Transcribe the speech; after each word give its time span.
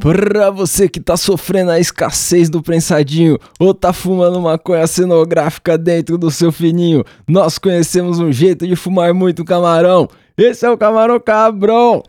Pra 0.00 0.50
você 0.50 0.88
que 0.88 0.98
tá 0.98 1.16
sofrendo 1.16 1.70
a 1.70 1.78
escassez 1.78 2.50
do 2.50 2.60
prensadinho 2.60 3.38
ou 3.58 3.72
tá 3.72 3.92
fumando 3.92 4.40
maconha 4.40 4.86
cenográfica 4.86 5.78
dentro 5.78 6.18
do 6.18 6.30
seu 6.30 6.50
fininho, 6.50 7.04
nós 7.28 7.58
conhecemos 7.58 8.18
um 8.18 8.32
jeito 8.32 8.66
de 8.66 8.74
fumar 8.74 9.14
muito 9.14 9.44
camarão. 9.44 10.08
Esse 10.36 10.66
é 10.66 10.70
o 10.70 10.76
Camarão 10.76 11.20
Cabrão. 11.20 12.02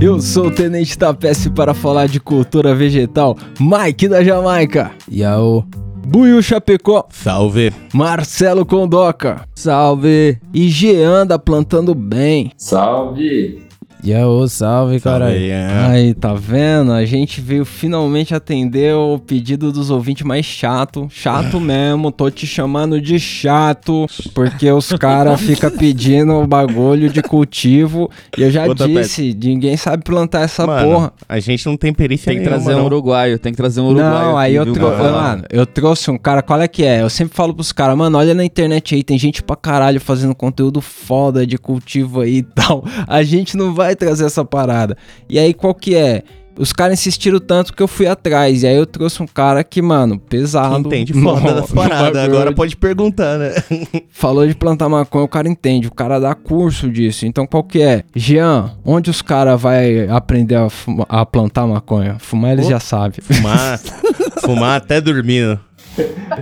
Eu 0.00 0.20
sou 0.20 0.46
o 0.46 0.50
Tenente 0.50 0.96
Tapeste 0.96 1.50
para 1.50 1.74
falar 1.74 2.06
de 2.06 2.20
cultura 2.20 2.72
vegetal, 2.74 3.36
Mike 3.60 4.08
da 4.08 4.22
Jamaica. 4.22 4.92
Yao. 5.10 5.66
Buiu 6.06 6.40
Chapecó, 6.40 7.06
Salve. 7.10 7.70
Marcelo 7.92 8.64
Condoca 8.64 9.42
Salve. 9.54 10.38
e 10.54 10.68
Jean 10.68 11.26
da 11.26 11.38
Plantando 11.38 11.94
Bem. 11.94 12.52
Salve! 12.56 13.67
Yao, 14.06 14.46
salve, 14.48 15.00
caralho. 15.00 15.32
Salve, 15.32 15.50
é. 15.50 15.66
Aí, 15.88 16.14
tá 16.14 16.32
vendo? 16.32 16.92
A 16.92 17.04
gente 17.04 17.40
veio 17.40 17.64
finalmente 17.64 18.32
atender 18.34 18.94
o 18.94 19.18
pedido 19.18 19.72
dos 19.72 19.90
ouvintes 19.90 20.24
mais 20.24 20.46
chato. 20.46 21.08
Chato 21.10 21.58
mesmo, 21.60 22.12
tô 22.12 22.30
te 22.30 22.46
chamando 22.46 23.00
de 23.00 23.18
chato, 23.18 24.06
porque 24.32 24.70
os 24.70 24.92
caras 24.92 25.40
ficam 25.40 25.70
pedindo 25.70 26.32
o 26.34 26.46
bagulho 26.46 27.10
de 27.10 27.20
cultivo. 27.22 28.08
E 28.36 28.42
eu 28.42 28.50
já 28.52 28.66
Outra 28.66 28.86
disse, 28.86 29.36
ninguém 29.42 29.76
sabe 29.76 30.04
plantar 30.04 30.42
essa 30.42 30.64
Mano, 30.64 30.88
porra. 30.92 31.12
a 31.28 31.40
gente 31.40 31.66
não 31.66 31.76
tem 31.76 31.92
perícia 31.92 32.26
Tem 32.32 32.38
que 32.40 32.44
nenhuma, 32.48 32.62
trazer 32.62 32.76
um 32.76 32.78
não. 32.80 32.86
uruguaio, 32.86 33.38
tem 33.38 33.52
que 33.52 33.56
trazer 33.56 33.80
um 33.80 33.86
uruguaio. 33.88 34.10
Não, 34.26 34.38
aí 34.38 34.54
eu, 34.54 34.72
trou- 34.72 34.92
cara? 34.92 35.10
mano, 35.12 35.44
eu 35.50 35.66
trouxe 35.66 36.10
um 36.10 36.16
cara, 36.16 36.40
qual 36.40 36.60
é 36.62 36.68
que 36.68 36.84
é? 36.84 37.02
Eu 37.02 37.10
sempre 37.10 37.34
falo 37.36 37.52
pros 37.52 37.72
caras, 37.72 37.96
mano, 37.96 38.16
olha 38.16 38.32
na 38.32 38.44
internet 38.44 38.94
aí, 38.94 39.02
tem 39.02 39.18
gente 39.18 39.42
pra 39.42 39.56
caralho 39.56 40.00
fazendo 40.00 40.34
conteúdo 40.34 40.80
foda 40.80 41.44
de 41.46 41.58
cultivo 41.58 42.20
aí 42.20 42.36
e 42.38 42.42
tal. 42.42 42.84
A 43.06 43.22
gente 43.24 43.56
não 43.56 43.74
vai 43.74 43.87
trazer 43.96 44.24
essa 44.26 44.44
parada. 44.44 44.96
E 45.28 45.38
aí, 45.38 45.52
qual 45.54 45.74
que 45.74 45.94
é? 45.94 46.22
Os 46.58 46.72
caras 46.72 46.98
insistiram 46.98 47.38
tanto 47.38 47.72
que 47.72 47.80
eu 47.80 47.86
fui 47.86 48.08
atrás. 48.08 48.64
E 48.64 48.66
aí 48.66 48.74
eu 48.76 48.84
trouxe 48.84 49.22
um 49.22 49.28
cara 49.28 49.62
que, 49.62 49.80
mano, 49.80 50.18
pesado. 50.18 50.74
Que 50.74 50.80
entende 50.88 51.12
foda 51.12 51.54
das 51.54 51.70
paradas. 51.70 52.00
bagulho 52.12 52.20
Agora 52.34 52.50
de- 52.50 52.56
pode 52.56 52.76
perguntar, 52.76 53.38
né? 53.38 53.54
Falou 54.10 54.44
de 54.44 54.56
plantar 54.56 54.88
maconha, 54.88 55.24
o 55.24 55.28
cara 55.28 55.48
entende. 55.48 55.86
O 55.86 55.94
cara 55.94 56.18
dá 56.18 56.34
curso 56.34 56.90
disso. 56.90 57.26
Então 57.26 57.46
qual 57.46 57.62
que 57.62 57.80
é? 57.80 58.02
Jean, 58.12 58.72
onde 58.84 59.08
os 59.08 59.22
caras 59.22 59.60
vai 59.60 60.08
aprender 60.08 60.56
a, 60.56 60.68
fuma- 60.68 61.06
a 61.08 61.24
plantar 61.24 61.64
maconha? 61.64 62.16
Fumar 62.18 62.50
eles 62.54 62.64
Pô. 62.64 62.72
já 62.72 62.80
sabem. 62.80 63.20
Fumar, 63.22 63.78
fumar 64.44 64.76
até 64.78 65.00
dormindo. 65.00 65.60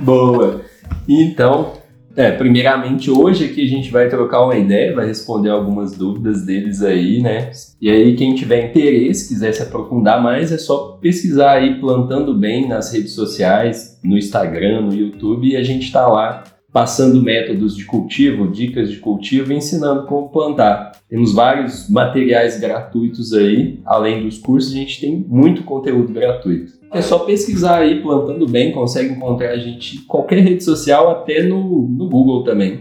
Boa! 0.01 0.63
Então, 1.07 1.73
é, 2.17 2.33
primeiramente 2.33 3.11
hoje 3.11 3.45
aqui 3.45 3.63
a 3.63 3.69
gente 3.69 3.91
vai 3.91 4.09
trocar 4.09 4.43
uma 4.45 4.57
ideia, 4.57 4.95
vai 4.95 5.07
responder 5.07 5.51
algumas 5.51 5.97
dúvidas 5.97 6.45
deles 6.47 6.83
aí, 6.83 7.21
né? 7.21 7.51
E 7.81 7.91
aí 7.91 8.17
quem 8.17 8.35
tiver 8.35 8.71
interesse, 8.71 9.29
quiser 9.29 9.53
se 9.53 9.63
aprofundar 9.63 10.23
mais, 10.23 10.51
é 10.51 10.59
só 10.59 10.99
pesquisar 11.01 11.53
aí 11.53 11.79
Plantando 11.79 12.35
Bem 12.35 12.67
nas 12.67 12.93
redes 12.93 13.13
sociais, 13.13 14.01
no 14.03 14.17
Instagram, 14.17 14.81
no 14.81 14.95
YouTube, 14.95 15.47
e 15.47 15.57
a 15.57 15.63
gente 15.63 15.93
tá 15.93 16.07
lá 16.07 16.43
passando 16.77 17.23
métodos 17.23 17.75
de 17.75 17.87
cultivo, 17.87 18.51
dicas 18.51 18.91
de 18.91 18.99
cultivo 18.99 19.51
e 19.51 19.57
ensinando 19.57 20.05
como 20.05 20.29
plantar. 20.29 20.93
Temos 21.09 21.33
vários 21.33 21.89
materiais 21.89 22.61
gratuitos 22.61 23.33
aí, 23.33 23.81
além 23.87 24.23
dos 24.23 24.37
cursos, 24.37 24.75
a 24.75 24.77
gente 24.77 25.01
tem 25.01 25.25
muito 25.27 25.63
conteúdo 25.63 26.13
gratuito. 26.13 26.75
É 26.93 27.01
só 27.01 27.21
pesquisar 27.21 27.79
aí, 27.79 28.03
plantando 28.03 28.47
bem, 28.47 28.73
consegue 28.73 29.15
encontrar 29.15 29.53
a 29.53 29.57
gente 29.57 29.97
em 29.97 30.01
qualquer 30.03 30.41
rede 30.41 30.63
social, 30.63 31.09
até 31.09 31.45
no, 31.45 31.89
no 31.89 32.11
Google 32.11 32.45
também. 32.45 32.81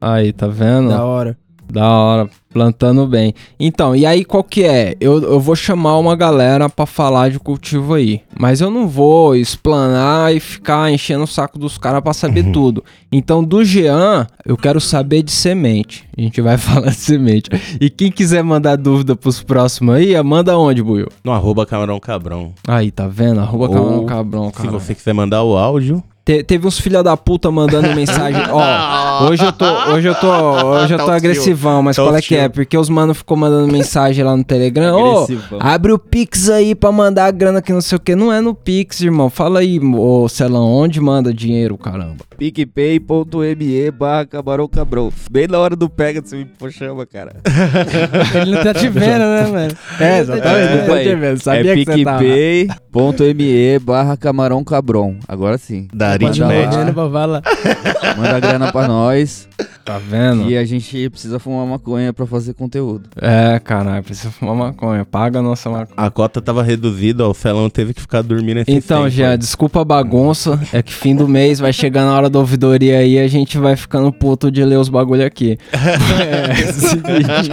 Aí, 0.00 0.32
tá 0.32 0.46
vendo? 0.46 0.88
Da 0.88 1.04
hora. 1.04 1.36
Da 1.68 1.88
hora, 1.88 2.30
plantando 2.52 3.06
bem. 3.06 3.34
Então, 3.58 3.94
e 3.94 4.06
aí 4.06 4.24
qual 4.24 4.42
que 4.44 4.62
é? 4.64 4.94
Eu, 5.00 5.20
eu 5.22 5.40
vou 5.40 5.56
chamar 5.56 5.98
uma 5.98 6.14
galera 6.16 6.68
pra 6.68 6.86
falar 6.86 7.30
de 7.30 7.38
cultivo 7.38 7.94
aí. 7.94 8.22
Mas 8.38 8.60
eu 8.60 8.70
não 8.70 8.86
vou 8.88 9.34
explanar 9.34 10.34
e 10.34 10.40
ficar 10.40 10.90
enchendo 10.90 11.24
o 11.24 11.26
saco 11.26 11.58
dos 11.58 11.76
caras 11.76 12.00
pra 12.00 12.12
saber 12.14 12.50
tudo. 12.52 12.84
Então, 13.10 13.42
do 13.42 13.64
Jean, 13.64 14.26
eu 14.44 14.56
quero 14.56 14.80
saber 14.80 15.22
de 15.22 15.32
semente. 15.32 16.04
A 16.16 16.20
gente 16.20 16.40
vai 16.40 16.56
falar 16.58 16.90
de 16.90 16.96
semente. 16.96 17.50
E 17.80 17.90
quem 17.90 18.10
quiser 18.10 18.42
mandar 18.42 18.76
dúvida 18.76 19.16
pros 19.16 19.42
próximos 19.42 19.96
aí, 19.96 20.20
manda 20.22 20.56
onde, 20.56 20.82
Buiu? 20.82 21.08
No 21.24 21.32
arroba 21.32 21.66
camarão 21.66 21.98
cabrão. 21.98 22.52
Aí, 22.66 22.90
tá 22.90 23.06
vendo? 23.08 23.40
Arroba 23.40 23.66
Ou, 23.68 23.74
camarão 23.74 24.06
cabrão, 24.06 24.46
Se 24.46 24.52
cara. 24.52 24.70
você 24.70 24.94
quiser 24.94 25.12
mandar 25.12 25.42
o 25.42 25.56
áudio. 25.56 26.02
Te- 26.26 26.42
teve 26.42 26.66
uns 26.66 26.76
filha 26.80 27.04
da 27.04 27.16
puta 27.16 27.52
mandando 27.52 27.86
mensagem. 27.94 28.42
Ó, 28.50 29.28
hoje 29.30 29.44
eu 29.44 29.52
tô, 29.52 29.64
hoje 29.92 30.08
eu 30.08 30.14
tô, 30.16 30.26
hoje 30.28 30.92
eu 30.92 30.98
Tá 30.98 31.04
tô 31.04 31.10
agressivão, 31.12 31.82
mas 31.84 31.94
Tá 31.94 32.02
qual 32.02 32.16
é 32.16 32.20
que 32.20 32.34
é? 32.34 32.48
Porque 32.48 32.76
os 32.76 32.88
mano 32.88 33.14
ficou 33.14 33.36
mandando 33.36 33.72
mensagem 33.72 34.24
lá 34.24 34.36
no 34.36 34.42
Telegram. 34.42 34.96
Ô, 34.96 35.22
Agressivão. 35.22 35.60
abre 35.62 35.92
o 35.92 35.98
Pix 36.00 36.50
aí 36.50 36.74
pra 36.74 36.90
mandar 36.90 37.26
a 37.26 37.30
grana 37.30 37.62
que 37.62 37.72
não 37.72 37.80
sei 37.80 37.94
o 37.94 38.00
que. 38.00 38.16
Não 38.16 38.32
é 38.32 38.40
no 38.40 38.56
Pix, 38.56 39.02
irmão. 39.02 39.30
Fala 39.30 39.60
aí, 39.60 39.78
ô 39.78 40.28
Celão, 40.28 40.66
onde 40.66 41.00
manda 41.00 41.32
dinheiro, 41.32 41.78
caramba? 41.78 42.16
picpay.me 42.36 43.90
barra 43.92 44.26
camarão 44.26 44.66
cabrão. 44.66 45.12
Bem 45.30 45.46
na 45.46 45.58
hora 45.58 45.76
do 45.76 45.88
pega, 45.88 46.20
você 46.24 46.36
me 46.36 46.72
chama, 46.72 47.06
cara. 47.06 47.36
Ele 48.42 48.50
não 48.50 48.64
tá 48.64 48.74
te 48.74 48.88
vendo, 48.88 49.20
né, 49.20 49.46
mano? 49.46 49.72
É, 50.00 50.18
exatamente. 50.18 50.68
Desculpa 50.72 50.94
aí. 50.94 51.38
Sabia 51.38 51.72
é 51.72 51.76
que 51.76 51.84
você 51.84 52.04
tava. 52.04 52.18
picpay.me 52.18 53.78
barra 53.78 54.16
camarão 54.16 54.64
cabrão. 54.64 55.16
Agora 55.28 55.56
sim. 55.56 55.86
Manda 55.92 56.15
aritmética. 56.16 56.94
falar. 57.10 57.42
Manda 58.16 58.40
grana 58.40 58.72
pra 58.72 58.88
nós. 58.88 59.48
Tá 59.84 59.98
vendo? 59.98 60.50
E 60.50 60.56
a 60.56 60.64
gente 60.64 61.08
precisa 61.10 61.38
fumar 61.38 61.64
maconha 61.64 62.12
pra 62.12 62.26
fazer 62.26 62.54
conteúdo. 62.54 63.08
É, 63.20 63.60
caralho, 63.60 64.02
precisa 64.02 64.30
fumar 64.32 64.56
maconha. 64.56 65.04
Paga 65.04 65.38
a 65.38 65.42
nossa 65.42 65.70
maconha. 65.70 65.94
A 65.96 66.10
cota 66.10 66.42
tava 66.42 66.62
reduzida, 66.62 67.24
ó, 67.24 67.30
o 67.30 67.34
Felão 67.34 67.70
teve 67.70 67.94
que 67.94 68.00
ficar 68.00 68.22
dormindo 68.22 68.58
esse 68.58 68.72
Então, 68.72 69.04
tempo, 69.04 69.10
Jean, 69.10 69.38
desculpa 69.38 69.82
a 69.82 69.84
bagunça. 69.84 70.58
É 70.72 70.82
que 70.82 70.92
fim 70.92 71.14
do 71.14 71.28
mês 71.28 71.60
vai 71.60 71.72
chegar 71.72 72.04
na 72.04 72.16
hora 72.16 72.28
da 72.28 72.38
ouvidoria 72.38 72.98
aí 72.98 73.14
e 73.14 73.18
a 73.20 73.28
gente 73.28 73.58
vai 73.58 73.76
ficando 73.76 74.12
puto 74.12 74.50
de 74.50 74.64
ler 74.64 74.76
os 74.76 74.88
bagulho 74.88 75.24
aqui. 75.24 75.56
é, 75.72 76.54
seguinte. 76.72 77.50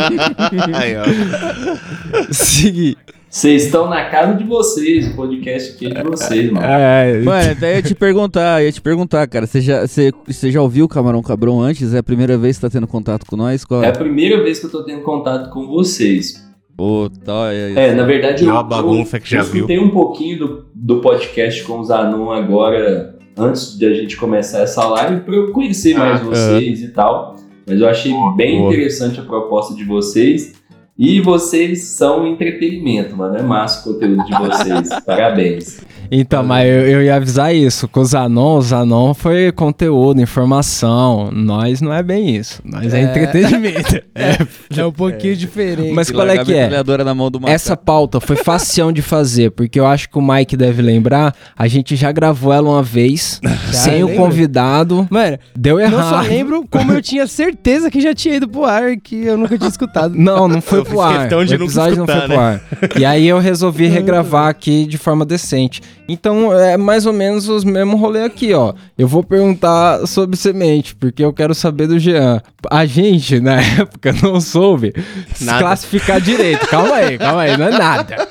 Aí, 0.73 0.95
ó. 0.97 2.33
Segui. 2.33 2.97
Vocês 3.33 3.65
estão 3.65 3.89
na 3.89 4.05
casa 4.11 4.35
de 4.35 4.43
vocês, 4.43 5.07
o 5.07 5.15
podcast 5.15 5.71
aqui 5.71 5.87
é 5.87 5.89
de 5.89 6.03
vocês, 6.07 6.51
mano. 6.51 6.67
É, 6.67 7.19
Mano, 7.19 7.51
até 7.51 7.77
ia 7.77 7.81
te 7.81 7.95
perguntar, 7.95 8.63
ia 8.63 8.71
te 8.71 8.79
perguntar, 8.79 9.25
cara. 9.25 9.47
Você 9.47 9.59
já, 9.59 9.87
você, 9.87 10.11
você 10.27 10.51
já 10.51 10.61
ouviu 10.61 10.85
o 10.85 10.87
Camarão 10.87 11.19
Cabrão 11.23 11.59
antes? 11.59 11.95
É 11.95 11.97
a 11.97 12.03
primeira 12.03 12.37
vez 12.37 12.57
que 12.57 12.61
tá 12.61 12.69
tendo 12.69 12.85
contato 12.85 13.25
com 13.25 13.35
nós? 13.35 13.65
Qual 13.65 13.83
É 13.83 13.87
a 13.87 13.91
primeira 13.91 14.43
vez 14.43 14.59
que 14.59 14.67
eu 14.67 14.69
tô 14.69 14.83
tendo 14.83 15.01
contato 15.01 15.49
com 15.49 15.65
vocês. 15.65 16.47
Puta, 16.77 17.33
olha 17.33 17.79
É, 17.79 17.95
na 17.95 18.03
verdade, 18.03 18.43
É 18.43 18.47
eu, 18.47 18.51
uma 18.51 18.61
bagunça 18.61 19.19
que 19.19 19.31
já 19.31 19.39
eu 19.39 19.43
escutei 19.45 19.79
um 19.79 19.89
pouquinho 19.89 20.37
do, 20.37 20.65
do 20.75 21.01
podcast 21.01 21.63
com 21.63 21.79
os 21.79 21.89
Anon 21.89 22.29
agora, 22.29 23.17
antes 23.35 23.75
de 23.75 23.87
a 23.87 23.95
gente 23.95 24.15
começar 24.15 24.59
essa 24.59 24.87
live, 24.87 25.21
pra 25.21 25.33
eu 25.33 25.51
conhecer 25.51 25.97
mais 25.97 26.21
vocês 26.21 26.83
e 26.83 26.89
tal. 26.89 27.35
Mas 27.65 27.79
eu 27.79 27.87
achei 27.87 28.13
bem 28.35 28.59
Boa. 28.59 28.71
interessante 28.71 29.19
a 29.19 29.23
proposta 29.23 29.73
de 29.73 29.83
vocês. 29.85 30.53
E 30.97 31.19
vocês 31.21 31.85
são 31.85 32.27
entretenimento, 32.27 33.17
mano. 33.17 33.35
É 33.37 33.41
massa 33.41 33.81
o 33.89 33.93
conteúdo 33.93 34.23
de 34.25 34.31
vocês. 34.31 34.89
Parabéns. 35.05 35.81
Então, 36.11 36.43
mas 36.43 36.67
eu, 36.67 36.81
eu 36.87 37.01
ia 37.03 37.15
avisar 37.15 37.55
isso. 37.55 37.87
Com 37.87 38.01
os 38.01 38.13
Anon, 38.13 38.59
os 38.59 38.71
Anon 38.71 39.15
foi 39.15 39.51
conteúdo, 39.51 40.21
informação. 40.21 41.31
Nós 41.31 41.81
não 41.81 41.91
é 41.91 42.03
bem 42.03 42.35
isso. 42.35 42.61
Nós 42.63 42.93
é, 42.93 42.99
É. 42.99 43.03
entretenimento. 43.03 44.03
É. 44.15 44.37
É 44.79 44.85
um 44.85 44.91
pouquinho 44.91 45.35
diferente. 45.35 45.91
Mas 45.91 46.11
qual 46.11 46.27
é 46.29 46.43
que 46.45 46.53
é? 46.53 46.61
metralhadora 46.63 47.03
na 47.03 47.15
mão 47.15 47.31
do 47.31 47.39
macaco. 47.39 47.55
Essa 47.55 47.75
pauta 47.75 48.19
foi 48.19 48.35
facião 48.35 48.91
de 48.91 49.01
fazer, 49.01 49.49
porque 49.49 49.79
eu 49.79 49.87
acho 49.87 50.07
que 50.07 50.17
o 50.19 50.21
Mike 50.21 50.55
deve 50.55 50.83
lembrar. 50.83 51.33
A 51.57 51.67
gente 51.67 51.95
já 51.95 52.11
gravou 52.11 52.53
ela 52.53 52.69
uma 52.69 52.83
vez, 52.83 53.41
sem 53.73 54.03
o 54.03 54.07
lembra? 54.07 54.21
convidado. 54.23 55.07
Mano, 55.09 55.39
Deu 55.55 55.79
não 55.79 55.89
só 55.89 55.97
errado. 55.97 56.27
lembro 56.27 56.65
como 56.69 56.91
eu 56.91 57.01
tinha 57.01 57.25
certeza 57.25 57.89
que 57.89 57.99
já 57.99 58.13
tinha 58.13 58.35
ido 58.35 58.47
pro 58.47 58.63
ar, 58.65 58.95
que 58.97 59.25
eu 59.25 59.35
nunca 59.35 59.57
tinha 59.57 59.69
escutado. 59.69 60.13
Não, 60.15 60.47
não 60.47 60.61
foi 60.61 60.82
Eu 60.83 60.85
pro 60.85 60.97
fiz 60.97 61.05
ar. 61.05 61.19
questão 61.19 61.45
de 61.45 61.53
o 61.53 61.55
episódio 61.55 61.97
não 61.97 62.05
foi 62.05 62.15
escutar, 62.15 62.33
pro 62.33 62.39
ar. 62.39 62.61
E 62.99 63.05
aí 63.05 63.27
eu 63.27 63.39
resolvi 63.39 63.87
regravar 63.87 64.47
aqui 64.47 64.85
de 64.85 64.97
forma 64.97 65.25
decente. 65.25 65.81
Então 66.07 66.53
é 66.53 66.77
mais 66.77 67.05
ou 67.05 67.13
menos 67.13 67.47
os 67.49 67.63
mesmos 67.63 67.99
rolê 67.99 68.23
aqui, 68.23 68.53
ó. 68.53 68.73
Eu 68.97 69.07
vou 69.07 69.23
perguntar 69.23 70.05
sobre 70.05 70.35
semente, 70.37 70.95
porque 70.95 71.23
eu 71.23 71.33
quero 71.33 71.55
saber 71.55 71.87
do 71.87 71.97
Jean. 71.97 72.41
A 72.69 72.85
gente, 72.85 73.39
na 73.39 73.61
época, 73.79 74.13
não 74.21 74.39
soube 74.39 74.93
se 75.33 75.45
Nada. 75.45 75.59
classificar 75.59 76.19
direito. 76.21 76.67
Calma 76.67 76.95
aí, 76.95 77.17
calma 77.17 77.41
aí, 77.41 77.57
não 77.57 77.67
é 77.67 77.71
nada. 77.71 78.27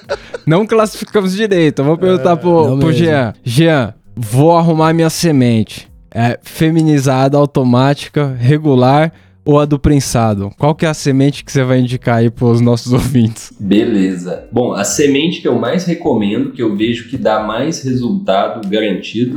Não 0.47 0.67
classificamos 0.67 1.35
direito. 1.35 1.81
Eu 1.81 1.85
vou 1.87 1.97
perguntar 1.97 2.37
pro, 2.37 2.69
não 2.69 2.79
pro 2.79 2.89
mesmo. 2.89 3.05
Jean. 3.05 3.33
Jean, 3.45 3.95
vou 4.15 4.57
arrumar 4.57 4.93
minha 4.93 5.11
semente. 5.11 5.91
É 6.15 6.39
feminizada, 6.43 7.39
automática, 7.39 8.37
regular 8.39 9.13
ou 9.45 9.59
a 9.59 9.65
do 9.65 9.79
prensado? 9.79 10.51
Qual 10.59 10.75
que 10.75 10.87
é 10.87 10.89
a 10.89 10.95
semente 10.95 11.45
que 11.45 11.53
você 11.53 11.63
vai 11.65 11.81
indicar 11.81 12.17
aí 12.17 12.31
pros 12.31 12.61
nossos 12.61 12.93
ouvintes? 12.95 13.53
Beleza. 13.59 14.49
Bom, 14.53 14.73
a 14.73 14.85
semente 14.85 15.41
que 15.41 15.49
eu 15.49 15.59
mais 15.59 15.85
recomendo, 15.85 16.53
que 16.53 16.63
eu 16.63 16.77
vejo 16.77 17.09
que 17.09 17.17
dá 17.17 17.43
mais 17.43 17.83
resultado 17.83 18.69
garantido, 18.69 19.37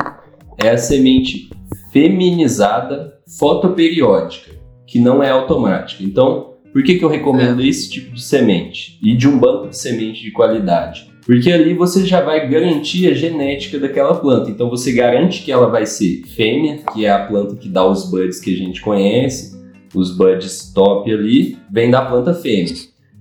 é 0.63 0.69
a 0.69 0.77
semente 0.77 1.49
feminizada 1.91 3.13
fotoperiódica, 3.39 4.51
que 4.85 4.99
não 4.99 5.23
é 5.23 5.29
automática. 5.29 6.03
Então, 6.03 6.55
por 6.71 6.83
que, 6.83 6.95
que 6.95 7.05
eu 7.05 7.09
recomendo 7.09 7.63
esse 7.63 7.89
tipo 7.89 8.13
de 8.13 8.21
semente? 8.21 8.99
E 9.01 9.15
de 9.15 9.27
um 9.27 9.39
banco 9.39 9.69
de 9.69 9.77
semente 9.77 10.21
de 10.21 10.31
qualidade? 10.31 11.09
Porque 11.25 11.51
ali 11.51 11.73
você 11.73 12.05
já 12.05 12.21
vai 12.21 12.47
garantir 12.47 13.07
a 13.07 13.13
genética 13.13 13.79
daquela 13.79 14.13
planta. 14.15 14.51
Então 14.51 14.69
você 14.69 14.91
garante 14.91 15.41
que 15.41 15.51
ela 15.51 15.67
vai 15.69 15.85
ser 15.85 16.21
fêmea, 16.35 16.81
que 16.93 17.05
é 17.05 17.11
a 17.11 17.25
planta 17.25 17.55
que 17.55 17.67
dá 17.67 17.85
os 17.85 18.09
buds 18.11 18.39
que 18.39 18.53
a 18.53 18.57
gente 18.57 18.81
conhece, 18.81 19.54
os 19.99 20.15
buds 20.15 20.71
top 20.73 21.11
ali, 21.11 21.57
vem 21.71 21.89
da 21.89 22.03
planta 22.03 22.33
fêmea. 22.33 22.73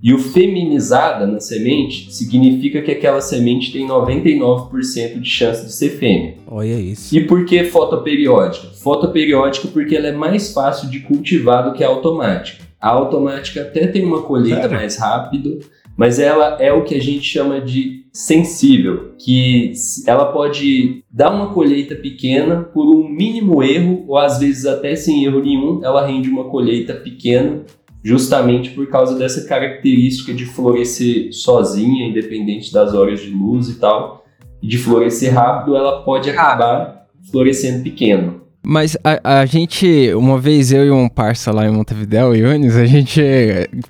E 0.03 0.13
o 0.13 0.19
feminizada 0.19 1.25
na 1.25 1.39
semente 1.39 2.13
significa 2.13 2.81
que 2.81 2.91
aquela 2.91 3.21
semente 3.21 3.71
tem 3.71 3.87
99% 3.87 5.19
de 5.19 5.27
chance 5.27 5.65
de 5.65 5.73
ser 5.73 5.89
fêmea. 5.97 6.35
Olha 6.45 6.75
isso. 6.75 7.15
E 7.15 7.25
por 7.25 7.43
que 7.45 7.63
fotoperiódica? 7.63 8.67
Fotoperiódica 8.67 9.67
porque 9.69 9.95
ela 9.95 10.07
é 10.07 10.11
mais 10.11 10.53
fácil 10.53 10.89
de 10.89 10.99
cultivar 10.99 11.63
do 11.63 11.73
que 11.73 11.83
a 11.83 11.87
automática. 11.87 12.63
A 12.79 12.89
automática 12.89 13.61
até 13.61 13.87
tem 13.87 14.05
uma 14.05 14.21
colheita 14.21 14.69
mais 14.69 14.97
rápida, 14.97 15.57
mas 15.97 16.19
ela 16.19 16.57
é 16.61 16.71
o 16.71 16.83
que 16.83 16.93
a 16.93 17.01
gente 17.01 17.23
chama 17.23 17.59
de 17.59 18.04
sensível, 18.15 19.13
que 19.19 19.73
ela 20.07 20.31
pode 20.31 21.03
dar 21.11 21.35
uma 21.35 21.53
colheita 21.53 21.95
pequena 21.95 22.61
por 22.63 22.95
um 22.95 23.09
mínimo 23.09 23.61
erro, 23.61 24.05
ou 24.07 24.17
às 24.17 24.39
vezes 24.39 24.65
até 24.65 24.95
sem 24.95 25.25
erro 25.25 25.41
nenhum, 25.41 25.83
ela 25.83 26.07
rende 26.07 26.29
uma 26.29 26.45
colheita 26.45 26.93
pequena, 26.93 27.65
justamente 28.01 28.69
por 28.69 28.87
causa 28.87 29.19
dessa 29.19 29.45
característica 29.45 30.33
de 30.33 30.45
florescer 30.45 31.33
sozinha, 31.33 32.07
independente 32.07 32.71
das 32.71 32.93
horas 32.93 33.19
de 33.19 33.31
luz 33.31 33.67
e 33.67 33.79
tal. 33.79 34.23
E 34.63 34.67
de 34.67 34.77
florescer 34.77 35.33
rápido, 35.33 35.75
ela 35.75 36.01
pode 36.03 36.29
acabar 36.29 37.07
florescendo 37.29 37.83
pequeno. 37.83 38.44
Mas 38.67 38.97
a, 39.03 39.41
a 39.41 39.45
gente, 39.45 40.11
uma 40.15 40.39
vez 40.39 40.71
eu 40.71 40.85
e 40.85 40.89
um 40.89 41.07
parça 41.07 41.51
lá 41.51 41.67
em 41.67 41.71
Montevideo, 41.71 42.33
Yunis, 42.33 42.75
a 42.75 42.85
gente 42.85 43.21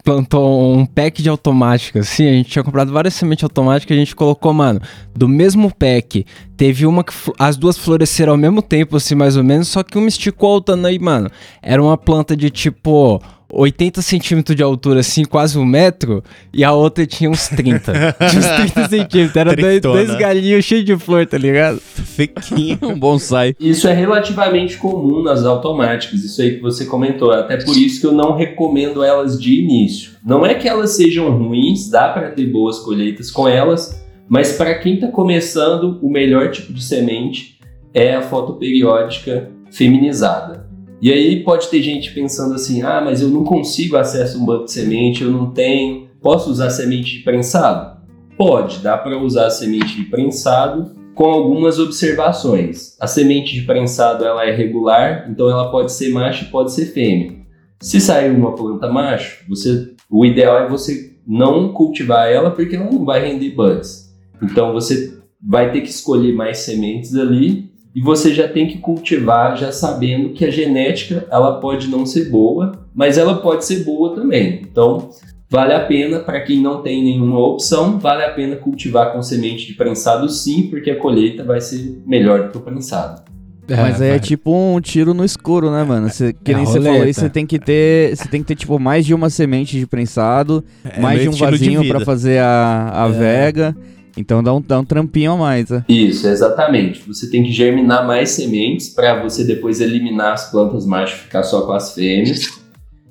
plantou 0.03 0.75
um 0.75 0.85
pack 0.85 1.23
de 1.23 1.29
automática, 1.29 2.01
assim, 2.01 2.27
a 2.27 2.33
gente 2.33 2.49
tinha 2.49 2.63
comprado 2.63 2.91
várias 2.91 3.13
sementes 3.13 3.43
automáticas, 3.45 3.95
a 3.95 3.99
gente 3.99 4.13
colocou, 4.13 4.53
mano, 4.53 4.81
do 5.15 5.29
mesmo 5.29 5.73
pack, 5.73 6.25
teve 6.57 6.85
uma 6.85 7.05
que 7.05 7.13
as 7.39 7.55
duas 7.55 7.77
floresceram 7.77 8.33
ao 8.33 8.37
mesmo 8.37 8.61
tempo, 8.61 8.97
assim, 8.97 9.15
mais 9.15 9.37
ou 9.37 9.45
menos, 9.45 9.69
só 9.69 9.81
que 9.81 9.97
uma 9.97 10.09
esticou 10.09 10.49
a 10.49 10.53
outra 10.55 10.75
aí, 10.87 10.99
mano, 10.99 11.31
era 11.61 11.81
uma 11.81 11.97
planta 11.97 12.35
de 12.35 12.49
tipo 12.49 13.21
80 13.51 14.01
centímetros 14.01 14.55
de 14.55 14.63
altura, 14.63 14.99
assim, 14.99 15.23
quase 15.23 15.57
um 15.57 15.65
metro, 15.65 16.23
e 16.53 16.63
a 16.63 16.73
outra 16.73 17.05
tinha 17.05 17.29
uns 17.29 17.47
30, 17.47 18.15
tinha 18.29 18.39
uns 18.39 18.73
30 18.73 18.89
centímetros, 18.89 19.35
era 19.35 19.55
dois, 19.55 19.81
dois 19.81 20.15
galinhos 20.15 20.65
cheios 20.65 20.85
de 20.85 20.97
flor, 20.97 21.25
tá 21.25 21.37
ligado? 21.37 21.79
Sequinho. 21.79 22.79
Um 22.85 22.99
bonsai. 22.99 23.55
Isso 23.59 23.87
é 23.87 23.93
relativamente 23.93 24.77
comum 24.77 25.23
nas 25.23 25.43
automáticas, 25.43 26.23
isso 26.23 26.41
aí 26.41 26.55
que 26.55 26.61
você 26.61 26.85
comentou. 26.85 27.31
Até 27.31 27.57
por 27.57 27.75
isso 27.75 27.99
que 27.99 28.07
eu 28.07 28.11
não 28.11 28.35
recomendo 28.35 29.03
elas 29.03 29.39
de 29.41 29.59
início. 29.59 30.11
Não 30.23 30.45
é 30.45 30.53
que 30.53 30.67
elas 30.67 30.91
sejam 30.91 31.29
ruins, 31.31 31.89
dá 31.89 32.09
para 32.09 32.31
ter 32.31 32.45
boas 32.45 32.79
colheitas 32.79 33.31
com 33.31 33.47
elas, 33.47 34.03
mas 34.27 34.53
para 34.53 34.75
quem 34.75 34.95
está 34.95 35.07
começando, 35.07 35.99
o 36.01 36.09
melhor 36.09 36.51
tipo 36.51 36.73
de 36.73 36.83
semente 36.83 37.59
é 37.93 38.15
a 38.15 38.21
fotoperiódica 38.21 39.49
feminizada. 39.71 40.64
E 41.05 41.13
aí 41.13 41.43
pode 41.43 41.67
ter 41.67 41.83
gente 41.83 42.11
pensando 42.15 42.55
assim: 42.55 42.81
ah, 42.81 42.99
mas 42.99 43.21
eu 43.21 43.29
não 43.29 43.43
consigo 43.43 43.95
acesso 43.95 44.39
a 44.39 44.41
um 44.41 44.45
banco 44.45 44.65
de 44.65 44.71
semente, 44.71 45.23
eu 45.23 45.29
não 45.29 45.51
tenho. 45.51 46.07
Posso 46.19 46.49
usar 46.49 46.71
semente 46.71 47.19
de 47.19 47.23
prensado? 47.23 48.01
Pode, 48.35 48.79
dá 48.79 48.97
para 48.97 49.15
usar 49.15 49.51
semente 49.51 49.95
de 49.97 50.05
prensado 50.05 50.95
com 51.13 51.25
algumas 51.25 51.77
observações. 51.77 52.97
A 52.99 53.05
semente 53.05 53.53
de 53.53 53.61
prensado 53.67 54.25
ela 54.25 54.45
é 54.47 54.51
regular, 54.51 55.29
então 55.29 55.47
ela 55.47 55.69
pode 55.69 55.91
ser 55.91 56.09
macho 56.09 56.45
e 56.45 56.47
pode 56.47 56.73
ser 56.73 56.87
fêmea. 56.87 57.35
Se 57.79 58.01
sair 58.01 58.31
uma 58.31 58.55
planta 58.55 58.91
macho, 58.91 59.45
você, 59.47 59.93
o 60.09 60.25
ideal 60.25 60.57
é 60.57 60.67
você 60.67 61.15
não 61.27 61.71
cultivar 61.71 62.31
ela 62.31 62.49
porque 62.49 62.75
ela 62.75 62.89
não 62.89 63.05
vai 63.05 63.21
render 63.23 63.51
buds. 63.51 64.11
Então 64.41 64.73
você 64.73 65.15
vai 65.39 65.71
ter 65.71 65.81
que 65.81 65.89
escolher 65.89 66.33
mais 66.33 66.57
sementes 66.57 67.15
ali 67.15 67.64
e 67.95 68.01
você 68.01 68.33
já 68.33 68.47
tem 68.47 68.67
que 68.67 68.77
cultivar 68.77 69.57
já 69.57 69.71
sabendo 69.71 70.29
que 70.33 70.43
a 70.43 70.51
genética 70.51 71.25
ela 71.31 71.59
pode 71.59 71.87
não 71.87 72.05
ser 72.05 72.29
boa, 72.29 72.73
mas 72.93 73.17
ela 73.17 73.35
pode 73.37 73.65
ser 73.65 73.83
boa 73.83 74.13
também. 74.13 74.61
Então 74.69 75.09
Vale 75.47 75.73
a 75.73 75.79
pena, 75.85 76.19
para 76.19 76.41
quem 76.41 76.59
não 76.61 76.81
tem 76.81 77.03
nenhuma 77.03 77.39
opção, 77.39 77.99
vale 77.99 78.23
a 78.23 78.31
pena 78.31 78.55
cultivar 78.55 79.13
com 79.13 79.21
semente 79.21 79.67
de 79.67 79.73
prensado 79.73 80.27
sim, 80.27 80.63
porque 80.63 80.89
a 80.89 80.99
colheita 80.99 81.43
vai 81.43 81.61
ser 81.61 82.01
melhor 82.05 82.45
do 82.45 82.49
que 82.49 82.57
o 82.57 82.61
prensado. 82.61 83.21
Mas 83.67 84.01
aí 84.01 84.09
é 84.09 84.19
tipo 84.19 84.51
um 84.53 84.79
tiro 84.79 85.13
no 85.13 85.23
escuro, 85.23 85.71
né, 85.71 85.83
mano? 85.83 86.09
Você, 86.09 86.33
que 86.33 86.51
É 86.51 86.55
nem 86.55 86.65
você 86.65 86.79
falou 86.81 87.01
aí, 87.01 87.13
você 87.13 87.29
tem 87.29 87.45
que 87.45 87.57
ter. 87.57 88.15
Você 88.15 88.27
tem 88.27 88.41
que 88.41 88.47
ter, 88.47 88.55
tipo, 88.55 88.77
mais 88.77 89.05
de 89.05 89.13
uma 89.13 89.29
semente 89.29 89.79
de 89.79 89.87
prensado, 89.87 90.63
É 90.83 90.99
mais 90.99 91.21
de 91.21 91.29
um 91.29 91.31
de 91.31 91.39
vasinho 91.39 91.87
pra 91.87 91.99
fazer 92.01 92.39
a, 92.39 93.05
a 93.05 93.07
É. 93.07 93.11
vega. 93.11 93.75
Então 94.17 94.41
dá 94.41 94.53
um, 94.53 94.61
dá 94.61 94.79
um 94.79 94.85
trampinho 94.85 95.33
a 95.33 95.37
mais, 95.37 95.69
né? 95.69 95.83
Isso, 95.89 96.27
exatamente. 96.27 97.01
Você 97.07 97.29
tem 97.29 97.43
que 97.43 97.51
germinar 97.51 98.05
mais 98.07 98.29
sementes 98.31 98.89
para 98.89 99.21
você 99.21 99.43
depois 99.43 99.81
eliminar 99.81 100.33
as 100.33 100.49
plantas 100.49 100.85
machos, 100.85 101.21
ficar 101.21 101.43
só 101.43 101.61
com 101.61 101.73
as 101.73 101.93
fêmeas. 101.93 102.63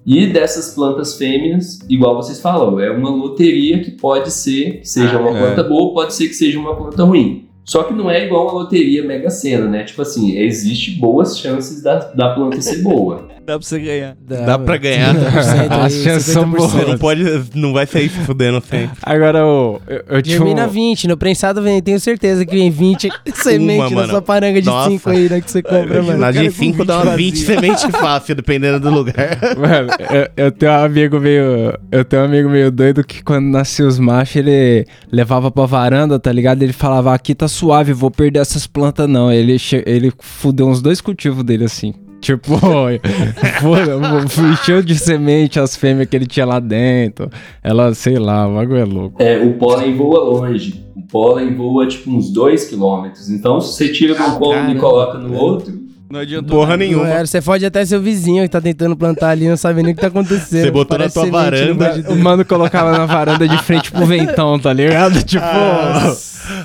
E 0.07 0.27
dessas 0.27 0.75
plantas 0.75 1.17
fêmeas, 1.17 1.79
igual 1.89 2.15
vocês 2.15 2.39
falaram, 2.39 2.79
é 2.79 2.91
uma 2.91 3.09
loteria 3.09 3.83
que 3.83 3.91
pode 3.91 4.31
ser 4.31 4.81
que 4.81 4.89
seja 4.89 5.19
uma 5.19 5.31
é. 5.31 5.41
planta 5.41 5.65
boa, 5.65 5.95
pode 5.95 6.13
ser 6.13 6.29
que 6.29 6.35
seja 6.35 6.59
uma 6.59 6.77
planta 6.77 7.03
ruim. 7.05 7.49
Só 7.65 7.85
que 7.85 7.95
não 7.95 8.11
é 8.11 8.27
igual 8.27 8.45
uma 8.45 8.53
loteria 8.53 9.03
mega 9.03 9.31
sena, 9.31 9.67
né? 9.67 9.85
Tipo 9.85 10.03
assim, 10.03 10.37
existe 10.37 10.91
boas 10.93 11.39
chances 11.39 11.83
da, 11.83 12.01
da 12.13 12.35
planta 12.35 12.61
ser 12.61 12.83
boa. 12.83 13.29
Dá 13.47 13.59
pra 13.59 13.67
você 13.67 13.79
ganhar. 13.79 14.17
Dá 14.21 14.59
pra 14.59 14.77
ganhar. 14.79 15.15
50% 15.15 15.71
aí, 15.71 15.81
As 15.87 15.93
chances 15.95 16.33
são 16.33 16.45
50%. 16.45 16.57
boas. 16.57 16.71
Você 16.73 16.85
não 16.87 16.99
pode. 16.99 17.25
Não 17.55 17.73
vai 17.73 17.87
sair 17.87 18.09
se 18.09 18.19
fudendo 18.21 18.63
sempre. 18.69 18.91
Agora, 19.03 19.41
eu, 19.41 19.83
eu, 19.87 20.05
eu 20.09 20.23
tinha 20.23 20.37
um- 20.37 20.47
Germina 20.47 20.67
20, 20.67 21.07
no 21.09 21.17
prensado 21.17 21.61
vem, 21.61 21.83
tenho 21.83 22.01
certeza 22.01 22.47
que 22.47 22.57
vem 22.57 22.71
20 22.71 23.11
semente 23.35 23.91
na 23.95 24.01
mano. 24.01 24.09
sua 24.09 24.23
paranga 24.23 24.61
de 24.63 24.67
Nossa. 24.67 24.91
5 24.91 25.11
aí, 25.11 25.29
né, 25.29 25.41
que 25.41 25.51
você 25.51 25.63
compra, 25.63 26.03
mano. 26.03 26.19
Na 26.19 26.33
G5 26.33 26.77
com 26.79 26.85
dá 26.87 27.03
umas 27.03 27.17
20 27.17 27.31
vazio. 27.35 27.47
sementes 27.47 27.85
fácil, 27.93 28.35
dependendo 28.35 28.81
do 28.81 28.91
lugar. 28.91 29.15
Mano, 29.59 29.89
eu, 30.37 30.45
eu 30.47 30.53
tenho 30.53 30.73
um 30.73 30.85
amigo 30.85 31.21
meio. 31.21 31.79
Eu 31.93 32.05
tenho 32.05 32.23
um 32.23 32.25
amigo 32.25 32.49
meio 32.49 32.71
doido 32.71 33.05
que 33.05 33.23
quando 33.23 33.45
nasceu 33.47 33.87
os 33.87 33.99
machos, 33.99 34.37
ele 34.37 34.87
levava 35.13 35.51
pra 35.51 35.67
varanda, 35.67 36.19
tá 36.19 36.33
ligado? 36.33 36.63
Ele 36.63 36.73
falava, 36.73 37.15
aqui 37.15 37.35
tá 37.35 37.47
suave, 37.47 37.93
vou 37.93 38.11
perder 38.11 38.41
essas 38.41 38.67
plantas 38.67 39.09
não. 39.09 39.31
Ele, 39.31 39.57
ele 39.87 40.13
fudeu 40.19 40.67
uns 40.69 40.81
dois 40.81 41.01
cultivos 41.01 41.45
dele 41.45 41.65
assim. 41.65 41.93
Tipo, 42.25 42.55
encheu 44.51 44.83
de 44.83 44.99
semente 44.99 45.61
as 45.61 45.77
fêmeas 45.77 46.09
que 46.09 46.17
ele 46.17 46.25
tinha 46.27 46.47
lá 46.47 46.59
dentro. 46.59 47.29
Ela, 47.63 47.93
sei 47.93 48.19
lá, 48.19 48.49
o 48.49 48.55
bagulho 48.55 48.79
é 48.79 48.85
louco. 48.85 49.23
É, 49.23 49.39
o 49.45 49.53
pólen 49.59 49.95
voa 49.95 50.21
longe. 50.21 50.83
O 50.97 51.03
pólen 51.03 51.55
voa 51.55 51.87
tipo 51.87 52.11
uns 52.11 52.33
2 52.33 52.71
km. 52.71 53.11
Então, 53.29 53.61
se 53.61 53.75
você 53.75 53.93
tira 53.93 54.15
de 54.15 54.23
um 54.23 54.39
cômodo 54.39 54.73
e 54.73 54.77
coloca 54.77 55.19
no 55.19 55.37
outro, 55.37 55.84
Não 56.15 56.21
adiantou. 56.21 56.57
Porra 56.57 56.77
Não 56.77 56.77
nenhuma. 56.77 57.09
é, 57.11 57.27
você 57.27 57.43
fode 57.43 57.67
até 57.67 57.85
seu 57.85 58.01
vizinho 58.01 58.45
que 58.45 58.49
tá 58.49 58.61
tentando 58.61 58.97
plantar 58.97 59.31
ali, 59.31 59.49
não 59.49 59.57
sabe 59.57 59.83
nem 59.83 59.91
o 59.93 59.97
que 59.97 60.01
tá 60.01 60.07
acontecendo. 60.07 60.63
Você 60.63 60.71
botou 60.71 60.97
na 60.97 61.09
Parece 61.09 61.15
tua 61.15 61.25
semente 61.25 61.69
no 61.73 61.75
varanda. 61.75 62.13
O 62.13 62.17
mano 62.17 62.45
colocava 62.45 62.93
na 62.93 63.05
varanda 63.05 63.49
de 63.49 63.59
frente 63.59 63.91
pro 63.91 64.07
ventão, 64.07 64.57
tá 64.57 64.73
ligado? 64.73 65.21
Tipo, 65.35 65.45
Olha 65.45 66.15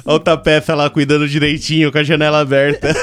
outra 0.05 0.37
peça 0.37 0.75
lá 0.75 0.89
cuidando 0.89 1.27
direitinho, 1.27 1.91
com 1.91 1.97
a 1.97 2.03
janela 2.03 2.39
aberta. 2.41 2.93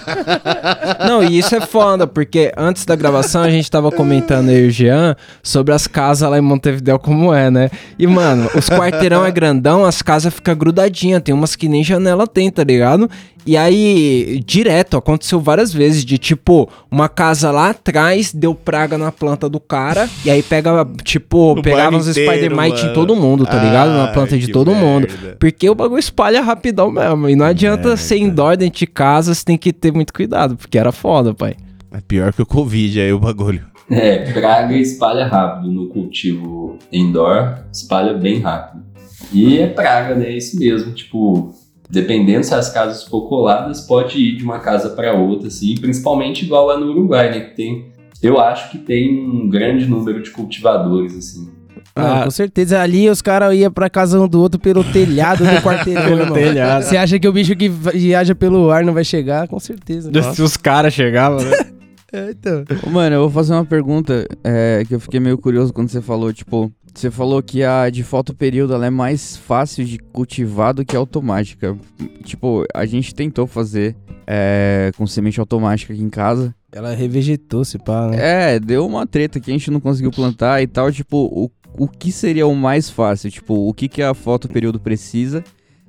Não, 1.06 1.22
e 1.22 1.38
isso 1.38 1.54
é 1.54 1.60
foda, 1.60 2.06
porque 2.06 2.52
antes 2.56 2.84
da 2.84 2.96
gravação 2.96 3.42
a 3.42 3.50
gente 3.50 3.70
tava 3.70 3.90
comentando 3.90 4.48
aí 4.48 4.66
o 4.66 4.70
Jean 4.70 5.16
sobre 5.42 5.74
as 5.74 5.86
casas 5.86 6.30
lá 6.30 6.38
em 6.38 6.42
Montevideo 6.42 6.98
como 6.98 7.34
é, 7.34 7.50
né? 7.50 7.70
E, 7.98 8.06
mano, 8.06 8.48
os 8.54 8.68
quarteirão 8.70 9.26
é 9.26 9.30
grandão, 9.30 9.84
as 9.84 10.00
casas 10.00 10.32
ficam 10.32 10.54
grudadinhas, 10.54 11.22
tem 11.22 11.34
umas 11.34 11.56
que 11.56 11.68
nem 11.68 11.84
janela 11.84 12.26
tem, 12.26 12.50
tá 12.50 12.64
ligado? 12.64 13.10
E 13.46 13.56
aí, 13.56 14.42
direto, 14.44 14.96
aconteceu 14.96 15.40
várias 15.40 15.72
vezes 15.72 16.04
de 16.04 16.18
tipo, 16.18 16.68
uma 16.90 17.08
casa 17.08 17.50
lá 17.50 17.70
atrás 17.70 18.32
deu 18.32 18.54
praga 18.54 18.98
na 18.98 19.12
planta 19.12 19.48
do 19.48 19.60
cara, 19.60 20.08
e 20.24 20.30
aí 20.30 20.42
pega, 20.42 20.84
tipo, 21.04 21.54
No 21.54 21.62
pegava 21.62 21.96
uns 21.96 22.06
Spider-Mite 22.06 22.86
em 22.86 22.92
todo 22.92 23.14
mundo, 23.14 23.46
tá 23.46 23.62
ligado? 23.62 23.90
Na 23.90 24.08
planta 24.08 24.36
de 24.36 24.48
todo 24.48 24.74
mundo. 24.74 25.06
merda. 25.06 25.36
Porque 25.38 25.70
o 25.70 25.74
bagulho 25.74 26.00
espalha 26.00 26.42
rapidão 26.42 26.90
mesmo. 26.90 27.28
E 27.28 27.36
não 27.36 27.46
adianta 27.46 27.96
ser 27.96 28.18
indoor 28.18 28.56
dentro 28.56 28.78
de 28.78 28.86
casa, 28.86 29.34
você 29.34 29.44
tem 29.44 29.56
que 29.56 29.72
ter 29.72 29.92
muito 29.92 30.12
cuidado, 30.12 30.56
porque 30.56 30.76
era 30.76 30.90
foda, 30.90 31.32
pai. 31.32 31.54
É 31.92 32.00
pior 32.00 32.32
que 32.32 32.42
o 32.42 32.46
Covid 32.46 33.00
aí, 33.00 33.12
o 33.12 33.20
bagulho. 33.20 33.64
É, 33.88 34.32
praga 34.32 34.76
espalha 34.76 35.26
rápido 35.26 35.70
no 35.70 35.86
cultivo 35.86 36.76
indoor, 36.92 37.58
espalha 37.72 38.12
bem 38.14 38.40
rápido. 38.40 38.84
E 39.32 39.58
é 39.58 39.66
praga, 39.68 40.14
né? 40.14 40.26
É 40.26 40.36
isso 40.36 40.58
mesmo. 40.58 40.92
Tipo, 40.92 41.54
dependendo 41.90 42.44
se 42.44 42.54
as 42.54 42.68
casas 42.70 43.04
for 43.04 43.28
coladas, 43.28 43.80
pode 43.82 44.18
ir 44.18 44.36
de 44.36 44.44
uma 44.44 44.58
casa 44.60 44.90
para 44.90 45.12
outra, 45.14 45.48
assim, 45.48 45.74
principalmente 45.80 46.44
igual 46.44 46.66
lá 46.66 46.78
no 46.78 46.90
Uruguai, 46.90 47.30
né? 47.30 47.40
Que 47.40 47.54
tem 47.56 47.86
Eu 48.22 48.40
acho 48.40 48.70
que 48.70 48.78
tem 48.78 49.20
um 49.28 49.48
grande 49.48 49.86
número 49.86 50.22
de 50.22 50.30
cultivadores, 50.30 51.14
assim. 51.16 51.48
Ah, 51.94 52.20
Ah. 52.20 52.24
com 52.24 52.30
certeza. 52.30 52.80
Ali 52.80 53.08
os 53.10 53.20
caras 53.22 53.54
iam 53.54 53.70
pra 53.70 53.88
casa 53.90 54.18
um 54.20 54.26
do 54.26 54.40
outro 54.40 54.58
pelo 54.58 54.82
telhado 54.84 55.44
do 55.44 55.62
quarteirão, 55.62 56.08
irmão. 56.18 56.32
telhado. 56.32 56.82
Você 56.84 56.96
acha 56.96 57.18
que 57.18 57.28
o 57.28 57.32
bicho 57.32 57.54
que 57.54 57.68
viaja 57.68 58.34
pelo 58.34 58.70
ar 58.70 58.84
não 58.84 58.92
vai 58.94 59.04
chegar? 59.04 59.46
Com 59.48 59.58
certeza. 59.60 60.10
Se 60.34 60.42
os 60.42 60.56
caras 60.56 60.92
chegavam, 60.94 61.40
né? 61.42 61.56
É, 62.12 62.30
então. 62.30 62.64
Ô, 62.86 62.88
Mano, 62.90 63.16
eu 63.16 63.20
vou 63.22 63.30
fazer 63.30 63.52
uma 63.52 63.64
pergunta 63.64 64.26
é, 64.44 64.84
que 64.86 64.94
eu 64.94 65.00
fiquei 65.00 65.18
meio 65.18 65.36
curioso 65.36 65.72
quando 65.72 65.88
você 65.90 66.00
falou, 66.00 66.32
tipo, 66.32 66.72
você 67.00 67.10
falou 67.10 67.42
que 67.42 67.62
a 67.62 67.90
de 67.90 68.02
fotoperíodo 68.02 68.72
ela 68.74 68.86
é 68.86 68.90
mais 68.90 69.36
fácil 69.36 69.84
de 69.84 69.98
cultivar 69.98 70.72
do 70.72 70.84
que 70.84 70.96
a 70.96 70.98
automática. 70.98 71.76
Tipo, 72.24 72.64
a 72.74 72.86
gente 72.86 73.14
tentou 73.14 73.46
fazer 73.46 73.94
é, 74.26 74.90
com 74.96 75.06
semente 75.06 75.38
automática 75.38 75.92
aqui 75.92 76.02
em 76.02 76.10
casa. 76.10 76.54
Ela 76.72 76.94
revegetou, 76.94 77.64
se 77.64 77.78
pá, 77.78 78.08
né? 78.08 78.54
É, 78.54 78.60
deu 78.60 78.86
uma 78.86 79.06
treta 79.06 79.38
que 79.38 79.50
a 79.50 79.54
gente 79.54 79.70
não 79.70 79.80
conseguiu 79.80 80.10
plantar 80.10 80.62
e 80.62 80.66
tal. 80.66 80.90
Tipo, 80.90 81.16
o, 81.26 81.50
o 81.78 81.86
que 81.86 82.10
seria 82.10 82.46
o 82.46 82.54
mais 82.54 82.90
fácil? 82.90 83.30
Tipo, 83.30 83.68
o 83.68 83.74
que, 83.74 83.88
que 83.88 84.02
a 84.02 84.14
fotoperíodo 84.14 84.80
precisa? 84.80 85.44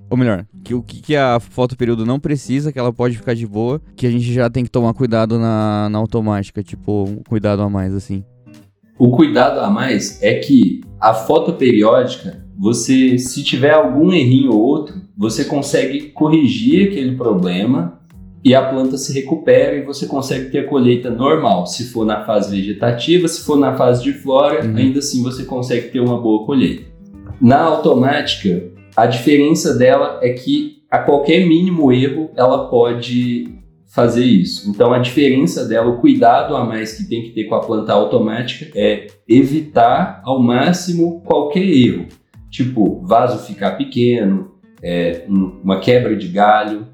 Ou 0.09 0.17
melhor, 0.17 0.45
que, 0.63 0.73
o 0.73 0.81
que, 0.81 1.01
que 1.01 1.15
a 1.15 1.39
fotoperíodo 1.39 2.05
não 2.05 2.19
precisa, 2.19 2.71
que 2.71 2.79
ela 2.79 2.93
pode 2.93 3.17
ficar 3.17 3.33
de 3.33 3.45
boa, 3.45 3.81
que 3.95 4.07
a 4.07 4.11
gente 4.11 4.31
já 4.33 4.49
tem 4.49 4.63
que 4.63 4.69
tomar 4.69 4.93
cuidado 4.93 5.37
na, 5.37 5.89
na 5.89 5.97
automática, 5.97 6.63
tipo, 6.63 7.03
um 7.09 7.17
cuidado 7.27 7.61
a 7.61 7.69
mais, 7.69 7.93
assim. 7.93 8.23
O 8.99 9.11
cuidado 9.11 9.59
a 9.59 9.69
mais 9.69 10.21
é 10.23 10.35
que 10.35 10.81
a 10.99 11.13
fotoperiódica, 11.13 12.43
você, 12.57 13.17
se 13.17 13.43
tiver 13.43 13.71
algum 13.71 14.11
errinho 14.11 14.51
ou 14.51 14.59
outro, 14.59 14.95
você 15.15 15.45
consegue 15.45 16.09
corrigir 16.09 16.87
aquele 16.89 17.15
problema 17.15 17.99
e 18.43 18.55
a 18.55 18.61
planta 18.63 18.97
se 18.97 19.13
recupera 19.13 19.75
e 19.77 19.83
você 19.83 20.05
consegue 20.07 20.49
ter 20.49 20.59
a 20.59 20.67
colheita 20.67 21.09
normal. 21.09 21.67
Se 21.67 21.85
for 21.91 22.05
na 22.05 22.23
fase 22.25 22.55
vegetativa, 22.55 23.27
se 23.27 23.43
for 23.43 23.57
na 23.57 23.75
fase 23.75 24.03
de 24.03 24.13
flora, 24.13 24.65
Uhum. 24.65 24.75
ainda 24.75 24.99
assim 24.99 25.21
você 25.21 25.43
consegue 25.43 25.89
ter 25.89 25.99
uma 25.99 26.19
boa 26.19 26.45
colheita. 26.45 26.83
Na 27.39 27.61
automática, 27.61 28.63
a 28.95 29.05
diferença 29.05 29.75
dela 29.77 30.19
é 30.23 30.29
que 30.29 30.77
a 30.89 30.99
qualquer 30.99 31.45
mínimo 31.45 31.91
erro 31.91 32.31
ela 32.35 32.67
pode 32.69 33.56
fazer 33.87 34.23
isso. 34.25 34.69
Então 34.69 34.93
a 34.93 34.99
diferença 34.99 35.65
dela, 35.65 35.89
o 35.89 35.97
cuidado 35.99 36.55
a 36.55 36.63
mais 36.65 36.93
que 36.93 37.07
tem 37.07 37.23
que 37.23 37.29
ter 37.31 37.45
com 37.45 37.55
a 37.55 37.59
planta 37.61 37.93
automática 37.93 38.69
é 38.75 39.07
evitar 39.27 40.21
ao 40.23 40.41
máximo 40.41 41.21
qualquer 41.21 41.63
erro. 41.67 42.05
Tipo, 42.49 43.01
vaso 43.05 43.45
ficar 43.45 43.71
pequeno, 43.71 44.51
é, 44.81 45.23
um- 45.29 45.59
uma 45.63 45.79
quebra 45.79 46.15
de 46.15 46.27
galho, 46.27 46.87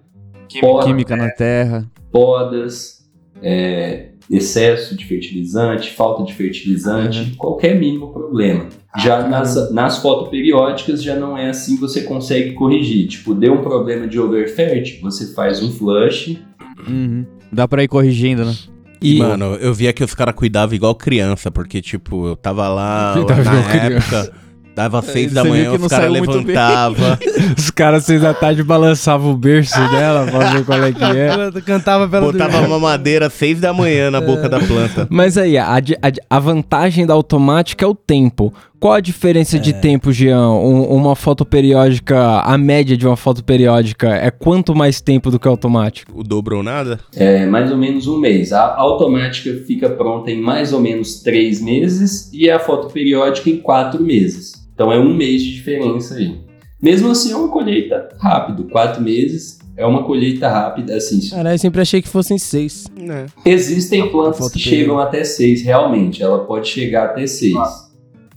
poda- 0.62 0.86
Química 0.86 1.16
na 1.16 1.30
terra. 1.30 1.90
podas, 2.12 3.04
é, 3.42 4.10
excesso 4.32 4.96
de 4.96 5.06
fertilizante, 5.06 5.92
falta 5.92 6.24
de 6.24 6.34
fertilizante, 6.34 7.36
qualquer 7.38 7.78
mínimo 7.78 8.14
problema. 8.14 8.68
Já 8.98 9.28
nas, 9.28 9.72
nas 9.72 9.98
fotoperiódicas 9.98 11.04
já 11.04 11.16
não 11.16 11.38
é 11.38 11.50
assim, 11.50 11.76
você 11.78 12.04
consegue 12.04 12.54
corrigir. 12.54 13.08
Tipo, 13.08 13.34
deu 13.34 13.54
um 13.54 13.62
problema 13.62 14.08
de 14.08 14.20
overfert, 14.20 15.00
você 15.02 15.34
faz 15.34 15.62
um 15.62 15.72
flush. 15.72 16.40
Uhum. 16.88 17.26
Dá 17.52 17.68
pra 17.68 17.84
ir 17.84 17.88
corrigindo, 17.88 18.46
né? 18.46 18.56
E, 19.02 19.20
Mano, 19.20 19.56
eu 19.56 19.74
via 19.74 19.92
que 19.92 20.04
os 20.04 20.16
caras 20.16 20.34
cuidavam 20.34 20.76
igual 20.76 20.96
criança, 20.96 21.52
porque, 21.52 21.82
tipo, 21.82 22.28
eu 22.28 22.36
tava 22.38 22.68
lá 22.70 23.12
Cuidava 23.18 23.44
na 23.44 23.52
igual 23.52 23.70
criança. 23.70 24.16
época, 24.16 24.34
dava 24.74 25.02
seis 25.02 25.28
Você 25.28 25.36
da 25.36 25.44
manhã, 25.44 25.72
que 25.72 25.82
os 25.82 25.88
caras 25.88 26.10
levantavam. 26.12 27.18
os 27.58 27.70
caras, 27.70 28.06
seis 28.06 28.22
da 28.22 28.34
tarde, 28.34 28.64
balançavam 28.64 29.32
o 29.32 29.38
berço 29.38 29.78
dela 29.90 30.26
pra 30.26 30.54
ver 30.54 30.66
qual 30.66 30.82
é 30.84 30.92
que 30.94 31.04
é. 31.04 31.52
Cantava 31.66 32.08
pela 32.08 32.32
Botava 32.32 32.62
uma 32.62 32.80
madeira 32.80 33.30
seis 33.30 33.60
da 33.60 33.74
manhã 33.74 34.10
na 34.10 34.22
boca 34.22 34.48
da 34.48 34.60
planta. 34.60 35.06
Mas 35.10 35.38
aí, 35.38 35.58
a, 35.58 35.76
a 35.76 35.82
a 36.30 36.40
vantagem 36.40 37.06
da 37.06 37.14
automática 37.14 37.84
é 37.84 37.88
o 37.88 37.94
tempo. 37.94 38.54
Qual 38.84 38.96
a 38.96 39.00
diferença 39.00 39.58
de 39.58 39.72
tempo, 39.72 40.12
Jean? 40.12 40.50
Um- 40.50 40.84
uma 40.94 41.16
foto 41.16 41.46
periódica, 41.46 42.42
a 42.42 42.58
média 42.58 42.98
de 42.98 43.08
uma 43.08 43.16
foto 43.16 43.42
periódica 43.42 44.10
é 44.10 44.30
quanto 44.30 44.76
mais 44.76 45.00
tempo 45.00 45.32
do 45.32 45.40
que 45.40 45.48
a 45.48 45.52
automática? 45.52 46.12
O 46.14 46.22
dobro 46.22 46.58
ou 46.58 46.64
nada? 46.64 47.00
É 47.16 47.46
mais 47.46 47.72
ou 47.72 47.78
menos 47.78 48.08
um 48.08 48.20
mês. 48.20 48.52
A 48.52 48.76
automática 48.76 49.54
fica 49.66 49.90
pronta 49.90 50.30
em 50.30 50.42
mais 50.42 50.74
ou 50.74 50.82
menos 50.82 51.22
três 51.22 51.62
meses 51.62 52.30
e 52.34 52.50
a 52.50 52.60
fotoperiódica 52.60 53.50
em 53.50 53.56
quatro 53.56 54.04
meses. 54.04 54.52
Então 54.74 54.92
é 54.92 55.00
um 55.00 55.14
mês 55.14 55.42
de 55.42 55.54
diferença 55.54 56.16
aí. 56.16 56.42
Mesmo 56.82 57.10
assim, 57.10 57.32
é 57.32 57.38
uma 57.38 57.48
colheita 57.48 58.10
rápido. 58.20 58.66
Quatro 58.66 59.02
meses 59.02 59.60
é 59.78 59.86
uma 59.86 60.04
colheita 60.04 60.50
rápida. 60.50 60.98
Assim, 60.98 61.30
Caralho, 61.30 61.54
eu 61.56 61.58
sempre 61.58 61.80
achei 61.80 62.02
que 62.02 62.10
fossem 62.10 62.38
seis. 62.38 62.86
Né. 63.00 63.28
existem 63.46 64.12
plantas 64.12 64.52
que 64.52 64.60
chegam 64.60 65.00
até 65.00 65.24
seis, 65.24 65.62
realmente. 65.62 66.22
Ela 66.22 66.40
pode 66.40 66.68
chegar 66.68 67.06
até 67.06 67.26
seis. 67.26 67.54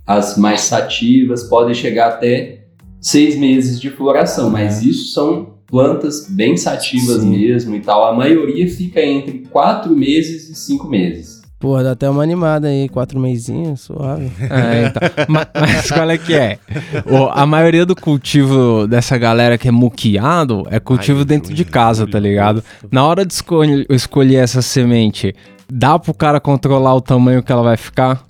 As 0.06 0.36
mais 0.36 0.60
sativas 0.62 1.44
podem 1.44 1.74
chegar 1.74 2.08
até 2.08 2.60
seis 3.00 3.36
meses 3.36 3.80
de 3.80 3.90
floração, 3.90 4.50
mas 4.50 4.82
isso 4.82 5.12
são 5.12 5.54
plantas 5.66 6.28
bem 6.30 6.56
sativas 6.56 7.22
Sim. 7.22 7.30
mesmo 7.30 7.74
e 7.74 7.80
tal. 7.80 8.04
A 8.06 8.14
maioria 8.14 8.68
fica 8.68 9.00
entre 9.02 9.38
quatro 9.50 9.94
meses 9.96 10.48
e 10.48 10.54
cinco 10.54 10.86
meses. 10.88 11.42
Porra, 11.58 11.82
dá 11.82 11.92
até 11.92 12.08
uma 12.08 12.22
animada 12.22 12.68
aí, 12.68 12.86
quatro 12.88 13.18
meizinhos, 13.18 13.80
suave. 13.80 14.30
É, 14.50 14.86
então. 14.86 15.02
Ma- 15.26 15.46
Mas, 15.58 15.90
qual 15.90 16.08
é 16.10 16.18
que 16.18 16.34
é? 16.34 16.58
O- 17.06 17.30
a 17.32 17.46
maioria 17.46 17.84
do 17.86 17.96
cultivo 17.96 18.86
dessa 18.86 19.16
galera 19.16 19.56
que 19.56 19.66
é 19.66 19.70
muqueado 19.70 20.64
é 20.70 20.78
cultivo 20.78 21.20
Ai, 21.20 21.24
dentro 21.24 21.54
de 21.54 21.64
casa, 21.64 22.06
tá 22.06 22.20
ligado? 22.20 22.62
Na 22.92 23.04
hora 23.06 23.24
de 23.24 23.32
escolher, 23.32 23.86
escolher 23.88 24.36
essa 24.36 24.60
semente, 24.60 25.34
dá 25.72 25.98
pro 25.98 26.12
cara 26.14 26.38
controlar 26.38 26.94
o 26.94 27.00
tamanho 27.00 27.42
que 27.42 27.50
ela 27.50 27.62
vai 27.62 27.76
ficar? 27.78 28.25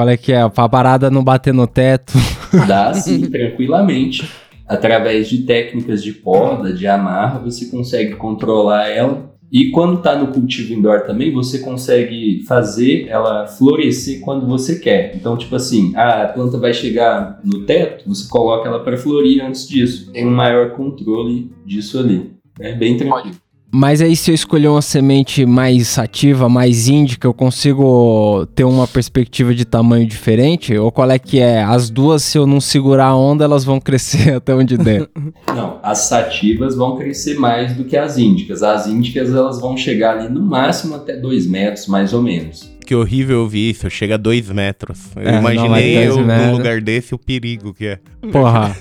Qual 0.00 0.08
é 0.08 0.16
que 0.16 0.32
é? 0.32 0.48
Pra 0.48 0.66
parada 0.66 1.10
não 1.10 1.22
bater 1.22 1.52
no 1.52 1.66
teto. 1.66 2.14
Dá 2.66 2.94
sim, 2.94 3.20
tranquilamente. 3.30 4.26
Através 4.66 5.28
de 5.28 5.42
técnicas 5.42 6.02
de 6.02 6.10
poda, 6.10 6.72
de 6.72 6.86
amarra, 6.86 7.38
você 7.38 7.66
consegue 7.66 8.14
controlar 8.16 8.88
ela. 8.88 9.30
E 9.52 9.70
quando 9.70 9.98
está 9.98 10.16
no 10.16 10.28
cultivo 10.28 10.72
indoor 10.72 11.02
também, 11.02 11.30
você 11.34 11.58
consegue 11.58 12.42
fazer 12.48 13.08
ela 13.08 13.46
florescer 13.46 14.20
quando 14.20 14.46
você 14.46 14.78
quer. 14.78 15.14
Então, 15.14 15.36
tipo 15.36 15.54
assim, 15.54 15.94
a 15.94 16.28
planta 16.28 16.56
vai 16.56 16.72
chegar 16.72 17.38
no 17.44 17.66
teto, 17.66 18.08
você 18.08 18.26
coloca 18.26 18.70
ela 18.70 18.82
para 18.82 18.96
florir 18.96 19.44
antes 19.44 19.68
disso. 19.68 20.10
Tem 20.12 20.26
um 20.26 20.30
maior 20.30 20.70
controle 20.70 21.52
disso 21.66 21.98
ali. 21.98 22.32
É 22.58 22.72
bem 22.72 22.96
tranquilo. 22.96 23.36
Mas 23.72 24.00
aí, 24.00 24.16
se 24.16 24.30
eu 24.30 24.34
escolher 24.34 24.68
uma 24.68 24.82
semente 24.82 25.46
mais 25.46 25.98
ativa, 25.98 26.48
mais 26.48 26.88
índica, 26.88 27.26
eu 27.26 27.32
consigo 27.32 28.46
ter 28.54 28.64
uma 28.64 28.86
perspectiva 28.88 29.54
de 29.54 29.64
tamanho 29.64 30.06
diferente? 30.06 30.76
Ou 30.76 30.90
qual 30.90 31.10
é 31.10 31.18
que 31.18 31.38
é? 31.38 31.62
As 31.62 31.88
duas, 31.88 32.22
se 32.24 32.36
eu 32.36 32.46
não 32.46 32.60
segurar 32.60 33.06
a 33.06 33.16
onda, 33.16 33.44
elas 33.44 33.64
vão 33.64 33.80
crescer 33.80 34.34
até 34.36 34.54
onde 34.54 34.76
der. 34.76 35.08
Não, 35.54 35.78
as 35.82 35.98
sativas 35.98 36.74
vão 36.74 36.96
crescer 36.96 37.38
mais 37.38 37.74
do 37.74 37.84
que 37.84 37.96
as 37.96 38.18
índicas. 38.18 38.62
As 38.62 38.86
índicas 38.86 39.32
elas 39.32 39.60
vão 39.60 39.76
chegar 39.76 40.18
ali 40.18 40.28
no 40.28 40.42
máximo 40.42 40.96
até 40.96 41.16
2 41.16 41.46
metros, 41.46 41.86
mais 41.86 42.12
ou 42.12 42.22
menos. 42.22 42.70
Que 42.90 42.94
horrível 42.96 43.42
ouvir 43.42 43.70
isso, 43.70 43.88
chega 43.88 44.14
a 44.14 44.16
dois 44.16 44.50
metros. 44.50 44.98
Eu 45.14 45.22
É, 45.22 45.38
imaginei 45.38 46.08
eu 46.08 46.16
num 46.16 46.26
metros. 46.26 46.58
lugar 46.58 46.80
desse 46.80 47.14
o 47.14 47.18
perigo 47.18 47.72
que 47.72 47.86
é. 47.86 47.98
Porra. 48.32 48.76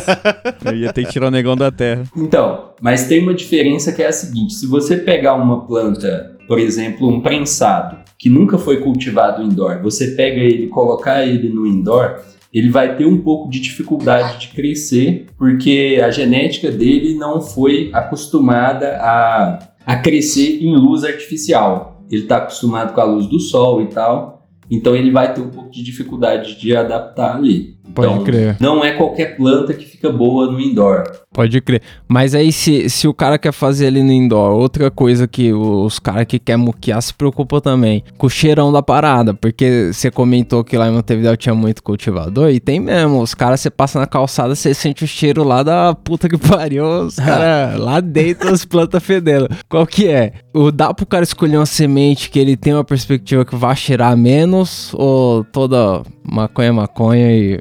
Eu 0.64 0.74
ia 0.74 0.90
ter 0.90 1.04
que 1.04 1.12
tirar 1.12 1.26
o 1.26 1.30
negão 1.30 1.54
da 1.54 1.70
terra. 1.70 2.04
Então, 2.16 2.70
mas 2.80 3.06
tem 3.08 3.20
uma 3.22 3.34
diferença 3.34 3.92
que 3.92 4.02
é 4.02 4.06
a 4.06 4.12
seguinte: 4.12 4.54
se 4.54 4.66
você 4.66 4.96
pegar 4.96 5.34
uma 5.34 5.66
planta, 5.66 6.34
por 6.48 6.58
exemplo, 6.58 7.06
um 7.06 7.20
prensado, 7.20 7.98
que 8.18 8.30
nunca 8.30 8.56
foi 8.56 8.78
cultivado 8.78 9.42
indoor, 9.42 9.82
você 9.82 10.12
pega 10.12 10.40
ele 10.40 10.64
e 10.64 10.68
colocar 10.68 11.22
ele 11.26 11.50
no 11.50 11.66
indoor, 11.66 12.20
ele 12.54 12.70
vai 12.70 12.96
ter 12.96 13.04
um 13.04 13.18
pouco 13.18 13.50
de 13.50 13.60
dificuldade 13.60 14.40
de 14.40 14.48
crescer, 14.48 15.26
porque 15.36 16.00
a 16.02 16.10
genética 16.10 16.70
dele 16.70 17.16
não 17.18 17.42
foi 17.42 17.90
acostumada 17.92 18.96
a, 18.96 19.58
a 19.84 19.96
crescer 19.96 20.62
em 20.62 20.74
luz 20.74 21.04
artificial. 21.04 21.91
Ele 22.12 22.24
está 22.24 22.36
acostumado 22.36 22.92
com 22.92 23.00
a 23.00 23.04
luz 23.04 23.26
do 23.26 23.40
sol 23.40 23.80
e 23.80 23.86
tal, 23.86 24.46
então 24.70 24.94
ele 24.94 25.10
vai 25.10 25.32
ter 25.32 25.40
um 25.40 25.48
pouco 25.48 25.70
de 25.70 25.82
dificuldade 25.82 26.60
de 26.60 26.76
adaptar 26.76 27.36
ali. 27.36 27.78
Pode 27.94 28.12
Então, 28.12 28.24
crer. 28.24 28.56
Não 28.60 28.84
é 28.84 28.92
qualquer 28.92 29.36
planta 29.36 29.72
que 29.74 29.84
fica 29.84 30.10
boa 30.10 30.50
no 30.50 30.60
indoor. 30.60 31.04
Pode 31.32 31.60
crer. 31.60 31.82
Mas 32.06 32.34
aí, 32.34 32.52
se, 32.52 32.90
se 32.90 33.08
o 33.08 33.14
cara 33.14 33.38
quer 33.38 33.52
fazer 33.52 33.86
ali 33.86 34.02
no 34.02 34.12
indoor, 34.12 34.52
outra 34.52 34.90
coisa 34.90 35.26
que 35.26 35.52
os 35.52 35.98
caras 35.98 36.26
que 36.26 36.38
quer 36.38 36.56
muquear 36.56 37.00
se 37.00 37.14
preocupam 37.14 37.60
também, 37.60 38.04
com 38.18 38.26
o 38.26 38.30
cheirão 38.30 38.70
da 38.70 38.82
parada. 38.82 39.32
Porque 39.32 39.90
você 39.92 40.10
comentou 40.10 40.62
que 40.62 40.76
lá 40.76 40.88
em 40.88 40.92
Montevideo 40.92 41.36
tinha 41.36 41.54
muito 41.54 41.82
cultivador, 41.82 42.50
e 42.50 42.60
tem 42.60 42.78
mesmo. 42.80 43.20
Os 43.20 43.34
caras, 43.34 43.60
você 43.60 43.70
passa 43.70 43.98
na 43.98 44.06
calçada, 44.06 44.54
você 44.54 44.74
sente 44.74 45.04
o 45.04 45.08
cheiro 45.08 45.42
lá 45.42 45.62
da 45.62 45.94
puta 45.94 46.28
que 46.28 46.36
pariu, 46.38 46.84
os 47.06 47.16
caras 47.20 47.78
lá 47.78 48.00
dentro, 48.00 48.52
as 48.52 48.64
plantas 48.64 49.02
fedendo. 49.02 49.48
Qual 49.68 49.86
que 49.86 50.08
é? 50.08 50.32
O, 50.52 50.70
dá 50.70 50.92
pro 50.92 51.06
cara 51.06 51.22
escolher 51.24 51.56
uma 51.56 51.66
semente 51.66 52.30
que 52.30 52.38
ele 52.38 52.56
tem 52.56 52.74
uma 52.74 52.84
perspectiva 52.84 53.44
que 53.44 53.56
vai 53.56 53.74
cheirar 53.74 54.16
menos, 54.16 54.92
ou 54.94 55.44
toda 55.44 56.02
maconha 56.24 56.68
é 56.68 56.72
maconha 56.72 57.32
e... 57.32 57.58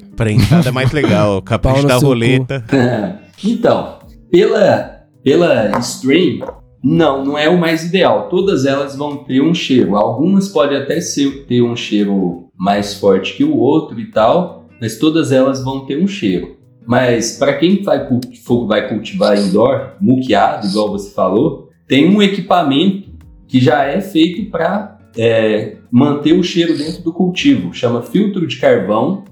É 0.66 0.72
mais 0.72 0.92
legal, 0.92 1.42
capricho 1.44 1.88
da 1.88 1.98
roleta. 1.98 2.64
então, 3.44 4.00
pela, 4.32 5.06
pela 5.24 5.80
stream, 5.80 6.46
Não, 6.84 7.24
não 7.24 7.38
é 7.38 7.48
o 7.50 7.60
mais 7.60 7.84
ideal. 7.86 8.30
Todas 8.30 8.66
elas 8.66 8.96
vão 8.96 9.18
ter 9.18 9.42
um 9.42 9.54
cheiro. 9.54 9.96
Algumas 9.96 10.50
podem 10.50 10.78
até 10.78 11.00
ser, 11.00 11.46
ter 11.46 11.62
um 11.62 11.76
cheiro 11.76 12.50
mais 12.58 12.94
forte 12.96 13.36
que 13.36 13.44
o 13.44 13.58
outro 13.58 14.00
e 14.00 14.12
tal, 14.12 14.68
mas 14.80 14.98
todas 14.98 15.32
elas 15.32 15.64
vão 15.64 15.86
ter 15.86 16.02
um 16.02 16.08
cheiro. 16.08 16.58
Mas 16.86 17.38
para 17.38 17.54
quem 17.54 17.82
vai, 17.84 18.08
vai 18.68 18.90
cultivar 18.90 19.38
indoor, 19.38 19.92
muqueado, 20.00 20.68
igual 20.68 20.92
você 20.92 21.14
falou, 21.14 21.70
tem 21.88 22.10
um 22.10 22.22
equipamento 22.22 23.12
que 23.48 23.60
já 23.60 23.84
é 23.84 24.02
feito 24.02 24.50
para 24.50 24.98
manter 25.92 26.34
o 26.34 26.44
cheiro 26.44 26.78
dentro 26.78 27.04
do 27.04 27.14
cultivo. 27.14 27.74
Chama 27.74 28.02
filtro 28.02 28.48
de 28.48 28.58
carvão. 28.58 29.26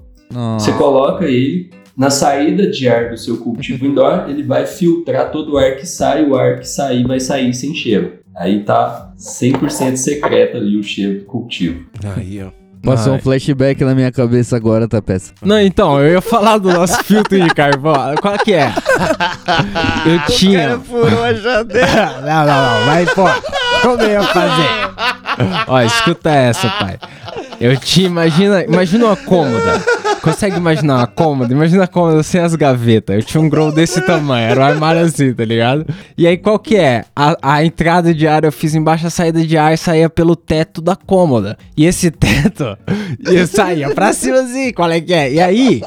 Você 0.58 0.72
coloca 0.72 1.24
ele 1.24 1.70
na 1.96 2.08
saída 2.08 2.70
de 2.70 2.88
ar 2.88 3.10
do 3.10 3.16
seu 3.16 3.36
cultivo 3.36 3.84
indoor, 3.84 4.26
ele 4.28 4.42
vai 4.42 4.66
filtrar 4.66 5.30
todo 5.30 5.52
o 5.54 5.58
ar 5.58 5.76
que 5.76 5.86
sai, 5.86 6.24
o 6.24 6.34
ar 6.34 6.60
que 6.60 6.68
sair 6.68 7.06
vai 7.06 7.20
sair 7.20 7.52
sem 7.52 7.74
cheiro. 7.74 8.14
Aí 8.34 8.60
tá 8.62 9.12
100% 9.18 9.96
secreto 9.96 10.56
ali 10.56 10.78
o 10.78 10.82
cheiro 10.82 11.20
do 11.20 11.24
cultivo. 11.26 11.84
Aí, 12.16 12.42
ó. 12.42 12.60
Passou 12.82 13.12
Ai. 13.12 13.18
um 13.18 13.22
flashback 13.22 13.84
na 13.84 13.94
minha 13.94 14.10
cabeça 14.10 14.56
agora, 14.56 14.88
tá 14.88 15.02
peça. 15.02 15.34
Não, 15.42 15.60
então, 15.60 16.00
eu 16.00 16.12
ia 16.12 16.20
falar 16.22 16.56
do 16.56 16.72
nosso 16.72 17.04
filtro 17.04 17.38
de 17.38 17.50
carvão. 17.54 18.14
Qual 18.22 18.38
que 18.38 18.54
é? 18.54 18.72
Eu 20.06 20.34
tinha. 20.34 20.78
furou 20.78 21.22
a 21.22 21.34
janela. 21.34 22.22
não, 22.24 22.46
não, 22.46 22.78
não. 22.78 22.86
Vai, 22.86 23.06
pô. 23.06 23.24
Como 23.82 24.00
eu 24.02 24.10
ia 24.10 24.22
fazer? 24.22 24.68
Ó, 25.68 25.80
escuta 25.82 26.30
essa, 26.30 26.68
pai. 26.70 26.98
Eu 27.60 27.76
tinha, 27.76 28.06
imagina, 28.06 28.64
imagina 28.64 29.04
uma 29.04 29.16
cômoda. 29.16 29.82
Consegue 30.22 30.56
imaginar 30.56 30.96
uma 30.96 31.06
cômoda? 31.06 31.52
Imagina 31.52 31.84
a 31.84 31.88
cômoda 31.88 32.22
sem 32.22 32.40
as 32.40 32.54
gavetas. 32.54 33.16
Eu 33.16 33.22
tinha 33.22 33.40
um 33.40 33.48
grow 33.48 33.72
desse 33.72 34.00
tamanho, 34.02 34.50
era 34.50 34.60
um 34.60 34.64
armário 34.64 35.02
assim, 35.02 35.32
tá 35.32 35.44
ligado? 35.44 35.86
E 36.16 36.26
aí 36.26 36.36
qual 36.36 36.58
que 36.58 36.76
é? 36.76 37.04
A, 37.14 37.36
a 37.42 37.64
entrada 37.64 38.14
de 38.14 38.26
ar 38.26 38.44
eu 38.44 38.52
fiz 38.52 38.74
embaixo, 38.74 39.06
a 39.06 39.10
saída 39.10 39.44
de 39.44 39.56
ar 39.56 39.76
saía 39.78 40.08
pelo 40.08 40.36
teto 40.36 40.80
da 40.80 40.94
cômoda. 40.94 41.56
E 41.76 41.86
esse 41.86 42.10
teto, 42.10 42.76
eu 43.24 43.46
saía 43.46 43.94
pra 43.94 44.12
cima 44.12 44.40
assim, 44.40 44.72
qual 44.72 44.90
é 44.90 45.00
que 45.00 45.12
é? 45.12 45.32
E 45.32 45.40
aí, 45.40 45.82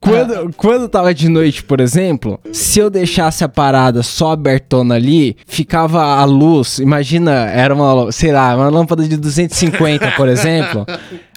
quando, 0.00 0.54
quando 0.56 0.88
tava 0.88 1.12
de 1.12 1.28
noite, 1.28 1.62
por 1.62 1.80
exemplo, 1.80 2.40
se 2.52 2.78
eu 2.78 2.88
deixasse 2.88 3.44
a 3.44 3.48
parada 3.48 4.02
só 4.02 4.32
abertona 4.32 4.94
ali, 4.94 5.36
ficava 5.46 6.02
a 6.02 6.24
luz. 6.24 6.78
Imagina, 6.78 7.30
era 7.30 7.74
uma, 7.74 8.10
sei 8.10 8.32
lá, 8.32 8.56
uma 8.56 8.68
lâmpada 8.68 9.06
de 9.06 9.16
250, 9.16 10.12
por 10.12 10.28
exemplo. 10.28 10.86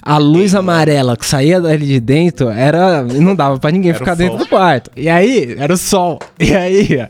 A 0.02 0.18
luz 0.18 0.54
amarela 0.54 1.16
que 1.16 1.24
saía 1.24 1.60
dali 1.60 1.86
de 1.86 2.00
dentro 2.00 2.50
era. 2.50 3.02
Não 3.02 3.34
dava 3.34 3.58
pra 3.58 3.70
ninguém 3.70 3.90
Era 3.90 3.98
ficar 3.98 4.12
o 4.12 4.16
dentro 4.16 4.38
do 4.38 4.46
quarto. 4.46 4.90
E 4.94 5.08
aí, 5.08 5.56
era 5.58 5.72
o 5.72 5.78
sol. 5.78 6.18
E 6.38 6.54
aí, 6.54 7.08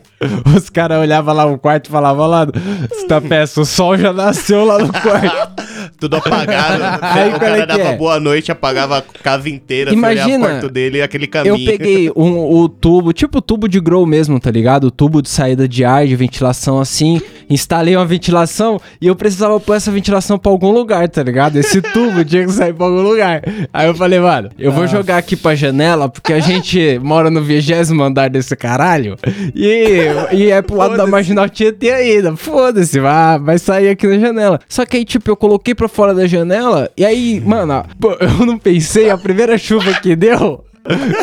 os 0.55 0.69
caras 0.69 0.99
olhavam 0.99 1.33
lá 1.33 1.45
no 1.45 1.57
quarto 1.57 1.87
e 1.87 1.91
falavam 1.91 2.27
lá, 2.27 2.47
esta 2.89 3.19
peça, 3.19 3.59
o 3.59 3.65
sol 3.65 3.97
já 3.97 4.13
nasceu 4.13 4.63
lá 4.63 4.79
no 4.79 4.93
quarto. 4.93 5.63
Tudo 5.99 6.17
apagado. 6.17 6.83
Aí, 7.01 7.33
o 7.33 7.39
cara 7.39 7.57
é 7.57 7.65
dava 7.65 7.81
é? 7.81 7.95
boa 7.95 8.19
noite, 8.19 8.51
apagava 8.51 8.97
a 8.97 9.01
casa 9.01 9.49
inteira. 9.49 9.91
olhava 9.91 10.13
Imagina, 10.13 10.47
quarto 10.47 10.69
dele 10.69 10.97
e 10.99 11.01
aquele 11.01 11.27
caminho. 11.27 11.55
Eu 11.55 11.65
peguei 11.65 12.11
um, 12.15 12.37
o 12.37 12.69
tubo, 12.69 13.13
tipo 13.13 13.41
tubo 13.41 13.67
de 13.67 13.79
grow 13.79 14.05
mesmo, 14.05 14.39
tá 14.39 14.51
ligado? 14.51 14.85
O 14.85 14.91
tubo 14.91 15.21
de 15.21 15.29
saída 15.29 15.67
de 15.67 15.83
ar, 15.83 16.05
de 16.05 16.15
ventilação 16.15 16.79
assim. 16.79 17.21
Instalei 17.49 17.95
uma 17.95 18.05
ventilação 18.05 18.79
e 18.99 19.07
eu 19.07 19.15
precisava 19.15 19.59
pôr 19.59 19.75
essa 19.75 19.91
ventilação 19.91 20.37
pra 20.37 20.51
algum 20.51 20.71
lugar, 20.71 21.07
tá 21.09 21.23
ligado? 21.23 21.57
Esse 21.57 21.81
tubo 21.93 22.23
tinha 22.23 22.45
que 22.45 22.51
sair 22.51 22.73
pra 22.73 22.85
algum 22.85 23.01
lugar. 23.01 23.41
Aí 23.73 23.87
eu 23.87 23.95
falei, 23.95 24.19
mano, 24.19 24.49
eu 24.57 24.71
vou 24.71 24.87
jogar 24.87 25.17
aqui 25.17 25.35
pra 25.35 25.55
janela 25.55 26.09
porque 26.09 26.33
a 26.33 26.39
gente 26.39 26.99
mora 26.99 27.29
no 27.29 27.41
vigésimo 27.41 28.03
andar 28.03 28.29
desse 28.29 28.55
caralho 28.55 29.17
e, 29.53 30.07
e 30.31 30.51
é 30.51 30.61
pro 30.61 30.77
lado 30.77 30.97
da 30.97 31.05
marginal 31.05 31.49
Tietê 31.49 31.91
ainda. 31.91 32.35
Foda-se, 32.35 32.99
vai, 32.99 33.39
vai 33.39 33.59
sair 33.59 33.89
aqui 33.89 34.07
na 34.07 34.19
janela. 34.19 34.59
Só 34.67 34.85
que 34.85 34.97
aí, 34.97 35.05
tipo, 35.05 35.29
eu 35.29 35.35
coloquei 35.35 35.75
pra 35.75 35.87
fora 35.87 36.13
da 36.13 36.27
janela 36.27 36.89
e 36.97 37.05
aí, 37.05 37.41
mano, 37.45 37.85
eu 38.19 38.45
não 38.45 38.57
pensei, 38.57 39.09
a 39.09 39.17
primeira 39.17 39.57
chuva 39.57 39.93
que 39.93 40.15
deu. 40.15 40.63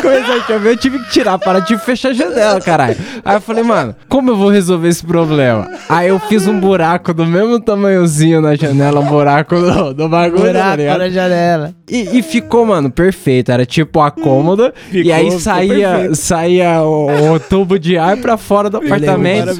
Começou 0.01 0.35
a 0.35 0.41
chover, 0.41 0.71
eu 0.73 0.77
tive 0.77 0.99
que 0.99 1.09
tirar 1.11 1.37
para 1.39 1.59
de 1.59 1.77
fechar 1.77 2.09
a 2.09 2.13
janela, 2.13 2.59
caralho. 2.59 2.97
Aí 3.23 3.35
eu 3.37 3.41
falei, 3.41 3.63
mano, 3.63 3.95
como 4.09 4.31
eu 4.31 4.35
vou 4.35 4.49
resolver 4.49 4.89
esse 4.89 5.05
problema? 5.05 5.69
Aí 5.87 6.09
eu 6.09 6.19
fiz 6.19 6.47
um 6.47 6.59
buraco 6.59 7.13
do 7.13 7.25
mesmo 7.25 7.59
tamanhozinho 7.59 8.41
na 8.41 8.55
janela, 8.55 8.99
um 8.99 9.05
buraco 9.05 9.55
do, 9.55 9.93
do 9.93 10.09
bagulho, 10.09 10.43
tá 10.43 10.51
Buraco 10.51 10.77
ligado? 10.77 10.97
na 10.99 11.09
janela. 11.09 11.75
E, 11.89 12.19
e 12.19 12.21
ficou, 12.21 12.65
mano, 12.65 12.91
perfeito. 12.91 13.51
Era 13.51 13.65
tipo 13.65 14.01
a 14.01 14.11
cômoda. 14.11 14.73
e 14.91 15.11
aí 15.11 15.25
ficou 15.25 15.39
saía, 15.39 16.13
saía 16.15 16.81
o, 16.81 17.33
o 17.35 17.39
tubo 17.39 17.79
de 17.79 17.97
ar 17.97 18.17
pra 18.17 18.35
fora 18.37 18.69
do 18.69 18.77
apartamento. 18.77 19.51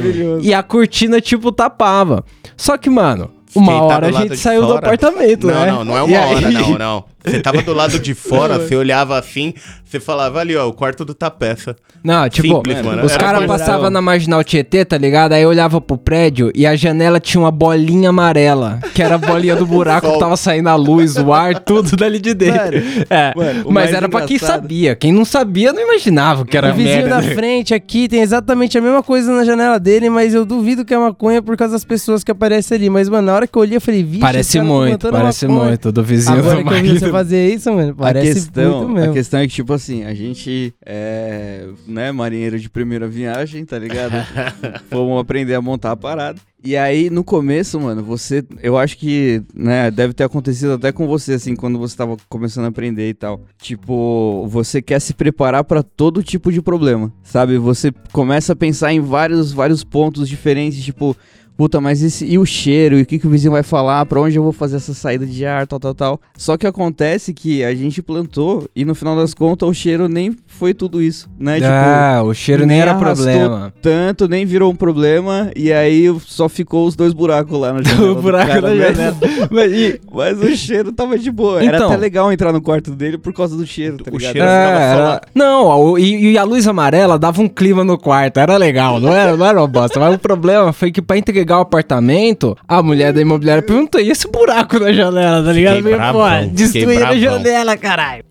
E 0.42 0.54
a 0.54 0.62
cortina, 0.62 1.22
tipo, 1.22 1.52
tapava. 1.52 2.24
Só 2.58 2.78
que, 2.78 2.90
mano, 2.90 3.30
uma 3.56 3.74
tá 3.74 3.84
hora 3.84 4.12
do 4.12 4.18
a 4.18 4.22
gente 4.22 4.38
saiu 4.38 4.62
do 4.62 4.68
fora- 4.68 4.80
apartamento, 4.80 5.48
Não, 5.48 5.54
né? 5.54 5.72
não, 5.72 5.86
não 5.86 5.98
é 5.98 6.04
uma 6.04 6.20
hora, 6.28 6.52
não, 6.52 6.78
não. 6.78 7.06
Você 7.26 7.40
tava 7.40 7.62
do 7.62 7.74
lado 7.74 8.00
de 8.00 8.14
fora, 8.14 8.60
você 8.60 8.76
olhava 8.76 9.18
assim, 9.18 9.54
você 9.86 9.98
falava 9.98 10.40
ali, 10.42 10.58
ó, 10.58 10.68
o 10.68 10.74
quarto 10.74 11.06
do 11.06 11.14
Tapeça. 11.14 11.74
Não, 12.04 12.28
tipo, 12.28 12.50
Simples, 12.56 12.82
mano. 12.82 13.06
os 13.06 13.14
Era 13.14 13.24
caras 13.24 13.46
passavam 13.46 13.90
na 13.90 14.02
Marginal 14.02 14.44
Tietê, 14.44 14.84
tá 14.84 14.98
ligado? 14.98 15.32
Aí 15.32 15.42
eu 15.44 15.48
olhava 15.48 15.80
pro 15.80 15.98
prédio 15.98 16.52
e 16.54 16.68
a 16.68 16.76
janela 16.76 17.22
tinha 17.22 17.40
uma 17.40 17.50
bolinha 17.52 18.10
amarela, 18.10 18.80
que 18.94 19.02
era 19.02 19.16
a 19.16 19.18
bolinha 19.18 19.56
do 19.56 19.66
buraco 19.66 20.12
que 20.12 20.20
tava 20.20 20.36
saindo 20.36 20.68
a 20.68 20.76
luz, 20.76 21.16
o 21.16 21.32
ar, 21.32 21.58
tudo 21.60 21.96
dali 21.96 22.20
de 22.20 22.34
dentro. 22.34 22.76
é, 23.10 23.34
mano, 23.38 23.70
o 23.70 23.72
mas 23.72 23.94
era 23.94 24.10
pra 24.10 24.24
quem 24.26 24.38
sabia. 24.38 24.94
Quem 24.94 25.14
não 25.14 25.24
sabia 25.24 25.72
não 25.72 25.82
imaginava 25.82 26.44
que 26.46 26.58
era 26.58 26.72
o 26.72 26.76
vizinho 26.76 27.08
merda. 27.08 27.22
da 27.22 27.36
frente 27.36 27.74
aqui 27.74 28.10
tem 28.10 28.20
exatamente 28.22 28.78
a 28.78 28.82
mesma 28.82 29.02
coisa 29.02 29.32
na 29.34 29.46
janela 29.46 29.80
dele, 29.80 30.10
mas 30.10 30.34
eu 30.34 30.44
duvido 30.46 30.84
que 30.84 30.94
é 30.94 30.98
maconha 30.98 31.42
por 31.42 31.56
causa 31.56 31.72
das 31.72 31.86
pessoas 31.86 32.22
que 32.22 32.32
aparecem 32.32 32.76
ali. 32.76 32.90
Mas, 32.90 33.08
mano, 33.08 33.28
na 33.28 33.34
hora 33.36 33.43
que 33.48 33.58
eu 33.58 33.62
olhei, 33.62 33.78
eu 33.78 33.82
falei, 33.82 34.04
vixe, 34.04 34.20
Parece 34.20 34.58
tá 34.58 34.64
muito, 34.64 35.12
parece 35.12 35.48
muito 35.48 35.92
do 35.92 36.04
vizinho 36.04 36.38
Agora 36.38 36.64
do 36.64 36.70
que 36.70 36.74
eu 36.74 36.82
vi 36.82 37.00
você 37.00 37.12
fazer 37.12 37.54
isso, 37.54 37.74
mano, 37.74 37.96
parece 37.96 38.32
a 38.32 38.34
questão, 38.34 38.78
muito 38.80 38.94
mesmo. 38.94 39.12
A 39.12 39.14
questão 39.14 39.40
é 39.40 39.48
que, 39.48 39.54
tipo 39.54 39.74
assim, 39.74 40.04
a 40.04 40.14
gente 40.14 40.74
é, 40.86 41.68
né, 41.88 42.12
marinheiro 42.12 42.60
de 42.60 42.70
primeira 42.70 43.08
viagem, 43.08 43.66
tá 43.66 43.78
ligado? 43.78 44.14
Fomos 44.90 45.20
aprender 45.20 45.56
a 45.56 45.62
montar 45.62 45.92
a 45.92 45.96
parada. 45.96 46.40
E 46.66 46.78
aí, 46.78 47.10
no 47.10 47.26
começo, 47.26 47.78
mano, 47.78 48.02
você. 48.02 48.42
Eu 48.62 48.78
acho 48.78 48.98
que, 48.98 49.44
né, 49.54 49.92
deve 49.92 50.14
ter 50.14 50.24
acontecido 50.24 50.72
até 50.72 50.94
com 50.94 51.06
você, 51.06 51.34
assim, 51.34 51.58
quando 51.58 51.78
você 51.78 51.98
tava 51.98 52.16
começando 52.30 52.64
a 52.64 52.70
aprender 52.70 53.10
e 53.10 53.14
tal. 53.14 53.42
Tipo, 53.62 54.48
você 54.48 54.82
quer 54.82 55.02
se 55.02 55.14
preparar 55.14 55.66
pra 55.66 55.84
todo 55.84 56.24
tipo 56.24 56.54
de 56.54 56.62
problema, 56.62 57.12
sabe? 57.22 57.58
Você 57.58 57.92
começa 58.14 58.54
a 58.54 58.56
pensar 58.56 58.94
em 58.94 59.02
vários, 59.02 59.52
vários 59.52 59.84
pontos 59.84 60.30
diferentes, 60.30 60.82
tipo. 60.82 61.18
Puta, 61.64 61.80
mas 61.80 62.04
esse, 62.04 62.26
e 62.26 62.38
o 62.38 62.46
cheiro? 62.46 63.00
E 63.00 63.04
o 63.04 63.06
que, 63.06 63.18
que 63.18 63.26
o 63.26 63.30
vizinho 63.30 63.54
vai 63.54 63.64
falar? 63.64 64.06
Pra 64.06 64.20
onde 64.20 64.36
eu 64.36 64.44
vou 64.44 64.52
fazer 64.52 64.76
essa 64.76 64.94
saída 64.94 65.26
de 65.26 65.46
ar, 65.46 65.66
tal, 65.66 65.80
tal, 65.80 65.94
tal. 65.96 66.22
Só 66.38 66.58
que 66.58 66.68
acontece 66.68 67.34
que 67.34 67.64
a 67.64 67.74
gente 67.74 68.02
plantou 68.02 68.68
e 68.76 68.84
no 68.84 68.94
final 68.94 69.16
das 69.16 69.34
contas 69.34 69.70
o 69.70 69.74
cheiro 69.74 70.10
nem 70.10 70.36
foi 70.46 70.74
tudo 70.74 71.02
isso, 71.02 71.30
né? 71.40 71.60
Ah, 71.64 72.22
o 72.22 72.34
cheiro 72.34 72.66
nem 72.66 72.74
nem 72.80 72.82
era 72.82 72.96
problema. 72.96 73.74
tanto, 73.82 74.28
nem 74.28 74.46
virou 74.46 74.70
um 74.72 74.76
problema. 74.76 75.52
E 75.56 75.72
aí 75.72 76.14
só 76.26 76.50
ficou 76.50 76.86
os 76.86 76.98
dois 76.98 77.14
buracos 77.14 77.58
lá 77.58 77.72
na 77.72 77.80
janela. 77.88 78.12
o 78.12 78.22
buraco 78.22 78.48
cara 78.48 78.62
da 78.62 78.70
mesmo. 78.72 78.96
janela. 78.96 79.18
Mas, 79.50 79.72
e- 79.72 80.02
Mas 80.12 80.42
o 80.42 80.56
cheiro 80.58 80.92
tava 80.92 81.18
de 81.18 81.32
boa. 81.32 81.64
Era 81.64 81.78
Então. 81.78 81.88
até 81.88 81.96
legal 81.98 82.30
entrar 82.34 82.52
no 82.52 82.62
quarto 82.62 82.92
dele 82.92 83.18
por 83.18 83.32
causa 83.34 83.56
do 83.56 83.66
cheiro, 83.66 83.98
tá 84.04 84.12
O 84.12 84.18
ligado? 84.18 84.34
cheiro- 84.34 84.48
ficava 84.50 84.80
É, 84.82 84.90
só 84.92 84.96
era- 85.00 85.04
lá. 85.06 85.22
Não, 85.34 85.66
ó, 85.66 85.98
e, 85.98 86.32
e 86.34 86.38
a 86.38 86.44
luz 86.44 86.68
amarela 86.68 87.18
dava 87.18 87.42
um 87.42 87.48
clima 87.48 87.86
no 87.86 87.98
quarto, 87.98 88.38
era 88.40 88.58
legal, 88.58 89.00
não 89.00 89.14
era, 89.14 89.38
não 89.38 89.46
era 89.46 89.58
uma 89.62 89.68
bosta. 89.68 89.98
Mas 89.98 90.14
o 90.16 90.20
problema 90.20 90.74
foi 90.74 90.92
que 90.92 91.02
pra 91.02 91.18
entregar 91.18 91.53
o 91.58 91.62
apartamento, 91.62 92.58
a 92.68 92.82
mulher 92.84 93.12
da 93.14 93.22
imobiliária 93.22 93.62
perguntou: 93.62 94.00
e 94.02 94.10
esse 94.10 94.28
buraco 94.30 94.80
na 94.80 94.92
janela, 94.94 95.44
tá 95.44 95.52
ligado? 95.52 95.78
Fiquei 95.78 95.98
Meio, 95.98 96.12
pô, 96.14 96.24
destruíram 96.52 97.08
a 97.08 97.16
janela, 97.18 97.78
caralho. 97.78 98.24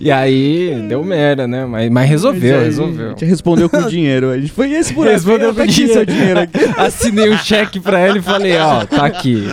E 0.00 0.10
aí, 0.10 0.84
deu 0.88 1.02
merda, 1.04 1.46
né? 1.46 1.64
Mas, 1.66 1.90
mas 1.90 2.08
resolveu, 2.08 2.58
A 2.60 2.62
resolveu. 2.62 3.08
gente 3.10 3.24
respondeu 3.24 3.68
com 3.68 3.82
dinheiro. 3.88 4.30
A 4.30 4.38
gente 4.38 4.52
foi 4.52 4.70
esse 4.72 4.92
buraco. 4.92 5.14
Respondeu 5.14 5.48
tá 5.54 5.54
com 5.54 5.62
aqui 5.62 5.88
seu 5.88 6.04
dinheiro 6.06 6.40
aqui. 6.40 6.58
Assinei 6.76 7.30
um 7.30 7.38
cheque 7.38 7.80
pra 7.80 7.98
ela 7.98 8.18
e 8.18 8.22
falei: 8.22 8.56
ó, 8.58 8.84
tá 8.84 9.06
aqui. 9.06 9.44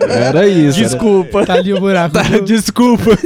Era 0.00 0.46
isso. 0.48 0.78
era- 0.80 0.88
Desculpa. 0.88 1.46
Tá 1.46 1.54
ali 1.54 1.72
o 1.72 1.80
buraco. 1.80 2.14
Tá, 2.14 2.22
desculpa. 2.44 3.16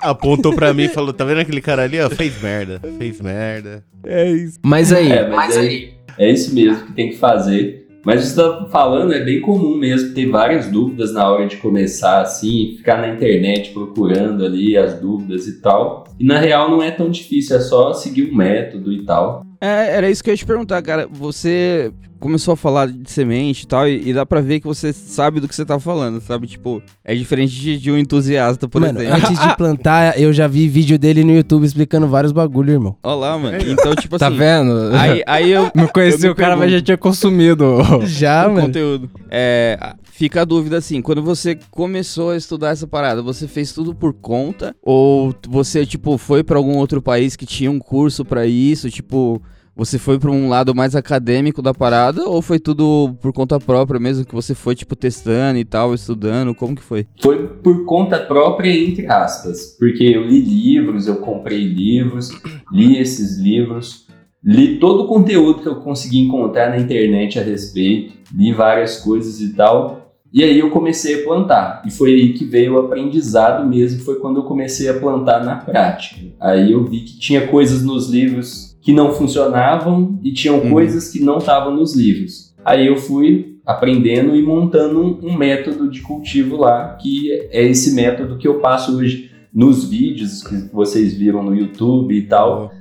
Apontou 0.00 0.52
pra 0.54 0.74
mim 0.74 0.84
e 0.84 0.88
falou, 0.88 1.12
tá 1.12 1.24
vendo 1.24 1.40
aquele 1.40 1.60
cara 1.60 1.82
ali, 1.84 2.00
ó? 2.00 2.10
Fez 2.10 2.40
merda, 2.42 2.80
fez 2.98 3.20
merda. 3.20 3.84
É 4.04 4.28
isso. 4.30 4.58
Mas 4.62 4.92
aí, 4.92 5.12
É, 5.12 5.28
mas 5.28 5.56
aí, 5.56 5.92
é 6.22 6.30
isso 6.30 6.54
mesmo 6.54 6.86
que 6.86 6.92
tem 6.92 7.10
que 7.10 7.16
fazer. 7.16 7.82
Mas 8.04 8.24
você 8.24 8.42
tá 8.42 8.66
falando, 8.70 9.12
é 9.12 9.20
bem 9.20 9.40
comum 9.40 9.76
mesmo 9.76 10.12
ter 10.12 10.26
várias 10.26 10.66
dúvidas 10.66 11.14
na 11.14 11.28
hora 11.30 11.46
de 11.46 11.56
começar, 11.58 12.20
assim, 12.20 12.74
ficar 12.76 13.00
na 13.00 13.14
internet 13.14 13.70
procurando 13.70 14.44
ali 14.44 14.76
as 14.76 14.98
dúvidas 15.00 15.46
e 15.46 15.60
tal. 15.60 16.04
E 16.18 16.24
na 16.24 16.38
real 16.38 16.68
não 16.68 16.82
é 16.82 16.90
tão 16.90 17.08
difícil, 17.08 17.56
é 17.56 17.60
só 17.60 17.92
seguir 17.92 18.28
um 18.28 18.34
método 18.34 18.92
e 18.92 19.04
tal. 19.04 19.46
É, 19.64 19.96
era 19.96 20.10
isso 20.10 20.24
que 20.24 20.28
eu 20.30 20.32
ia 20.32 20.36
te 20.38 20.44
perguntar, 20.44 20.82
cara. 20.82 21.06
Você 21.12 21.92
começou 22.18 22.54
a 22.54 22.56
falar 22.56 22.86
de 22.88 23.10
semente 23.10 23.62
e 23.62 23.66
tal, 23.66 23.88
e, 23.88 24.08
e 24.08 24.12
dá 24.12 24.24
pra 24.24 24.40
ver 24.40 24.60
que 24.60 24.66
você 24.66 24.92
sabe 24.92 25.40
do 25.40 25.48
que 25.48 25.54
você 25.56 25.64
tá 25.64 25.78
falando, 25.80 26.20
sabe? 26.20 26.46
Tipo, 26.46 26.80
é 27.04 27.14
diferente 27.16 27.52
de, 27.52 27.76
de 27.78 27.90
um 27.90 27.98
entusiasta, 27.98 28.68
por 28.68 28.80
Mano, 28.80 29.00
exemplo. 29.02 29.16
antes 29.24 29.40
de 29.40 29.54
plantar, 29.56 30.20
eu 30.20 30.32
já 30.32 30.46
vi 30.46 30.68
vídeo 30.68 30.96
dele 30.98 31.24
no 31.24 31.32
YouTube 31.32 31.64
explicando 31.64 32.06
vários 32.08 32.30
bagulho, 32.32 32.72
irmão. 32.72 32.96
Olha 33.02 33.14
lá, 33.16 33.38
mano. 33.38 33.58
Então, 33.66 33.94
tipo 33.96 34.18
Tá 34.18 34.28
assim. 34.28 34.36
vendo? 34.36 34.72
Aí, 34.94 35.22
aí 35.26 35.50
eu. 35.50 35.70
Não 35.74 35.88
conheci 35.88 36.18
eu 36.24 36.28
me 36.28 36.32
o 36.32 36.34
cara, 36.36 36.54
mas 36.56 36.66
já 36.66 36.70
pergunto. 36.76 36.84
tinha 36.86 36.98
consumido. 36.98 37.78
Já, 38.06 38.46
o 38.48 38.54
mano. 38.54 38.66
conteúdo. 38.66 39.10
É, 39.28 39.94
fica 40.12 40.42
a 40.42 40.44
dúvida 40.44 40.76
assim, 40.78 41.02
quando 41.02 41.22
você 41.22 41.58
começou 41.72 42.30
a 42.30 42.36
estudar 42.36 42.70
essa 42.70 42.86
parada, 42.86 43.20
você 43.22 43.48
fez 43.48 43.72
tudo 43.72 43.92
por 43.94 44.12
conta 44.12 44.74
ou 44.82 45.34
você 45.48 45.84
tipo 45.84 46.16
foi 46.18 46.44
pra 46.44 46.56
algum 46.56 46.76
outro 46.76 47.02
país 47.02 47.34
que 47.34 47.46
tinha 47.46 47.70
um 47.70 47.78
curso 47.80 48.24
pra 48.24 48.46
isso, 48.46 48.88
tipo, 48.90 49.42
você 49.74 49.98
foi 49.98 50.18
pra 50.18 50.30
um 50.30 50.48
lado 50.48 50.74
mais 50.74 50.94
acadêmico 50.94 51.62
da 51.62 51.72
parada 51.72 52.28
ou 52.28 52.42
foi 52.42 52.58
tudo 52.58 53.14
por 53.20 53.32
conta 53.32 53.58
própria 53.58 53.98
mesmo 53.98 54.24
que 54.24 54.34
você 54.34 54.54
foi 54.54 54.74
tipo 54.74 54.94
testando 54.94 55.58
e 55.58 55.64
tal, 55.64 55.94
estudando, 55.94 56.54
como 56.54 56.76
que 56.76 56.82
foi? 56.82 57.06
Foi 57.20 57.48
por 57.48 57.84
conta 57.84 58.18
própria, 58.18 58.70
entre 58.70 59.06
aspas, 59.06 59.76
porque 59.78 60.04
eu 60.04 60.26
li 60.26 60.40
livros, 60.40 61.06
eu 61.06 61.16
comprei 61.16 61.64
livros, 61.64 62.30
li 62.70 62.98
esses 62.98 63.38
livros, 63.38 64.06
li 64.44 64.78
todo 64.78 65.04
o 65.04 65.08
conteúdo 65.08 65.62
que 65.62 65.68
eu 65.68 65.76
consegui 65.76 66.18
encontrar 66.18 66.70
na 66.70 66.78
internet 66.78 67.38
a 67.38 67.42
respeito, 67.42 68.14
li 68.34 68.52
várias 68.52 68.98
coisas 68.98 69.40
e 69.40 69.54
tal, 69.54 70.02
e 70.32 70.42
aí 70.42 70.58
eu 70.58 70.70
comecei 70.70 71.20
a 71.20 71.24
plantar. 71.24 71.82
E 71.86 71.90
foi 71.90 72.14
aí 72.14 72.32
que 72.32 72.44
veio 72.46 72.74
o 72.74 72.78
aprendizado 72.78 73.68
mesmo, 73.68 74.02
foi 74.02 74.16
quando 74.16 74.38
eu 74.38 74.44
comecei 74.44 74.88
a 74.88 74.98
plantar 74.98 75.44
na 75.44 75.56
prática. 75.56 76.22
Aí 76.40 76.72
eu 76.72 76.84
vi 76.84 77.00
que 77.00 77.18
tinha 77.18 77.46
coisas 77.48 77.82
nos 77.82 78.08
livros 78.08 78.71
que 78.82 78.92
não 78.92 79.12
funcionavam 79.12 80.18
e 80.22 80.32
tinham 80.32 80.58
Uhum. 80.58 80.70
coisas 80.70 81.08
que 81.10 81.22
não 81.22 81.38
estavam 81.38 81.74
nos 81.74 81.94
livros. 81.96 82.52
Aí 82.64 82.86
eu 82.86 82.96
fui 82.96 83.56
aprendendo 83.64 84.34
e 84.36 84.42
montando 84.42 85.00
um, 85.00 85.18
um 85.22 85.36
método 85.38 85.88
de 85.88 86.00
cultivo 86.02 86.56
lá, 86.56 86.96
que 87.00 87.30
é 87.50 87.62
esse 87.64 87.94
método 87.94 88.36
que 88.36 88.46
eu 88.46 88.58
passo 88.60 88.96
hoje 88.96 89.30
nos 89.54 89.88
vídeos 89.88 90.42
que 90.42 90.68
vocês 90.72 91.14
viram 91.14 91.42
no 91.42 91.54
YouTube 91.54 92.14
e 92.14 92.22
tal. 92.22 92.72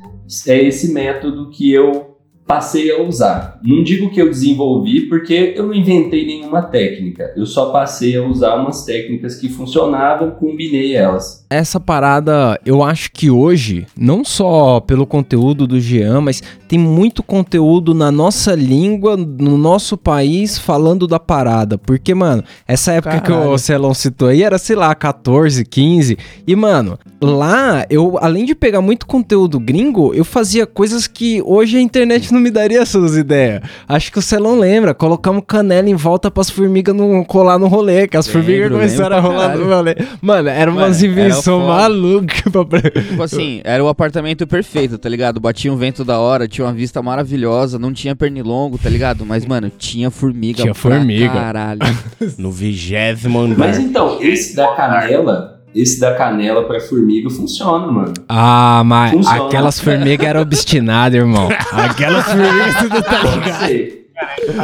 É 0.47 0.63
esse 0.63 0.91
método 0.91 1.49
que 1.49 1.71
eu 1.71 2.10
passei 2.45 2.91
a 2.91 3.01
usar. 3.01 3.59
Não 3.63 3.83
digo 3.83 4.09
que 4.09 4.21
eu 4.21 4.29
desenvolvi, 4.29 5.01
porque 5.01 5.53
eu 5.55 5.67
não 5.67 5.73
inventei 5.73 6.25
nenhuma 6.25 6.61
técnica. 6.61 7.31
Eu 7.35 7.45
só 7.45 7.71
passei 7.71 8.17
a 8.17 8.23
usar 8.23 8.55
umas 8.55 8.83
técnicas 8.83 9.35
que 9.35 9.47
funcionavam, 9.47 10.31
combinei 10.31 10.95
elas. 10.95 11.45
Essa 11.49 11.79
parada, 11.79 12.59
eu 12.65 12.83
acho 12.83 13.11
que 13.11 13.29
hoje, 13.29 13.85
não 13.97 14.23
só 14.23 14.79
pelo 14.79 15.05
conteúdo 15.05 15.67
do 15.67 15.79
Jean, 15.79 16.21
mas 16.21 16.41
tem 16.67 16.79
muito 16.79 17.21
conteúdo 17.21 17.93
na 17.93 18.11
nossa 18.11 18.55
língua, 18.55 19.17
no 19.17 19.57
nosso 19.57 19.97
país, 19.97 20.57
falando 20.57 21.07
da 21.07 21.19
parada. 21.19 21.77
Porque, 21.77 22.13
mano, 22.13 22.43
essa 22.67 22.93
época 22.93 23.19
que 23.19 23.27
Caralho. 23.27 23.51
o 23.51 23.57
Celão 23.57 23.93
citou 23.93 24.29
aí 24.29 24.43
era, 24.43 24.57
sei 24.57 24.75
lá, 24.75 24.95
14, 24.95 25.65
15. 25.65 26.17
E, 26.47 26.55
mano, 26.55 26.97
lá, 27.21 27.85
eu, 27.89 28.17
além 28.21 28.45
de 28.45 28.55
pegar 28.55 28.81
muito 28.81 29.05
conteúdo 29.05 29.59
gringo, 29.59 30.13
eu 30.13 30.23
fazia 30.23 30.65
coisas 30.65 31.07
que 31.07 31.41
hoje 31.45 31.77
a 31.77 31.81
internet 31.81 32.30
não 32.33 32.39
me 32.39 32.49
daria 32.51 32.81
essas 32.81 33.15
ideias. 33.15 33.61
Acho 33.87 34.11
que 34.11 34.19
o 34.19 34.21
Celão 34.21 34.57
lembra, 34.59 34.93
colocamos 34.93 35.43
canela 35.47 35.89
em 35.89 35.95
volta 35.95 36.29
pras 36.31 36.49
formigas 36.49 36.95
não 36.95 37.23
colar 37.23 37.57
no 37.59 37.67
rolê, 37.67 38.07
que 38.07 38.17
as 38.17 38.27
Lembro, 38.27 38.41
formigas 38.43 38.71
começaram 38.71 39.17
a 39.17 39.19
rolar 39.19 39.57
no 39.57 39.65
rolê. 39.65 39.95
Mano, 40.21 40.49
era 40.49 40.69
umas 40.71 41.01
invenções 41.03 41.65
malucas 41.67 42.41
pra... 42.67 42.81
Tipo 42.81 43.23
assim, 43.23 43.61
era 43.63 43.83
o 43.83 43.87
apartamento 43.87 44.45
perfeito, 44.47 44.97
tá 44.97 45.07
ligado? 45.09 45.39
Batia 45.39 45.71
um 45.71 45.77
vento 45.77 46.03
da 46.03 46.19
hora, 46.19 46.47
tinha 46.47 46.65
uma 46.65 46.73
vista 46.73 47.01
maravilhosa, 47.01 47.77
não 47.79 47.93
tinha 47.93 48.15
pernilongo, 48.15 48.77
tá 48.77 48.89
ligado? 48.89 49.25
Mas, 49.25 49.45
mano, 49.45 49.69
tinha 49.77 50.09
formiga 50.11 50.61
Tinha 50.61 50.73
pra 50.73 50.81
formiga. 50.81 51.29
caralho. 51.33 51.79
No 52.37 52.51
vigésimo 52.51 53.47
Mas 53.57 53.77
andar. 53.77 53.81
então, 53.81 54.17
esse 54.21 54.55
da 54.55 54.75
canela, 54.75 55.60
esse 55.75 55.99
da 55.99 56.15
canela 56.15 56.63
pra 56.63 56.79
formiga 56.79 57.29
funciona, 57.29 57.87
mano. 57.91 58.13
Ah, 58.27 58.81
mas 58.85 59.11
Funciona. 59.11 59.45
aquelas 59.45 59.79
formigas 59.79 60.27
eram 60.27 60.41
obstinadas, 60.41 61.19
irmão. 61.19 61.49
Aquelas 61.71 62.25
formigas 62.25 62.75
tudo 62.79 63.01
tá 63.03 63.23
ligado. 63.23 64.01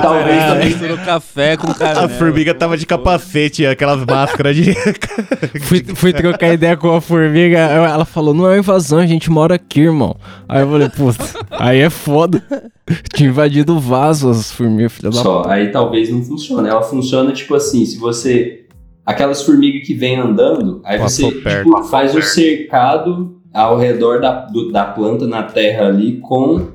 Talvez 0.02 0.44
Ah, 0.44 0.48
também 0.50 0.68
misturou 0.70 0.98
café 1.00 1.58
com 1.58 1.74
canela. 1.74 2.06
A 2.06 2.10
formiga 2.10 2.54
tava 2.54 2.78
de 2.78 2.86
capacete, 2.86 3.66
aquelas 3.66 4.06
máscaras 4.06 4.56
de. 4.56 4.76
Fui, 5.62 5.84
fui 5.96 6.14
trocar 6.14 6.54
ideia 6.54 6.78
com 6.78 6.94
a 6.96 7.02
formiga. 7.02 7.58
Ela 7.58 8.06
falou: 8.06 8.34
não 8.36 8.46
é 8.46 8.50
uma 8.52 8.58
invasão, 8.60 9.00
a 9.00 9.06
gente 9.08 9.32
mora 9.32 9.56
aqui, 9.56 9.82
irmão. 9.82 10.16
Aí 10.48 10.62
eu 10.62 10.70
falei: 10.70 10.90
puta, 10.90 11.24
aí 11.52 11.80
é 11.80 11.90
foda. 11.90 12.44
Tinha 13.16 13.30
invadido 13.30 13.76
o 13.76 13.80
vaso 13.80 14.30
as 14.30 14.52
formigas, 14.52 14.94
filha 14.94 15.10
da 15.10 15.18
Só, 15.18 15.44
aí 15.48 15.72
talvez 15.72 16.10
não 16.12 16.24
funcione. 16.24 16.70
Ela 16.70 16.84
funciona 16.84 17.32
tipo 17.32 17.56
assim, 17.56 17.84
se 17.84 17.98
você. 17.98 18.67
Aquelas 19.08 19.42
formigas 19.42 19.88
que 19.88 19.94
vêm 19.94 20.18
andando, 20.18 20.82
aí 20.84 21.00
Passou 21.00 21.32
você 21.32 21.38
perto. 21.40 21.64
tipo, 21.66 21.84
faz 21.86 22.14
um 22.14 22.22
cercado 22.22 23.40
ao 23.54 23.78
redor 23.78 24.20
da, 24.20 24.42
do- 24.46 24.70
da 24.72 24.84
planta 24.84 25.26
na 25.26 25.44
terra 25.44 25.88
ali 25.88 26.18
com, 26.20 26.68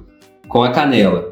com 0.48 0.62
a 0.62 0.70
canela. 0.70 1.30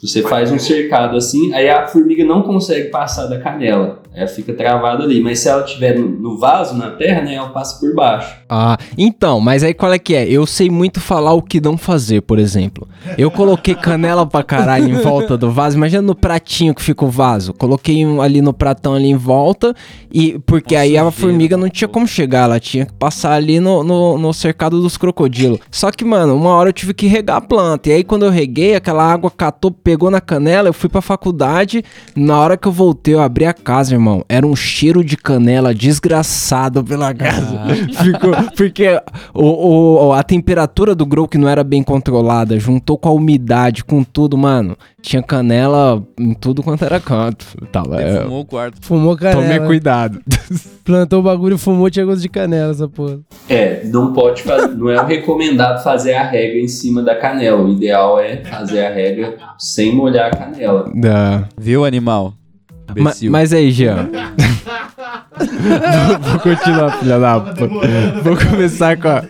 Você 0.00 0.22
faz 0.22 0.50
um 0.50 0.58
cercado 0.58 1.16
assim, 1.16 1.52
aí 1.52 1.68
a 1.68 1.86
formiga 1.86 2.24
não 2.24 2.42
consegue 2.42 2.88
passar 2.88 3.26
da 3.26 3.38
canela. 3.38 4.00
Ela 4.18 4.26
fica 4.26 4.52
travada 4.52 5.04
ali. 5.04 5.20
Mas 5.20 5.38
se 5.38 5.48
ela 5.48 5.64
estiver 5.64 5.96
no, 5.96 6.36
vaso, 6.36 6.76
na 6.76 6.90
terra, 6.90 7.22
né, 7.22 7.34
ela 7.34 7.50
passa 7.50 7.78
por 7.78 7.94
baixo. 7.94 8.36
Ah, 8.48 8.76
então, 8.96 9.40
mas 9.40 9.62
aí 9.62 9.72
qual 9.72 9.92
é 9.92 9.98
que 9.98 10.12
é? 10.12 10.28
Eu 10.28 10.44
sei 10.44 10.68
muito 10.68 11.00
falar 11.00 11.34
o 11.34 11.40
que 11.40 11.60
não 11.60 11.78
fazer, 11.78 12.22
por 12.22 12.36
exemplo. 12.36 12.88
Eu 13.16 13.30
coloquei 13.30 13.76
canela 13.76 14.26
pra 14.26 14.42
caralho 14.42 14.88
em 14.88 14.94
volta 14.94 15.36
do 15.36 15.52
vaso. 15.52 15.76
Imagina 15.76 16.02
no 16.02 16.16
pratinho 16.16 16.74
que 16.74 16.82
fica 16.82 17.04
o 17.04 17.08
vaso. 17.08 17.54
Coloquei 17.54 18.04
um 18.04 18.20
ali 18.20 18.42
no 18.42 18.52
pratão 18.52 18.94
ali 18.94 19.08
em 19.08 19.16
volta. 19.16 19.72
E 20.12 20.36
porque 20.40 20.74
aí 20.74 20.98
a 20.98 21.08
formiga 21.12 21.56
não 21.56 21.68
tinha 21.68 21.86
como 21.86 22.08
chegar. 22.08 22.44
Ela 22.44 22.58
tinha 22.58 22.86
que 22.86 22.94
passar 22.94 23.34
ali 23.34 23.60
no, 23.60 23.84
no, 23.84 24.18
no 24.18 24.34
cercado 24.34 24.82
dos 24.82 24.96
crocodilos. 24.96 25.60
Só 25.70 25.92
que, 25.92 26.04
mano, 26.04 26.34
uma 26.34 26.50
hora 26.50 26.70
eu 26.70 26.72
tive 26.72 26.92
que 26.92 27.06
regar 27.06 27.36
a 27.36 27.40
planta. 27.40 27.88
E 27.88 27.92
aí 27.92 28.02
quando 28.02 28.24
eu 28.24 28.30
reguei, 28.32 28.74
aquela 28.74 29.04
água 29.04 29.30
catou, 29.30 29.70
pegou 29.70 30.10
na 30.10 30.20
canela. 30.20 30.68
Eu 30.68 30.74
fui 30.74 30.88
pra 30.88 31.00
faculdade. 31.00 31.84
Na 32.16 32.40
hora 32.40 32.56
que 32.56 32.66
eu 32.66 32.72
voltei, 32.72 33.14
eu 33.14 33.20
abri 33.20 33.46
a 33.46 33.52
casa, 33.52 33.94
irmão. 33.94 34.07
Era 34.28 34.46
um 34.46 34.54
cheiro 34.56 35.04
de 35.04 35.16
canela 35.16 35.74
desgraçado 35.74 36.82
pela 36.84 37.12
casa. 37.14 37.58
Ficou, 38.02 38.32
porque 38.56 39.00
o, 39.34 40.06
o- 40.08 40.12
a 40.12 40.22
temperatura 40.22 40.94
do 40.94 41.04
grow 41.06 41.26
que 41.28 41.38
não 41.38 41.48
era 41.48 41.62
bem 41.64 41.82
controlada, 41.82 42.58
juntou 42.58 42.96
com 42.98 43.08
a 43.08 43.12
umidade, 43.12 43.84
com 43.84 44.02
tudo, 44.02 44.36
mano. 44.36 44.76
Tinha 45.00 45.22
canela 45.22 46.02
em 46.18 46.34
tudo 46.34 46.62
quanto 46.62 46.84
era 46.84 46.98
canto. 47.00 47.46
Tava, 47.70 48.00
é, 48.02 48.22
Fumou 48.22 48.40
o 48.40 48.44
quarto. 48.44 48.76
Fumou 48.80 49.16
canela. 49.16 49.42
tome 49.42 49.66
cuidado. 49.66 50.20
Plantou 50.84 51.20
o 51.20 51.22
bagulho, 51.22 51.58
fumou, 51.58 51.90
tinha 51.90 52.04
gosto 52.04 52.22
de 52.22 52.28
canela 52.28 52.72
essa 52.72 52.88
porra. 52.88 53.18
É, 53.48 53.84
não 53.84 54.12
pode 54.12 54.42
fazer, 54.42 54.68
não 54.74 54.88
é 54.90 55.00
o 55.00 55.06
recomendado 55.06 55.82
fazer 55.84 56.14
a 56.14 56.24
rega 56.24 56.58
em 56.58 56.66
cima 56.68 57.02
da 57.02 57.14
canela. 57.14 57.62
O 57.62 57.70
ideal 57.70 58.18
é 58.18 58.38
fazer 58.44 58.84
a 58.86 58.90
rega 58.92 59.36
sem 59.58 59.94
molhar 59.94 60.28
a 60.32 60.36
canela. 60.36 60.90
Viu, 61.58 61.84
animal? 61.84 62.34
Ma- 62.88 63.00
Imbecil. 63.00 63.30
mas 63.30 63.52
aí, 63.52 63.70
Jean. 63.70 64.08
vou, 65.38 66.18
vou 66.32 66.40
continuar, 66.40 66.98
filha 66.98 67.18
da 67.18 67.40
puta. 67.40 67.68
Vou 68.22 68.36
começar 68.36 68.96
com 68.96 69.08
a, 69.08 69.24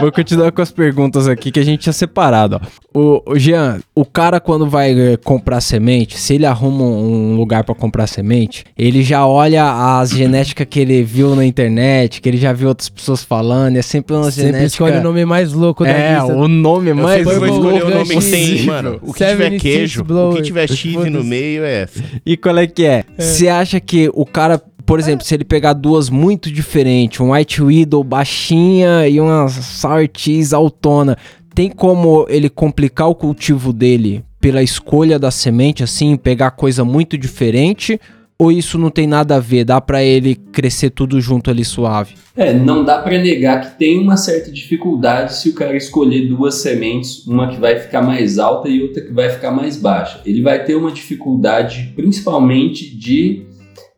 Vou 0.00 0.12
continuar 0.12 0.52
com 0.52 0.62
as 0.62 0.70
perguntas 0.70 1.28
aqui 1.28 1.50
que 1.50 1.60
a 1.60 1.64
gente 1.64 1.80
tinha 1.80 1.92
separado. 1.92 2.60
ó. 2.62 2.84
O, 2.98 3.32
o 3.32 3.38
Jean, 3.38 3.80
o 3.94 4.04
cara 4.04 4.38
quando 4.40 4.68
vai 4.68 4.92
eh, 4.92 5.16
comprar 5.16 5.60
semente, 5.60 6.16
se 6.18 6.34
ele 6.34 6.46
arruma 6.46 6.84
um 6.84 7.34
lugar 7.36 7.64
pra 7.64 7.74
comprar 7.74 8.06
semente, 8.06 8.64
ele 8.78 9.02
já 9.02 9.26
olha 9.26 9.98
as 9.98 10.10
genéticas 10.10 10.66
que 10.70 10.78
ele 10.78 11.02
viu 11.02 11.34
na 11.34 11.44
internet, 11.44 12.20
que 12.20 12.28
ele 12.28 12.36
já 12.36 12.52
viu 12.52 12.68
outras 12.68 12.88
pessoas 12.88 13.24
falando, 13.24 13.76
é 13.76 13.82
sempre 13.82 14.14
uma 14.14 14.24
Sempre 14.30 14.42
genética... 14.46 14.66
escolhe 14.66 14.96
o 14.98 15.02
nome 15.02 15.24
mais 15.24 15.52
louco 15.52 15.82
da 15.84 15.90
É, 15.90 16.18
lista. 16.18 16.34
o 16.34 16.46
nome 16.48 16.90
Eu 16.90 16.94
mais 16.96 17.26
sempre 17.26 17.38
vou 17.48 17.48
Purple 17.48 17.76
escolher 17.78 17.84
o 17.84 17.98
nome 17.98 18.16
que 18.16 18.30
tem, 18.30 18.62
mano. 18.66 18.98
O 19.02 19.12
que 19.12 19.24
tiver 19.24 19.50
76 19.50 19.60
queijo, 19.60 20.04
o 20.04 20.34
que 20.36 20.42
tiver 20.42 20.68
cheese 20.68 21.10
no 21.10 21.24
meio 21.24 21.64
é 21.64 21.82
essa. 21.82 22.02
E 22.24 22.36
qual 22.36 22.56
é 22.58 22.66
que 22.66 22.84
é? 22.84 23.04
Você 23.18 23.48
acha 23.48 23.80
que 23.80 24.08
o 24.14 24.24
cara, 24.24 24.60
por 24.86 24.98
exemplo, 24.98 25.24
se 25.24 25.34
ele 25.34 25.44
pegar 25.44 25.72
duas 25.72 26.10
muito 26.10 26.50
diferentes, 26.50 27.20
um 27.20 27.32
White 27.32 27.62
Widow 27.62 28.04
baixinha 28.04 29.08
e 29.08 29.20
uma 29.20 29.48
Sour 29.48 30.08
Cheese 30.14 30.54
altona, 30.54 31.16
tem 31.54 31.70
como 31.70 32.26
ele 32.28 32.50
complicar 32.50 33.08
o 33.08 33.14
cultivo 33.14 33.72
dele 33.72 34.24
pela 34.40 34.62
escolha 34.62 35.18
da 35.18 35.30
semente, 35.30 35.82
assim, 35.82 36.16
pegar 36.16 36.50
coisa 36.50 36.84
muito 36.84 37.16
diferente? 37.16 37.98
Ou 38.36 38.50
isso 38.50 38.76
não 38.76 38.90
tem 38.90 39.06
nada 39.06 39.36
a 39.36 39.40
ver? 39.40 39.64
Dá 39.64 39.80
pra 39.80 40.02
ele 40.02 40.34
crescer 40.34 40.90
tudo 40.90 41.20
junto 41.20 41.50
ali 41.50 41.64
suave? 41.64 42.14
É, 42.36 42.52
não 42.52 42.84
dá 42.84 42.98
pra 42.98 43.16
negar 43.16 43.60
que 43.60 43.78
tem 43.78 43.98
uma 43.98 44.16
certa 44.16 44.50
dificuldade 44.50 45.34
se 45.36 45.48
o 45.48 45.54
cara 45.54 45.76
escolher 45.76 46.26
duas 46.26 46.56
sementes, 46.56 47.24
uma 47.26 47.48
que 47.48 47.60
vai 47.60 47.78
ficar 47.78 48.02
mais 48.02 48.38
alta 48.38 48.68
e 48.68 48.82
outra 48.82 49.02
que 49.02 49.12
vai 49.12 49.30
ficar 49.30 49.52
mais 49.52 49.76
baixa. 49.76 50.20
Ele 50.26 50.42
vai 50.42 50.64
ter 50.64 50.74
uma 50.74 50.90
dificuldade 50.90 51.92
principalmente 51.94 52.94
de 52.94 53.46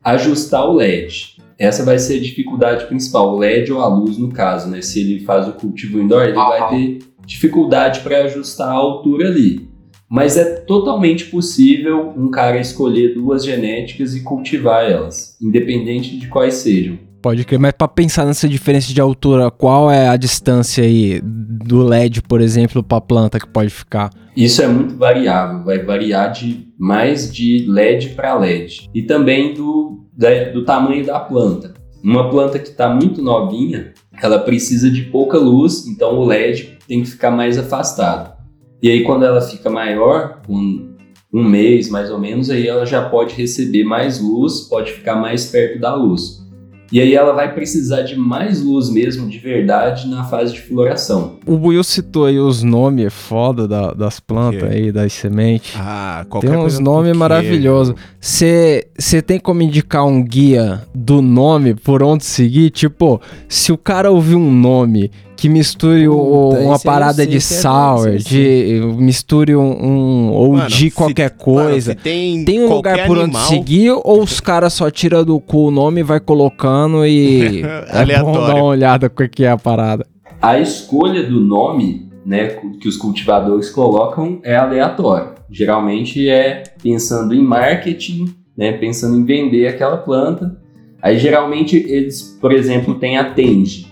ajustar 0.07 0.65
o 0.69 0.75
LED. 0.75 1.37
Essa 1.59 1.85
vai 1.85 1.99
ser 1.99 2.19
a 2.19 2.23
dificuldade 2.23 2.87
principal, 2.87 3.35
o 3.35 3.39
LED 3.39 3.73
ou 3.73 3.81
a 3.81 3.89
luz 3.89 4.17
no 4.17 4.31
caso, 4.31 4.71
né? 4.71 4.81
Se 4.81 5.01
ele 5.01 5.25
faz 5.25 5.49
o 5.49 5.53
cultivo 5.53 6.01
indoor, 6.01 6.25
ele 6.25 6.35
vai 6.35 6.69
ter 6.69 6.99
dificuldade 7.25 8.01
para 8.01 8.25
ajustar 8.25 8.69
a 8.69 8.75
altura 8.75 9.29
ali. 9.29 9.69
Mas 10.09 10.37
é 10.37 10.45
totalmente 10.61 11.25
possível 11.25 12.13
um 12.17 12.31
cara 12.31 12.61
escolher 12.61 13.15
duas 13.15 13.45
genéticas 13.45 14.15
e 14.15 14.23
cultivar 14.23 14.89
elas, 14.89 15.37
independente 15.43 16.17
de 16.17 16.29
quais 16.29 16.55
sejam. 16.55 16.99
Pode 17.27 17.45
crer, 17.45 17.59
mas 17.59 17.73
pra 17.73 17.89
pensar 17.89 18.25
nessa 18.25 18.49
diferença 18.49 18.95
de 18.95 19.01
altura, 19.01 19.51
qual 19.51 19.91
é 19.91 20.07
a 20.07 20.17
distância 20.17 20.85
aí 20.85 21.21
do 21.21 21.83
LED, 21.83 22.23
por 22.23 22.41
exemplo, 22.41 22.85
pra 22.85 23.01
planta 23.01 23.41
que 23.41 23.49
pode 23.49 23.69
ficar? 23.69 24.11
Isso 24.37 24.63
é 24.63 24.69
muito 24.69 24.97
variável, 24.97 25.65
vai 25.65 25.81
variar 25.81 26.31
de 26.31 26.69
mais 26.79 27.29
de 27.29 27.67
LED 27.69 28.11
para 28.11 28.39
LED 28.39 28.89
e 28.95 29.03
também 29.03 29.55
do, 29.55 30.07
do 30.55 30.65
tamanho 30.65 31.05
da 31.05 31.19
planta. 31.19 31.75
Uma 32.01 32.31
planta 32.31 32.61
que 32.61 32.69
está 32.69 32.95
muito 32.95 33.21
novinha, 33.21 33.93
ela 34.23 34.39
precisa 34.39 34.89
de 34.89 35.03
pouca 35.03 35.37
luz, 35.37 35.85
então 35.89 36.21
o 36.21 36.25
LED 36.25 36.79
tem 36.87 37.03
que 37.03 37.11
ficar 37.11 37.33
mais 37.33 37.59
afastado. 37.59 38.37
E 38.81 38.89
aí 38.89 39.03
quando 39.03 39.25
ela 39.25 39.41
fica 39.41 39.69
maior, 39.69 40.43
com 40.47 40.95
um 41.35 41.43
mês 41.43 41.91
mais 41.91 42.09
ou 42.09 42.21
menos, 42.21 42.51
aí 42.51 42.69
ela 42.69 42.87
já 42.87 43.09
pode 43.09 43.35
receber 43.35 43.83
mais 43.83 44.21
luz, 44.21 44.61
pode 44.69 44.93
ficar 44.93 45.17
mais 45.17 45.47
perto 45.47 45.81
da 45.81 45.93
luz. 45.93 46.46
E 46.91 47.01
aí 47.01 47.15
ela 47.15 47.33
vai 47.33 47.53
precisar 47.55 48.03
de 48.03 48.17
mais 48.17 48.63
luz 48.63 48.91
mesmo, 48.91 49.29
de 49.29 49.39
verdade, 49.39 50.09
na 50.09 50.25
fase 50.25 50.53
de 50.53 50.61
floração. 50.61 51.36
O 51.47 51.57
Buiu 51.57 51.85
citou 51.85 52.25
aí 52.25 52.39
os 52.41 52.63
nomes 52.65 53.13
foda 53.15 53.69
da- 53.69 53.93
das 53.93 54.19
plantas 54.19 54.65
aí, 54.71 54.91
das 54.91 55.13
sementes. 55.13 55.75
Ah, 55.79 56.27
qualquer 56.29 56.51
Tem 56.51 56.59
uns 56.59 56.79
nomes 56.81 57.05
queijo. 57.07 57.19
maravilhosos. 57.21 57.95
Você 58.21 58.85
tem 59.25 59.39
como 59.39 59.63
indicar 59.63 60.05
um 60.05 60.23
guia 60.23 60.83
do 60.95 61.23
nome 61.23 61.75
por 61.75 62.03
onde 62.03 62.25
seguir? 62.25 62.71
Tipo, 62.71 63.21
se 63.49 63.71
o 63.73 63.79
cara 63.79 64.11
ouvir 64.11 64.35
um 64.35 64.51
nome 64.53 65.11
que 65.37 65.49
misture 65.49 66.09
o- 66.09 66.49
Puta, 66.51 66.61
uma 66.63 66.79
parada 66.81 67.15
sei 67.23 67.27
de 67.27 67.37
é 67.37 67.41
sour, 67.41 68.09
esse 68.09 68.25
de 68.29 68.81
misture 68.99 69.55
um, 69.55 69.61
um- 69.87 70.31
ou 70.33 70.55
Mano, 70.55 70.69
de 70.69 70.85
se- 70.87 70.91
qualquer 70.91 71.31
mano, 71.31 71.43
coisa. 71.43 71.93
se 71.93 71.97
tem, 71.99 72.45
Tem 72.45 72.61
um 72.65 72.69
lugar 72.73 73.07
por 73.07 73.19
onde 73.19 73.25
animal, 73.25 73.47
seguir 73.49 73.91
ou 73.93 74.23
os 74.23 74.41
caras 74.41 74.73
só 74.73 74.91
tiram 74.91 75.23
do 75.25 75.39
cu 75.39 75.69
o 75.69 75.71
nome 75.71 76.01
e 76.01 76.03
vai 76.03 76.19
colocando 76.19 77.07
e 77.07 77.63
é 77.93 78.21
bom 78.23 78.33
dar 78.33 78.55
uma 78.55 78.65
olhada 78.65 79.09
com 79.11 79.23
o 79.23 79.29
que 79.29 79.45
é 79.45 79.51
a 79.51 79.59
parada. 79.59 80.07
A 80.41 80.61
escolha 80.61 81.23
do 81.23 81.41
nome, 81.41 82.11
né, 82.25 82.49
que 82.81 82.89
os 82.89 82.97
cultivadores 82.97 83.71
colocam 83.71 84.41
é 84.43 84.55
aleatória. 84.55 85.35
Geralmente 85.51 86.29
é 86.29 86.63
pensando 86.83 87.35
em 87.35 87.43
marketing, 87.43 88.35
né, 88.57 88.73
pensando 88.73 89.17
em 89.17 89.25
vender 89.25 89.67
aquela 89.67 89.97
planta. 89.97 90.61
Aí 91.01 91.19
geralmente 91.19 91.77
eles, 91.77 92.37
por 92.41 92.53
exemplo, 92.53 92.97
têm 92.97 93.17
a 93.17 93.33
Tenge. 93.33 93.87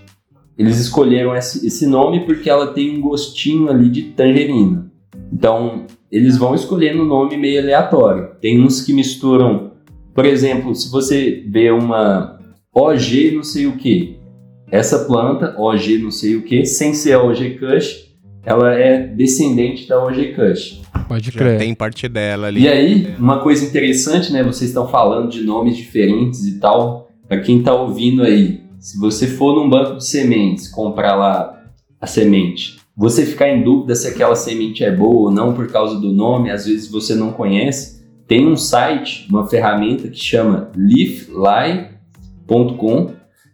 Eles 0.57 0.78
escolheram 0.78 1.35
esse, 1.35 1.66
esse 1.66 1.87
nome 1.87 2.24
porque 2.24 2.48
ela 2.48 2.68
tem 2.68 2.96
um 2.96 3.00
gostinho 3.00 3.68
ali 3.68 3.88
de 3.88 4.02
tangerina. 4.02 4.92
Então, 5.33 5.87
eles 6.11 6.37
vão 6.37 6.54
escolhendo 6.54 7.02
um 7.02 7.07
nome 7.07 7.37
meio 7.37 7.61
aleatório. 7.61 8.30
Tem 8.40 8.61
uns 8.61 8.80
que 8.80 8.92
misturam, 8.92 9.72
por 10.14 10.24
exemplo, 10.24 10.74
se 10.74 10.90
você 10.90 11.44
vê 11.48 11.70
uma 11.70 12.38
OG 12.72 13.33
não 13.35 13.42
sei 13.42 13.66
o 13.66 13.76
que, 13.76 14.16
essa 14.70 15.05
planta, 15.05 15.55
OG 15.59 15.98
não 15.98 16.11
sei 16.11 16.37
o 16.37 16.42
que, 16.42 16.64
sem 16.64 16.94
ser 16.94 17.12
a 17.12 17.22
OG 17.22 17.59
Kush, 17.59 18.12
ela 18.44 18.74
é 18.74 18.98
descendente 19.07 19.88
da 19.88 20.03
OG 20.03 20.35
Kush. 20.35 20.83
Pode 21.09 21.31
Já 21.31 21.38
crer. 21.38 21.59
tem 21.59 21.74
parte 21.74 22.09
dela 22.09 22.46
ali. 22.48 22.62
E 22.62 22.68
aí, 22.68 23.14
uma 23.18 23.38
coisa 23.40 23.64
interessante, 23.64 24.33
né? 24.33 24.42
Vocês 24.42 24.70
estão 24.70 24.88
falando 24.88 25.31
de 25.31 25.42
nomes 25.42 25.77
diferentes 25.77 26.44
e 26.46 26.59
tal. 26.59 27.11
Para 27.29 27.40
quem 27.40 27.62
tá 27.62 27.74
ouvindo 27.74 28.22
aí, 28.22 28.61
se 28.79 28.98
você 28.98 29.27
for 29.27 29.55
num 29.55 29.68
banco 29.68 29.96
de 29.96 30.05
sementes 30.05 30.68
comprar 30.68 31.14
lá 31.14 31.62
a 32.00 32.07
semente, 32.07 32.77
você 32.96 33.24
ficar 33.24 33.48
em 33.48 33.62
dúvida 33.62 33.94
se 33.94 34.07
aquela 34.09 34.37
semente 34.37 34.85
é 34.85 34.94
boa 34.94 35.29
ou 35.29 35.31
não 35.31 35.55
por 35.55 35.66
causa 35.68 35.98
do 35.98 36.12
nome, 36.12 36.50
às 36.50 36.66
vezes 36.66 36.90
você 36.90 37.14
não 37.14 37.33
conhece, 37.33 38.05
tem 38.27 38.46
um 38.46 38.57
site, 38.57 39.27
uma 39.31 39.46
ferramenta 39.46 40.09
que 40.09 40.18
chama 40.18 40.70
leafly.com, 40.77 41.85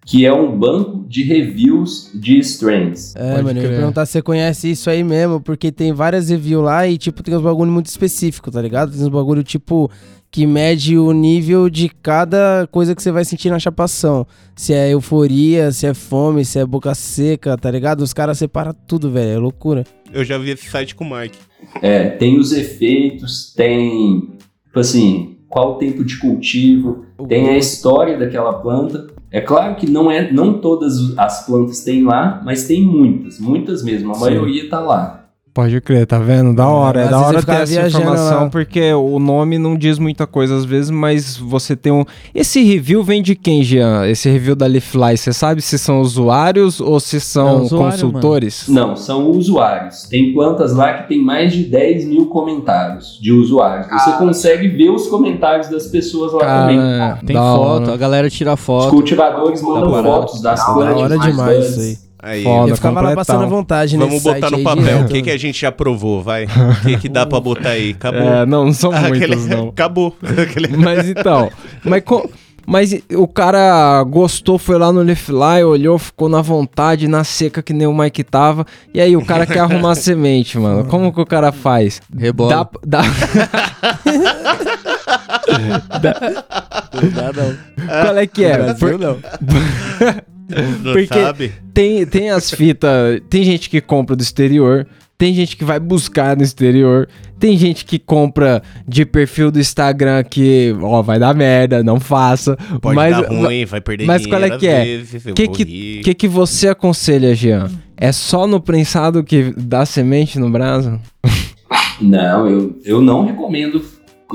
que 0.04 0.24
é 0.24 0.32
um 0.32 0.58
banco 0.58 1.04
de 1.06 1.22
reviews 1.22 2.10
de 2.14 2.38
strains. 2.38 3.14
É, 3.14 3.32
Pode 3.32 3.44
mano, 3.44 3.60
eu 3.60 3.70
ia 3.70 3.76
perguntar 3.76 4.06
se 4.06 4.12
você 4.12 4.22
conhece 4.22 4.70
isso 4.70 4.88
aí 4.88 5.04
mesmo, 5.04 5.40
porque 5.40 5.70
tem 5.70 5.92
várias 5.92 6.30
reviews 6.30 6.64
lá 6.64 6.86
e, 6.86 6.96
tipo, 6.96 7.22
tem 7.22 7.34
uns 7.36 7.42
bagulho 7.42 7.70
muito 7.70 7.86
específico, 7.86 8.50
tá 8.50 8.60
ligado? 8.60 8.92
Tem 8.92 9.00
uns 9.00 9.08
bagulho, 9.08 9.42
tipo, 9.44 9.90
que 10.30 10.46
mede 10.46 10.96
o 10.96 11.12
nível 11.12 11.68
de 11.68 11.88
cada 11.88 12.66
coisa 12.70 12.94
que 12.94 13.02
você 13.02 13.10
vai 13.10 13.24
sentir 13.24 13.50
na 13.50 13.58
chapação. 13.58 14.26
Se 14.56 14.72
é 14.72 14.90
euforia, 14.90 15.72
se 15.72 15.86
é 15.86 15.94
fome, 15.94 16.44
se 16.44 16.58
é 16.58 16.64
boca 16.64 16.94
seca, 16.94 17.56
tá 17.56 17.70
ligado? 17.70 18.00
Os 18.00 18.12
caras 18.12 18.38
separam 18.38 18.74
tudo, 18.86 19.10
velho, 19.10 19.30
é 19.30 19.38
loucura. 19.38 19.84
Eu 20.12 20.24
já 20.24 20.38
vi 20.38 20.50
esse 20.50 20.68
site 20.68 20.94
com 20.94 21.04
o 21.04 21.18
Mike. 21.18 21.38
É, 21.82 22.08
tem 22.08 22.38
os 22.38 22.52
efeitos, 22.52 23.52
tem, 23.54 24.20
tipo 24.64 24.78
assim, 24.80 25.36
qual 25.50 25.72
o 25.72 25.74
tempo 25.74 26.04
de 26.04 26.16
cultivo, 26.16 27.04
tem 27.28 27.48
a 27.48 27.58
história 27.58 28.16
daquela 28.16 28.54
planta. 28.54 29.08
É 29.32 29.40
claro 29.40 29.74
que 29.74 29.90
não 29.90 30.10
é, 30.10 30.32
não 30.32 30.54
todas 30.54 30.94
as 31.18 31.44
plantas 31.44 31.82
têm 31.84 32.04
lá, 32.04 32.40
mas 32.44 32.66
tem 32.66 32.82
muitas, 32.82 33.38
muitas 33.40 33.82
mesmo. 33.82 34.12
A 34.12 34.14
Sim. 34.14 34.20
maioria 34.20 34.70
tá 34.70 34.80
lá. 34.80 35.19
Pode 35.52 35.80
crer, 35.80 36.06
tá 36.06 36.16
vendo? 36.18 36.54
Da 36.54 36.68
hora, 36.68 37.00
é, 37.00 37.04
às 37.04 37.10
da 37.10 37.20
hora 37.20 37.42
ter 37.42 37.52
essa 37.62 37.86
informação, 37.88 38.44
lá. 38.44 38.48
porque 38.50 38.92
o 38.94 39.18
nome 39.18 39.58
não 39.58 39.76
diz 39.76 39.98
muita 39.98 40.24
coisa 40.24 40.54
às 40.56 40.64
vezes, 40.64 40.90
mas 40.90 41.36
você 41.36 41.74
tem 41.74 41.92
um... 41.92 42.04
Esse 42.32 42.62
review 42.62 43.02
vem 43.02 43.20
de 43.20 43.34
quem, 43.34 43.60
Jean? 43.64 44.06
Esse 44.06 44.30
review 44.30 44.54
da 44.54 44.66
Leafly, 44.66 45.16
você 45.16 45.32
sabe 45.32 45.60
se 45.60 45.76
são 45.76 46.00
usuários 46.00 46.80
ou 46.80 47.00
se 47.00 47.16
É 47.16 47.20
são 47.20 47.62
usuário, 47.62 47.90
consultores? 47.90 48.68
Não, 48.68 48.94
são 48.94 49.28
usuários. 49.28 50.04
Tem 50.04 50.32
plantas 50.32 50.72
lá 50.72 50.94
que 50.94 51.08
tem 51.08 51.20
mais 51.20 51.52
de 51.52 51.64
10 51.64 52.04
mil 52.06 52.26
comentários 52.26 53.18
de 53.20 53.32
usuários. 53.32 53.88
Você 53.88 54.12
consegue 54.12 54.68
ver 54.68 54.90
os 54.90 55.08
comentários 55.08 55.68
das 55.68 55.88
pessoas 55.88 56.32
lá 56.32 56.60
também. 56.60 56.78
Cara, 56.78 57.18
Tem 57.26 57.34
da 57.34 57.42
foto, 57.42 57.82
hora. 57.82 57.94
a 57.94 57.96
galera 57.96 58.30
tira 58.30 58.54
Os 58.54 58.60
foto. 58.60 58.90
cultivadores 58.90 59.60
mandam 59.62 60.02
fotos 60.02 60.40
das 60.40 60.60
Da 60.60 60.72
plantas. 60.72 60.96
hora 60.96 61.16
mais 61.16 61.30
demais 61.30 61.70
isso 61.70 61.80
aí. 61.80 62.09
Aí, 62.22 62.42
Foda. 62.44 62.70
Eu 62.72 62.76
ficava 62.76 63.00
lá 63.00 63.08
completão. 63.10 63.36
passando 63.36 63.48
vontade 63.48 63.96
vamos 63.96 64.22
botar 64.22 64.40
site 64.48 64.58
no 64.58 64.62
papel. 64.62 65.00
O 65.00 65.08
que, 65.08 65.22
que 65.22 65.30
a 65.30 65.38
gente 65.38 65.58
já 65.60 65.72
provou, 65.72 66.22
vai? 66.22 66.44
O 66.44 66.82
que, 66.82 66.96
que 66.98 67.08
dá 67.08 67.24
pra 67.24 67.40
botar 67.40 67.70
aí? 67.70 67.90
Acabou. 67.92 68.20
É, 68.20 68.44
não, 68.46 68.66
não 68.66 68.72
são 68.74 68.92
Aquele- 68.94 69.26
muitos, 69.36 69.46
não. 69.46 69.68
Acabou. 69.68 70.14
Aquele- 70.22 70.76
Mas 70.76 71.08
então, 71.08 71.50
mas, 71.82 72.02
co- 72.04 72.28
mas 72.66 72.94
o 73.14 73.26
cara 73.26 74.02
gostou, 74.04 74.58
foi 74.58 74.76
lá 74.78 74.92
no 74.92 75.00
Leafly, 75.00 75.64
olhou, 75.64 75.98
ficou 75.98 76.28
na 76.28 76.42
vontade, 76.42 77.08
na 77.08 77.24
seca 77.24 77.62
que 77.62 77.72
nem 77.72 77.86
o 77.86 77.94
Mike 77.96 78.22
tava. 78.22 78.66
E 78.92 79.00
aí, 79.00 79.16
o 79.16 79.24
cara 79.24 79.46
quer 79.46 79.60
arrumar 79.60 79.94
semente, 79.96 80.58
mano. 80.58 80.84
Como 80.84 81.12
que 81.14 81.20
o 81.22 81.26
cara 81.26 81.50
faz? 81.52 82.02
Rebola. 82.16 82.68
Dá, 82.86 83.00
dá... 83.00 83.02
Não 86.94 87.08
dá, 87.10 87.32
não. 87.32 87.56
Qual 88.02 88.18
é 88.18 88.26
que 88.26 88.44
é? 88.44 88.74
Por- 88.74 88.98
não. 88.98 89.16
Não 90.82 90.92
Porque- 90.92 91.06
sabe? 91.06 91.52
tem, 91.72 92.04
tem 92.06 92.30
as 92.30 92.50
fitas, 92.50 93.20
tem 93.30 93.42
gente 93.44 93.70
que 93.70 93.80
compra 93.80 94.16
do 94.16 94.22
exterior, 94.22 94.86
tem 95.16 95.34
gente 95.34 95.56
que 95.56 95.64
vai 95.64 95.78
buscar 95.78 96.36
no 96.36 96.42
exterior, 96.42 97.06
tem 97.38 97.56
gente 97.56 97.84
que 97.84 97.98
compra 97.98 98.62
de 98.88 99.04
perfil 99.04 99.50
do 99.50 99.60
Instagram 99.60 100.22
que, 100.24 100.74
ó, 100.80 101.02
vai 101.02 101.18
dar 101.18 101.34
merda, 101.34 101.82
não 101.82 102.00
faça. 102.00 102.56
Pode 102.80 102.96
mas, 102.96 103.16
dar 103.16 103.28
ruim, 103.28 103.64
vai 103.64 103.80
perder 103.80 104.06
mas 104.06 104.22
dinheiro 104.22 104.46
qual 104.46 104.56
é 104.56 104.58
que 104.58 104.66
é? 104.66 104.96
eu 104.96 105.34
que 105.34 105.48
que, 105.48 106.00
que 106.02 106.14
que 106.14 106.28
você 106.28 106.68
aconselha, 106.68 107.34
Jean? 107.34 107.70
É 107.96 108.12
só 108.12 108.46
no 108.46 108.60
prensado 108.60 109.22
que 109.22 109.52
dá 109.56 109.84
semente 109.84 110.38
no 110.38 110.48
braço? 110.48 110.98
Não, 112.00 112.48
eu, 112.48 112.78
eu 112.82 113.00
não 113.02 113.26
recomendo 113.26 113.84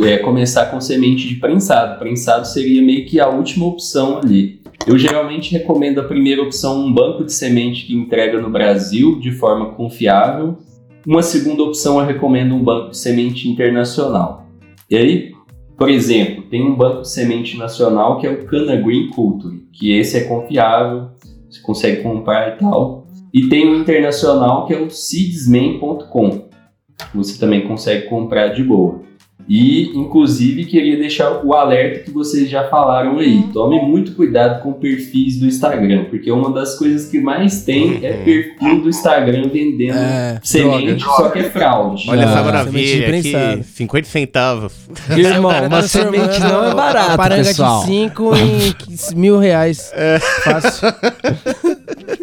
é, 0.04 0.18
começar 0.18 0.68
com 0.68 0.80
semente 0.80 1.28
de 1.28 1.36
prensado. 1.36 1.98
Prensado 1.98 2.46
seria 2.46 2.82
meio 2.82 3.06
que 3.06 3.20
a 3.20 3.28
última 3.28 3.66
opção 3.66 4.20
ali. 4.20 4.62
Eu 4.86 4.98
geralmente 4.98 5.52
recomendo 5.52 6.00
a 6.00 6.04
primeira 6.04 6.42
opção 6.42 6.86
um 6.86 6.94
banco 6.94 7.24
de 7.24 7.34
semente 7.34 7.86
que 7.86 7.96
entrega 7.96 8.40
no 8.40 8.50
Brasil 8.50 9.20
de 9.20 9.32
forma 9.32 9.74
confiável. 9.74 10.58
Uma 11.06 11.22
segunda 11.22 11.64
opção 11.64 12.00
eu 12.00 12.06
recomendo 12.06 12.56
um 12.56 12.64
banco 12.64 12.92
de 12.92 12.98
semente 12.98 13.50
internacional. 13.50 14.48
E 14.90 14.96
aí, 14.96 15.32
por 15.78 15.90
exemplo, 15.90 16.44
tem 16.44 16.64
um 16.64 16.76
banco 16.76 17.02
de 17.02 17.12
semente 17.12 17.58
nacional 17.58 18.20
que 18.20 18.28
é 18.28 18.32
o 18.32 18.46
Cana 18.46 18.76
Green 18.76 19.10
Culture, 19.10 19.68
que 19.74 19.92
esse 19.92 20.18
é 20.18 20.24
confiável, 20.24 21.10
você 21.50 21.62
consegue 21.62 22.04
comprar 22.04 22.56
e 22.56 22.58
tal. 22.58 23.08
E 23.34 23.50
tem 23.50 23.68
um 23.68 23.82
internacional 23.82 24.66
que 24.66 24.74
é 24.74 24.80
o 24.80 24.90
seedsman.com 24.90 26.46
você 27.14 27.40
também 27.40 27.68
consegue 27.68 28.08
comprar 28.08 28.50
de 28.50 28.64
boa. 28.64 29.02
E, 29.48 29.92
inclusive, 29.96 30.66
queria 30.66 30.98
deixar 30.98 31.46
o 31.46 31.54
alerta 31.54 32.00
que 32.00 32.10
vocês 32.12 32.50
já 32.50 32.64
falaram 32.68 33.20
aí. 33.20 33.44
Tome 33.54 33.80
muito 33.80 34.14
cuidado 34.14 34.64
com 34.64 34.74
perfis 34.74 35.40
do 35.40 35.46
Instagram, 35.46 36.06
porque 36.06 36.32
uma 36.32 36.52
das 36.52 36.78
coisas 36.80 37.08
que 37.10 37.20
mais 37.20 37.64
tem 37.64 38.00
é 38.04 38.14
perfil 38.14 38.82
do 38.82 38.90
Instagram 38.90 39.48
vendendo 39.54 39.98
É, 39.98 40.40
semente, 40.44 41.04
só 41.04 41.30
que 41.30 41.40
é 41.40 41.44
fraude. 41.44 42.06
Olha 42.10 42.22
Ah, 42.22 42.24
essa 42.26 42.34
semente 42.64 43.00
maravilha 43.00 43.18
aqui, 43.60 43.64
50 43.64 44.08
centavos. 44.08 44.74
Irmão, 45.16 45.52
uma 45.68 45.82
semente 45.84 46.40
não 46.40 46.64
é 46.66 46.72
a 46.72 46.76
barata, 46.76 47.18
paranga 47.18 47.44
pessoal. 47.44 47.82
de 47.82 47.86
5 47.86 48.32
em 48.36 48.76
mil 49.16 49.38
reais. 49.38 49.92
É. 49.94 50.18
Fácil. 50.44 50.88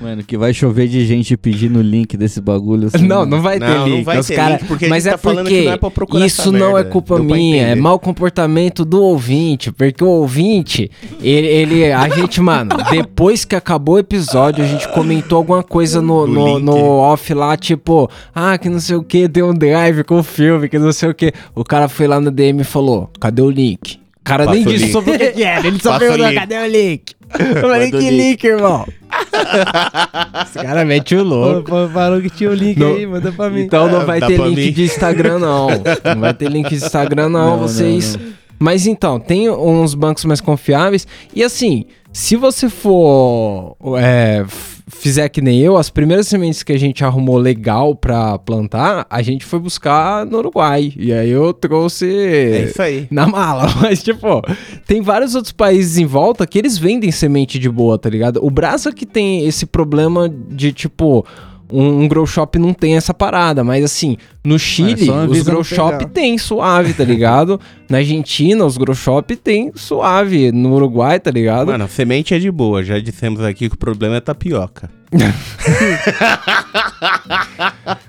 Mano, 0.00 0.22
que 0.24 0.38
vai 0.38 0.54
chover 0.54 0.88
de 0.88 1.04
gente 1.04 1.36
pedindo 1.36 1.78
o 1.78 1.82
link 1.82 2.16
desse 2.16 2.40
bagulho. 2.40 2.88
assim. 2.88 3.06
Não, 3.06 3.26
não 3.26 3.42
vai 3.42 3.58
ter 3.58 3.68
Não, 3.68 3.78
não 3.86 3.96
link. 3.96 4.04
vai 4.04 4.18
os 4.18 4.26
ter 4.26 4.34
cara... 4.34 4.52
link, 4.52 4.64
porque 4.64 4.86
a 4.86 4.88
Mas 4.88 5.04
gente 5.04 5.08
é 5.12 5.12
tá 5.12 5.18
falando 5.18 5.42
porque 5.44 5.58
que 5.60 5.64
não 5.66 5.72
é 5.72 5.76
pra 5.76 5.90
procurar 5.90 6.26
isso 6.26 6.50
não 6.50 6.70
é 6.70 6.74
merda. 6.74 6.90
culpa 6.90 7.16
Deu 7.16 7.24
minha, 7.24 7.66
é 7.66 7.74
mau 7.74 7.98
comportamento 7.98 8.84
do 8.84 9.02
ouvinte. 9.02 9.70
Porque 9.70 10.02
o 10.02 10.08
ouvinte, 10.08 10.90
ele, 11.20 11.46
ele- 11.46 11.92
a 11.92 12.08
gente, 12.08 12.40
mano, 12.40 12.70
depois 12.90 13.44
que 13.44 13.54
acabou 13.54 13.96
o 13.96 13.98
episódio, 13.98 14.64
a 14.64 14.66
gente 14.66 14.88
comentou 14.88 15.36
alguma 15.36 15.62
coisa 15.62 16.00
no, 16.00 16.26
no, 16.26 16.58
no 16.58 16.76
off 16.76 17.34
lá, 17.34 17.54
tipo, 17.56 18.10
ah, 18.34 18.56
que 18.56 18.70
não 18.70 18.80
sei 18.80 18.96
o 18.96 19.02
que, 19.02 19.28
deu 19.28 19.50
um 19.50 19.54
drive 19.54 20.02
com 20.04 20.18
o 20.20 20.22
filme, 20.22 20.68
que 20.68 20.78
não 20.78 20.92
sei 20.92 21.10
o 21.10 21.14
que. 21.14 21.30
O 21.54 21.62
cara 21.62 21.88
foi 21.88 22.06
lá 22.06 22.18
no 22.18 22.30
DM 22.30 22.62
e 22.62 22.64
falou: 22.64 23.10
cadê 23.20 23.42
o 23.42 23.50
link? 23.50 23.96
O 23.96 24.24
cara 24.24 24.44
Passa 24.44 24.56
nem 24.56 24.66
disse 24.66 24.84
link. 24.84 24.92
sobre 24.92 25.14
o 25.14 25.18
que 25.32 25.42
era, 25.42 25.66
ele 25.66 25.78
só 25.78 25.92
Passa 25.92 26.04
o 26.04 26.08
perguntou: 26.08 26.34
cadê 26.34 26.56
o 26.56 26.66
link? 26.66 27.02
Eu 27.38 27.60
falei: 27.60 27.90
que 27.90 28.10
link. 28.10 28.44
irmão? 28.44 28.86
Esse 30.44 30.58
cara 30.58 30.84
mete 30.84 31.14
o 31.14 31.22
louco. 31.24 31.70
Falou 31.92 32.20
que 32.20 32.30
tinha 32.30 32.50
o 32.50 32.54
link 32.54 32.78
Não. 32.78 32.94
aí, 32.94 33.06
manda 33.06 33.32
pra 33.32 33.48
mim. 33.50 33.62
Então 33.62 33.88
não 33.88 34.00
Ah, 34.00 34.04
vai 34.04 34.20
dá 34.20 34.26
ter 34.26 34.38
link 34.38 34.56
mim. 34.56 34.72
de 34.72 34.84
Instagram, 34.84 35.38
não. 35.38 35.68
Não 36.14 36.20
vai 36.20 36.34
ter 36.34 36.50
link 36.50 36.68
de 36.68 36.76
Instagram, 36.76 37.28
não. 37.28 37.50
Não, 37.56 37.58
vocês. 37.58 38.16
não, 38.16 38.22
Mas 38.58 38.86
então, 38.86 39.18
tem 39.20 39.48
uns 39.50 39.94
bancos 39.94 40.24
mais 40.24 40.40
confiáveis. 40.40 41.06
E 41.34 41.42
assim, 41.42 41.86
se 42.12 42.36
você 42.36 42.68
for. 42.68 43.76
é, 43.98 44.44
fizer 44.90 45.28
que 45.28 45.40
nem 45.40 45.60
eu, 45.60 45.76
as 45.76 45.88
primeiras 45.88 46.26
sementes 46.28 46.62
que 46.62 46.72
a 46.72 46.78
gente 46.78 47.04
arrumou 47.04 47.38
legal 47.38 47.94
pra 47.94 48.38
plantar, 48.38 49.06
a 49.08 49.22
gente 49.22 49.44
foi 49.44 49.58
buscar 49.58 50.26
no 50.26 50.38
Uruguai. 50.38 50.92
E 50.96 51.12
aí 51.12 51.30
eu 51.30 51.52
trouxe. 51.52 52.06
É 52.06 52.64
isso 52.64 52.82
aí. 52.82 53.06
Na 53.10 53.26
mala, 53.26 53.72
mas 53.80 54.02
tipo, 54.02 54.42
tem 54.86 55.00
vários 55.00 55.34
outros 55.34 55.52
países 55.52 55.98
em 55.98 56.06
volta 56.06 56.46
que 56.46 56.58
eles 56.58 56.76
vendem 56.76 57.10
semente 57.10 57.58
de 57.58 57.70
boa, 57.70 57.98
tá 57.98 58.10
ligado? 58.10 58.44
O 58.44 58.50
Brasa 58.50 58.92
que 58.92 59.06
tem 59.06 59.46
esse 59.46 59.66
problema 59.66 60.28
de 60.28 60.72
tipo. 60.72 61.24
Um, 61.72 62.02
um 62.02 62.08
grow 62.08 62.26
shop 62.26 62.58
não 62.58 62.72
tem 62.74 62.96
essa 62.96 63.12
parada, 63.14 63.62
mas 63.64 63.84
assim, 63.84 64.16
no 64.44 64.58
Chile, 64.58 65.06
só 65.06 65.24
os 65.26 65.42
grow 65.42 65.62
shop 65.64 65.98
pegar. 65.98 66.10
tem 66.10 66.36
suave, 66.38 66.92
tá 66.94 67.04
ligado? 67.04 67.60
Na 67.88 67.98
Argentina, 67.98 68.64
os 68.64 68.76
grow 68.76 68.94
shop 68.94 69.36
tem 69.36 69.70
suave. 69.74 70.50
No 70.52 70.74
Uruguai, 70.74 71.18
tá 71.20 71.30
ligado? 71.30 71.68
Mano, 71.68 71.84
a 71.84 71.88
semente 71.88 72.34
é 72.34 72.38
de 72.38 72.50
boa. 72.50 72.82
Já 72.82 72.98
dissemos 72.98 73.40
aqui 73.42 73.68
que 73.68 73.74
o 73.74 73.78
problema 73.78 74.16
é 74.16 74.20
tapioca. 74.20 74.90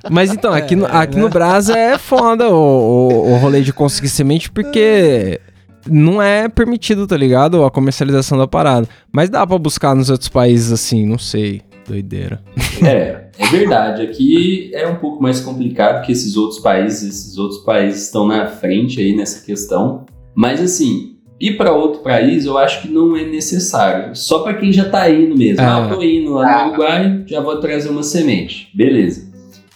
Mas 0.09 0.31
então, 0.31 0.53
aqui, 0.53 0.73
É, 0.73 0.77
no, 0.77 0.85
aqui 0.85 1.15
né? 1.15 1.21
no 1.21 1.29
Brasa 1.29 1.77
é 1.77 1.97
foda 1.97 2.49
o, 2.49 2.53
o, 2.53 3.31
o 3.33 3.37
rolê 3.37 3.61
de 3.61 3.73
conseguir 3.73 4.09
semente, 4.09 4.51
porque 4.51 5.39
não 5.87 6.21
é 6.21 6.47
permitido, 6.49 7.07
tá 7.07 7.17
ligado? 7.17 7.63
A 7.63 7.71
comercialização 7.71 8.37
da 8.37 8.47
parada. 8.47 8.87
Mas 9.11 9.29
dá 9.29 9.45
pra 9.45 9.57
buscar 9.57 9.95
nos 9.95 10.09
outros 10.09 10.29
países 10.29 10.71
assim, 10.71 11.05
não 11.05 11.17
sei. 11.17 11.61
Doideira. 11.87 12.41
É, 12.83 13.25
é 13.37 13.45
verdade. 13.51 14.01
Aqui 14.01 14.71
é 14.73 14.87
um 14.87 14.95
pouco 14.95 15.21
mais 15.21 15.39
complicado 15.39 16.03
que 16.03 16.11
esses 16.11 16.35
outros 16.35 16.59
países. 16.59 17.03
Esses 17.03 17.37
outros 17.37 17.59
países 17.63 18.05
estão 18.05 18.25
na 18.27 18.47
frente 18.47 18.99
aí 18.99 19.15
nessa 19.15 19.45
questão. 19.45 20.05
Mas 20.33 20.59
assim, 20.59 21.17
ir 21.39 21.57
para 21.57 21.71
outro 21.71 22.01
país 22.01 22.45
eu 22.45 22.57
acho 22.57 22.81
que 22.81 22.87
não 22.87 23.15
é 23.15 23.23
necessário. 23.23 24.15
Só 24.15 24.39
para 24.39 24.55
quem 24.55 24.71
já 24.73 24.89
tá 24.89 25.07
indo 25.11 25.37
mesmo. 25.37 25.61
É. 25.61 25.65
Ah, 25.65 25.87
eu 25.91 25.95
tô 25.95 26.01
indo 26.03 26.31
lá 26.33 26.63
no 26.65 26.69
Uruguai, 26.69 27.23
já 27.27 27.39
vou 27.39 27.59
trazer 27.59 27.89
uma 27.89 28.01
semente. 28.01 28.69
Beleza. 28.73 29.29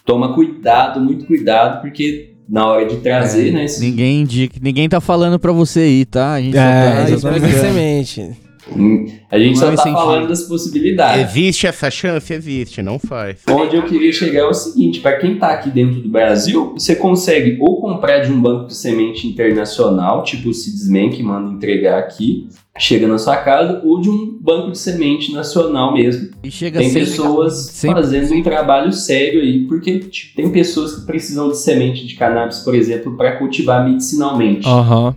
Toma 0.04 0.34
cuidado, 0.34 1.00
muito 1.00 1.26
cuidado, 1.26 1.82
porque 1.82 2.34
na 2.50 2.66
hora 2.68 2.86
de 2.88 2.98
trazer, 2.98 3.52
né? 3.52 3.66
esses- 3.66 3.82
Ninguém 3.82 4.22
indica, 4.22 4.58
ninguém 4.62 4.90
tá 4.90 5.00
falando 5.00 5.38
pra 5.38 5.52
você 5.52 5.88
ir, 5.88 6.06
tá? 6.06 6.34
A 6.34 6.42
gente 6.42 6.58
É, 6.58 7.18
só 7.18 7.30
tá 7.30 7.36
Ah, 7.36 8.45
é 8.70 9.36
A 9.36 9.40
gente 9.40 9.52
Não 9.52 9.56
só 9.60 9.66
é 9.66 9.68
tá 9.68 9.74
incentivo. 9.74 9.96
falando 9.98 10.28
das 10.28 10.44
possibilidades. 10.44 11.32
Existe 11.32 11.68
essa 11.68 11.92
chance? 11.92 12.34
Existe, 12.34 12.82
não 12.82 12.98
faz. 12.98 13.38
Onde 13.50 13.76
eu 13.76 13.84
queria 13.84 14.12
chegar 14.12 14.42
é 14.42 14.46
o 14.46 14.54
seguinte, 14.54 15.00
para 15.00 15.18
quem 15.18 15.38
tá 15.38 15.50
aqui 15.52 15.70
dentro 15.70 16.02
do 16.02 16.10
Brasil, 16.10 16.74
você 16.74 16.96
consegue 16.96 17.58
ou 17.60 17.80
comprar 17.80 18.20
de 18.20 18.32
um 18.32 18.42
banco 18.42 18.68
de 18.68 18.76
semente 18.76 19.28
internacional, 19.28 20.24
tipo 20.24 20.50
o 20.50 20.54
Cidesman 20.54 21.10
que 21.10 21.22
manda 21.22 21.52
entregar 21.54 22.00
aqui, 22.00 22.48
chega 22.78 23.08
na 23.08 23.18
sua 23.18 23.38
casa, 23.38 23.82
ou 23.86 24.02
de 24.02 24.10
um 24.10 24.38
banco 24.42 24.72
de 24.72 24.78
semente 24.78 25.32
nacional 25.32 25.94
mesmo. 25.94 26.30
E 26.44 26.52
chega 26.52 26.80
Tem 26.80 26.92
pessoas 26.94 27.54
sempre- 27.72 28.02
fazendo 28.02 28.34
um 28.36 28.44
trabalho 28.44 28.92
sério 28.92 29.40
aí, 29.42 29.66
porque 29.66 30.00
tipo, 30.00 30.36
tem 30.36 30.50
pessoas 30.50 30.96
que 30.96 31.06
precisam 31.06 31.50
de 31.50 31.58
semente 31.58 32.06
de 32.06 32.16
cannabis, 32.16 32.60
por 32.60 32.76
exemplo, 32.76 33.16
para 33.16 33.38
cultivar 33.38 33.84
medicinalmente. 33.88 34.68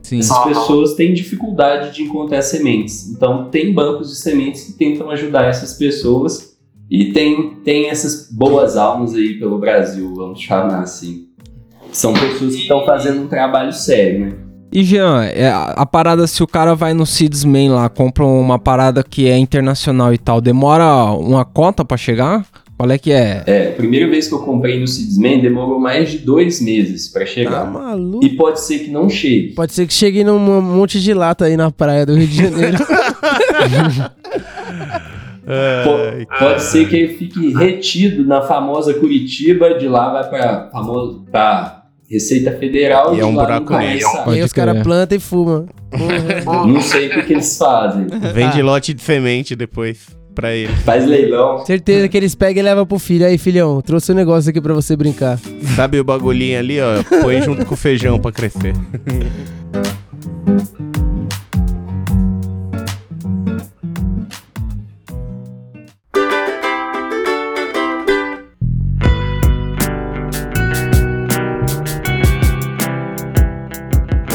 Sim. 0.03 0.21
Essas 0.21 0.45
pessoas 0.45 0.95
têm 0.95 1.13
dificuldade 1.13 1.95
de 1.95 2.03
encontrar 2.05 2.43
sementes. 2.43 3.09
Então, 3.11 3.49
tem 3.51 3.73
bancos 3.75 4.09
de 4.11 4.17
sementes 4.17 4.65
que 4.65 4.73
tentam 4.75 5.11
ajudar 5.11 5.47
essas 5.47 5.75
pessoas. 5.75 6.57
E 6.91 7.13
tem, 7.13 7.57
tem 7.65 7.91
essas 7.91 8.31
boas 8.33 8.77
almas 8.77 9.15
aí 9.15 9.35
pelo 9.39 9.59
Brasil, 9.59 10.15
vamos 10.15 10.41
chamar 10.41 10.81
assim. 10.81 11.27
São 11.93 12.15
pessoas 12.15 12.55
que 12.55 12.63
estão 12.63 12.87
fazendo 12.87 13.23
um 13.23 13.27
trabalho 13.27 13.73
sério, 13.73 14.21
né? 14.21 14.33
E 14.71 14.85
Jean, 14.85 15.25
é, 15.25 15.49
a, 15.51 15.87
parada, 15.87 16.27
se 16.27 16.43
o 16.43 16.47
cara 16.47 16.75
vai 16.75 16.93
no 16.93 17.07
Seedsman 17.07 17.71
lá, 17.71 17.89
compra 17.89 18.25
uma 18.25 18.59
parada 18.59 19.03
que 19.03 19.27
é 19.29 19.37
internacional 19.39 20.13
e 20.13 20.19
tal, 20.19 20.41
demora 20.41 20.85
uma 21.13 21.45
cota 21.45 21.85
pra 21.85 21.97
chegar? 21.97 22.45
Qual 22.77 22.89
é 22.91 22.97
que 22.99 23.11
é? 23.11 23.43
É, 23.47 23.69
a 23.71 23.73
primeira 23.73 24.09
vez 24.09 24.29
que 24.29 24.35
eu 24.35 24.39
comprei 24.41 24.79
no 24.79 24.87
Seedsman 24.87 25.41
demorou 25.41 25.81
mais 25.81 26.11
de 26.13 26.19
dois 26.19 26.61
meses 26.61 27.09
para 27.09 27.23
Tá 27.25 27.27
chegar. 27.27 27.65
maluco. 27.65 28.25
E 28.25 28.29
pode 28.37 28.61
ser 28.61 28.81
que 28.81 28.91
não 28.91 29.09
chegue. 29.09 29.49
Pode 29.55 29.73
ser 29.73 29.87
que 29.87 29.93
chegue 29.95 30.23
num 30.23 30.39
monte 30.61 31.01
de 31.01 31.13
lata 31.15 31.47
aí 31.47 31.57
na 31.57 31.71
praia 31.73 32.07
do 32.07 32.15
Rio 32.15 32.27
de 32.29 32.37
Janeiro. 32.37 32.77
Po- 35.49 36.37
pode 36.39 36.63
ser 36.63 36.87
que 36.89 36.95
ele 36.97 37.15
fique 37.15 37.53
retido 37.55 38.23
na 38.25 38.43
famosa 38.43 38.93
Curitiba, 38.93 39.75
de 39.79 39.89
lá 39.89 40.13
vai 40.13 40.29
para 40.29 40.69
famoso 40.71 41.25
pra 41.33 41.78
Receita 42.11 42.53
Federal 42.53 43.15
E 43.15 43.21
é 43.21 43.25
um 43.25 43.35
buraco 43.35 43.77
negro. 43.77 44.09
Pode 44.25 44.41
os 44.41 44.53
caras 44.53 44.83
plantam 44.83 45.17
e 45.17 45.21
fumam. 45.21 45.67
Não 46.67 46.81
sei 46.81 47.09
o 47.09 47.11
que, 47.11 47.23
que 47.23 47.33
eles 47.35 47.57
fazem. 47.57 48.07
Vende 48.33 48.63
lote 48.63 48.95
de 48.95 49.03
semente 49.03 49.55
depois 49.55 50.07
pra 50.35 50.55
ele. 50.55 50.73
Faz 50.85 51.05
leilão. 51.05 51.65
Certeza 51.67 52.09
que 52.09 52.17
eles 52.17 52.35
pegam 52.35 52.63
e 52.63 52.65
levam 52.65 52.87
pro 52.87 52.99
filho. 52.99 53.27
Aí, 53.27 53.37
filhão, 53.37 53.83
trouxe 53.83 54.13
um 54.13 54.15
negócio 54.15 54.49
aqui 54.49 54.61
pra 54.61 54.73
você 54.73 54.97
brincar. 54.97 55.39
Sabe 55.77 56.01
o 56.01 56.05
bagulhinho 56.05 56.59
ali, 56.59 56.79
ó? 56.81 57.03
Põe 57.23 57.43
junto 57.43 57.67
com 57.67 57.75
o 57.75 57.77
feijão 57.77 58.19
pra 58.19 58.33
crescer. 58.33 58.73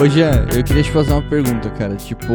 Ô 0.04 0.10
Jean, 0.10 0.46
eu 0.54 0.62
queria 0.66 0.84
te 0.84 0.92
fazer 0.92 1.14
uma 1.14 1.22
pergunta, 1.22 1.70
cara. 1.70 1.96
Tipo, 1.96 2.34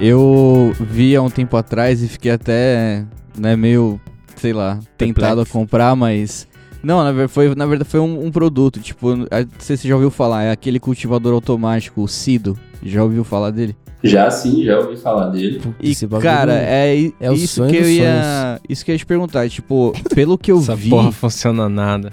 eu 0.00 0.72
vi 0.78 1.16
há 1.16 1.22
um 1.22 1.28
tempo 1.28 1.56
atrás 1.56 2.00
e 2.00 2.06
fiquei 2.06 2.30
até, 2.30 3.04
né, 3.36 3.56
meio, 3.56 4.00
sei 4.36 4.52
lá, 4.52 4.78
tentado 4.96 5.26
a 5.40 5.44
Perplexo. 5.44 5.52
comprar, 5.52 5.96
mas. 5.96 6.46
Não, 6.84 7.02
na 7.02 7.10
verdade 7.10 7.32
foi, 7.32 7.52
na 7.56 7.66
verdade 7.66 7.90
foi 7.90 7.98
um, 7.98 8.24
um 8.26 8.30
produto. 8.30 8.78
Tipo, 8.78 9.16
não 9.16 9.26
sei 9.58 9.76
se 9.76 9.82
você 9.82 9.88
já 9.88 9.94
ouviu 9.96 10.12
falar, 10.12 10.44
é 10.44 10.52
aquele 10.52 10.78
cultivador 10.78 11.34
automático, 11.34 12.02
o 12.02 12.06
Cido. 12.06 12.56
Já 12.80 13.02
ouviu 13.02 13.24
falar 13.24 13.50
dele? 13.50 13.74
Já 14.04 14.30
sim, 14.30 14.62
já 14.64 14.78
ouvi 14.78 14.96
falar 14.96 15.30
dele. 15.30 15.60
E, 15.82 15.90
Esse 15.90 16.06
bagulho 16.06 16.22
cara, 16.30 16.52
é, 16.54 16.94
i- 16.96 17.14
é 17.18 17.28
o 17.28 17.34
isso 17.34 17.56
sonho 17.56 17.70
que 17.70 17.76
eu 17.78 17.82
dos 17.82 17.90
ia. 17.90 18.60
Isso 18.68 18.84
que 18.84 18.92
eu 18.92 18.94
ia 18.94 18.98
te 19.00 19.06
perguntar. 19.06 19.48
Tipo, 19.48 19.92
pelo 20.14 20.38
que 20.38 20.52
eu 20.52 20.58
Essa 20.58 20.76
vi. 20.76 20.90
porra 20.90 21.10
funciona 21.10 21.68
nada. 21.68 22.12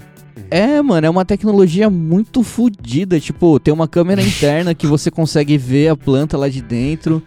É, 0.50 0.80
mano, 0.82 1.06
é 1.06 1.10
uma 1.10 1.24
tecnologia 1.24 1.88
muito 1.90 2.42
fodida. 2.42 3.18
Tipo, 3.20 3.58
tem 3.60 3.72
uma 3.72 3.88
câmera 3.88 4.20
interna 4.22 4.74
que 4.74 4.86
você 4.86 5.10
consegue 5.10 5.56
ver 5.58 5.88
a 5.88 5.96
planta 5.96 6.36
lá 6.36 6.48
de 6.48 6.60
dentro. 6.62 7.22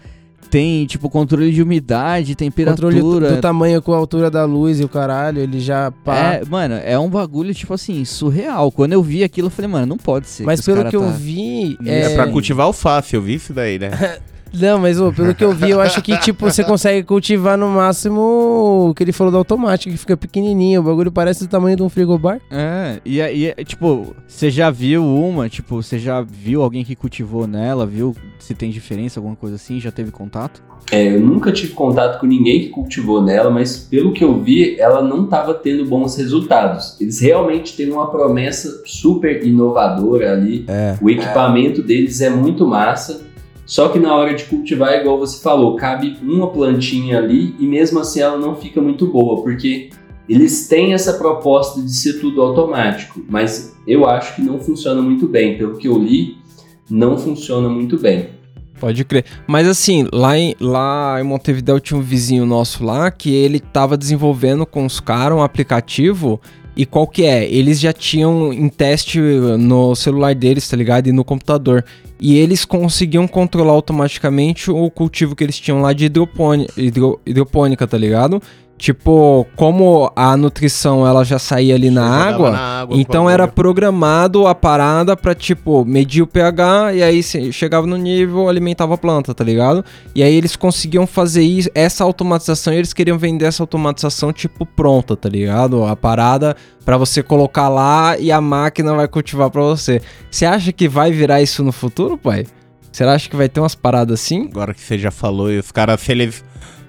Tem, 0.49 0.85
tipo, 0.85 1.09
controle 1.09 1.51
de 1.51 1.61
umidade, 1.61 2.33
temperatura. 2.33 2.95
Controle 2.95 3.35
do 3.35 3.41
tamanho 3.41 3.81
com 3.81 3.93
a 3.93 3.97
altura 3.97 4.31
da 4.31 4.45
luz 4.45 4.79
e 4.79 4.83
o 4.85 4.87
caralho, 4.87 5.41
ele 5.41 5.59
já 5.59 5.91
pá. 5.91 6.15
É, 6.35 6.45
mano, 6.45 6.75
é 6.75 6.97
um 6.97 7.09
bagulho, 7.09 7.53
tipo 7.53 7.73
assim, 7.73 8.05
surreal. 8.05 8.71
Quando 8.71 8.93
eu 8.93 9.03
vi 9.03 9.25
aquilo, 9.25 9.47
eu 9.47 9.51
falei, 9.51 9.69
mano, 9.69 9.85
não 9.85 9.97
pode 9.97 10.27
ser. 10.27 10.45
Mas 10.45 10.61
pelo 10.61 10.85
que 10.85 10.95
eu 10.95 11.01
tá- 11.01 11.09
vi. 11.11 11.77
É, 11.85 12.13
É... 12.13 12.15
pra 12.15 12.27
cultivar 12.27 12.65
alface, 12.65 13.13
eu 13.13 13.21
vi 13.21 13.33
isso 13.33 13.51
daí, 13.51 13.77
né? 13.77 13.89
Não, 14.53 14.79
mas 14.79 14.99
ô, 14.99 15.11
pelo 15.11 15.33
que 15.33 15.43
eu 15.43 15.51
vi, 15.51 15.69
eu 15.71 15.81
acho 15.81 16.01
que, 16.01 16.17
tipo, 16.19 16.49
você 16.49 16.63
consegue 16.63 17.03
cultivar 17.03 17.57
no 17.57 17.67
máximo 17.69 18.89
o 18.89 18.93
que 18.93 19.03
ele 19.03 19.11
falou 19.11 19.31
do 19.31 19.37
automático, 19.37 19.91
que 19.91 19.97
fica 19.97 20.17
pequenininho. 20.17 20.81
O 20.81 20.83
bagulho 20.83 21.11
parece 21.11 21.45
do 21.45 21.49
tamanho 21.49 21.75
de 21.75 21.83
um 21.83 21.89
frigobar. 21.89 22.39
É, 22.51 22.99
e 23.05 23.21
aí, 23.21 23.47
é, 23.47 23.63
tipo, 23.63 24.15
você 24.27 24.49
já 24.49 24.69
viu 24.69 25.03
uma, 25.03 25.49
tipo, 25.49 25.81
você 25.81 25.99
já 25.99 26.21
viu 26.21 26.61
alguém 26.61 26.83
que 26.83 26.95
cultivou 26.95 27.47
nela, 27.47 27.85
viu 27.85 28.15
se 28.39 28.53
tem 28.53 28.69
diferença, 28.69 29.19
alguma 29.19 29.35
coisa 29.35 29.55
assim, 29.55 29.79
já 29.79 29.91
teve 29.91 30.11
contato? 30.11 30.61
É, 30.91 31.15
eu 31.15 31.19
nunca 31.19 31.51
tive 31.51 31.73
contato 31.73 32.19
com 32.19 32.25
ninguém 32.25 32.61
que 32.61 32.69
cultivou 32.69 33.21
nela, 33.21 33.49
mas 33.49 33.77
pelo 33.77 34.13
que 34.13 34.23
eu 34.23 34.41
vi, 34.41 34.79
ela 34.79 35.01
não 35.01 35.25
estava 35.25 35.53
tendo 35.53 35.85
bons 35.85 36.15
resultados. 36.15 36.95
Eles 36.99 37.19
realmente 37.19 37.75
têm 37.75 37.91
uma 37.91 38.09
promessa 38.09 38.83
super 38.85 39.45
inovadora 39.45 40.31
ali. 40.31 40.63
É. 40.67 40.95
O 41.01 41.09
equipamento 41.09 41.81
deles 41.81 42.21
é 42.21 42.29
muito 42.29 42.65
massa. 42.65 43.26
Só 43.67 43.89
que 43.89 43.99
na 43.99 44.15
hora 44.15 44.33
de 44.33 44.45
cultivar, 44.45 44.93
igual 44.93 45.19
você 45.19 45.43
falou, 45.43 45.75
cabe 45.75 46.17
uma 46.23 46.47
plantinha 46.47 47.17
ali 47.17 47.53
e 47.59 47.67
mesmo 47.67 47.99
assim 47.99 48.21
ela 48.21 48.37
não 48.37 48.55
fica 48.55 48.81
muito 48.81 49.05
boa, 49.07 49.43
porque 49.43 49.89
eles 50.27 50.69
têm 50.69 50.93
essa 50.93 51.13
proposta 51.13 51.81
de 51.81 51.91
ser 51.93 52.13
tudo 52.21 52.41
automático, 52.41 53.21
mas 53.29 53.75
eu 53.85 54.07
acho 54.07 54.35
que 54.35 54.41
não 54.41 54.57
funciona 54.57 55.01
muito 55.01 55.27
bem. 55.27 55.57
Pelo 55.57 55.77
que 55.77 55.87
eu 55.87 55.99
li, 55.99 56.37
não 56.89 57.17
funciona 57.17 57.67
muito 57.67 57.97
bem. 57.99 58.29
Pode 58.79 59.03
crer. 59.03 59.25
Mas 59.45 59.67
assim, 59.67 60.07
lá 60.13 60.37
em, 60.37 60.55
lá 60.61 61.17
em 61.19 61.23
Montevideo 61.23 61.79
tinha 61.79 61.99
um 61.99 62.03
vizinho 62.03 62.45
nosso 62.45 62.85
lá 62.85 63.11
que 63.11 63.33
ele 63.33 63.59
tava 63.59 63.97
desenvolvendo 63.97 64.65
com 64.65 64.85
os 64.85 65.01
caras 65.01 65.37
um 65.37 65.41
aplicativo. 65.41 66.39
E 66.77 66.85
qual 66.85 67.07
que 67.07 67.25
é? 67.25 67.43
Eles 67.51 67.79
já 67.79 67.91
tinham 67.91 68.53
em 68.53 68.69
teste 68.69 69.19
no 69.19 69.95
celular 69.95 70.35
deles, 70.35 70.69
tá 70.69 70.77
ligado? 70.77 71.07
E 71.07 71.11
no 71.11 71.25
computador. 71.25 71.83
E 72.19 72.37
eles 72.37 72.65
conseguiam 72.65 73.27
controlar 73.27 73.73
automaticamente 73.73 74.69
o 74.69 74.89
cultivo 74.91 75.35
que 75.35 75.43
eles 75.43 75.59
tinham 75.59 75.81
lá 75.81 75.91
de 75.91 76.05
hidropônica, 76.05 76.71
hidro, 76.77 77.19
hidropônica 77.25 77.87
tá 77.87 77.97
ligado? 77.97 78.41
Tipo, 78.77 79.47
como 79.55 80.11
a 80.15 80.37
nutrição 80.37 81.05
ela 81.07 81.23
já 81.25 81.39
saía 81.39 81.73
ali 81.73 81.89
na 81.89 82.05
água, 82.07 82.51
na 82.51 82.81
água, 82.81 82.95
então 83.01 83.27
era 83.27 83.47
programado 83.47 84.45
a 84.45 84.53
parada 84.53 85.17
pra, 85.17 85.33
tipo, 85.33 85.83
medir 85.83 86.21
o 86.21 86.27
pH 86.27 86.93
e 86.93 87.01
aí 87.01 87.23
se- 87.23 87.51
chegava 87.51 87.87
no 87.87 87.97
nível, 87.97 88.47
alimentava 88.47 88.93
a 88.93 88.97
planta, 88.97 89.33
tá 89.33 89.43
ligado? 89.43 89.83
E 90.13 90.21
aí 90.21 90.31
eles 90.35 90.55
conseguiam 90.55 91.07
fazer 91.07 91.41
isso, 91.41 91.69
essa 91.73 92.03
automatização 92.03 92.71
e 92.71 92.77
eles 92.77 92.93
queriam 92.93 93.17
vender 93.17 93.45
essa 93.45 93.63
automatização, 93.63 94.31
tipo, 94.31 94.63
pronta, 94.63 95.15
tá 95.17 95.27
ligado? 95.27 95.83
A 95.83 95.95
parada 95.95 96.55
pra 96.85 96.97
você 96.97 97.23
colocar 97.23 97.69
lá 97.69 98.15
e 98.19 98.31
a 98.31 98.39
máquina 98.39 98.93
vai 98.93 99.07
cultivar 99.07 99.49
pra 99.49 99.61
você. 99.63 100.01
Você 100.29 100.45
acha 100.45 100.71
que 100.71 100.87
vai 100.87 101.11
virar 101.11 101.41
isso 101.41 101.63
no 101.63 101.71
futuro, 101.71 102.15
pai? 102.15 102.45
Acha 102.99 103.29
que 103.29 103.35
vai 103.35 103.47
ter 103.47 103.59
umas 103.59 103.75
paradas 103.75 104.19
assim? 104.21 104.47
Agora 104.51 104.73
que 104.73 104.81
você 104.81 104.97
já 104.97 105.11
falou, 105.11 105.51
e 105.51 105.59
os 105.59 105.71
caras, 105.71 106.01
se 106.01 106.11
eles. 106.11 106.43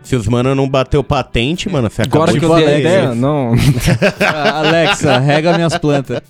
Se 0.08 0.16
os 0.16 0.26
mano 0.26 0.54
não 0.54 0.66
bateu 0.66 1.04
patente, 1.04 1.68
mano, 1.68 1.90
você 1.90 2.00
acabou 2.00 2.22
Agora 2.22 2.32
de 2.32 2.38
que 2.38 2.44
eu 2.46 2.54
dei 2.54 2.66
a 2.66 2.78
ideia? 2.78 3.14
Não. 3.14 3.52
Alexa, 4.54 5.18
rega 5.18 5.52
minhas 5.52 5.76
plantas. 5.76 6.22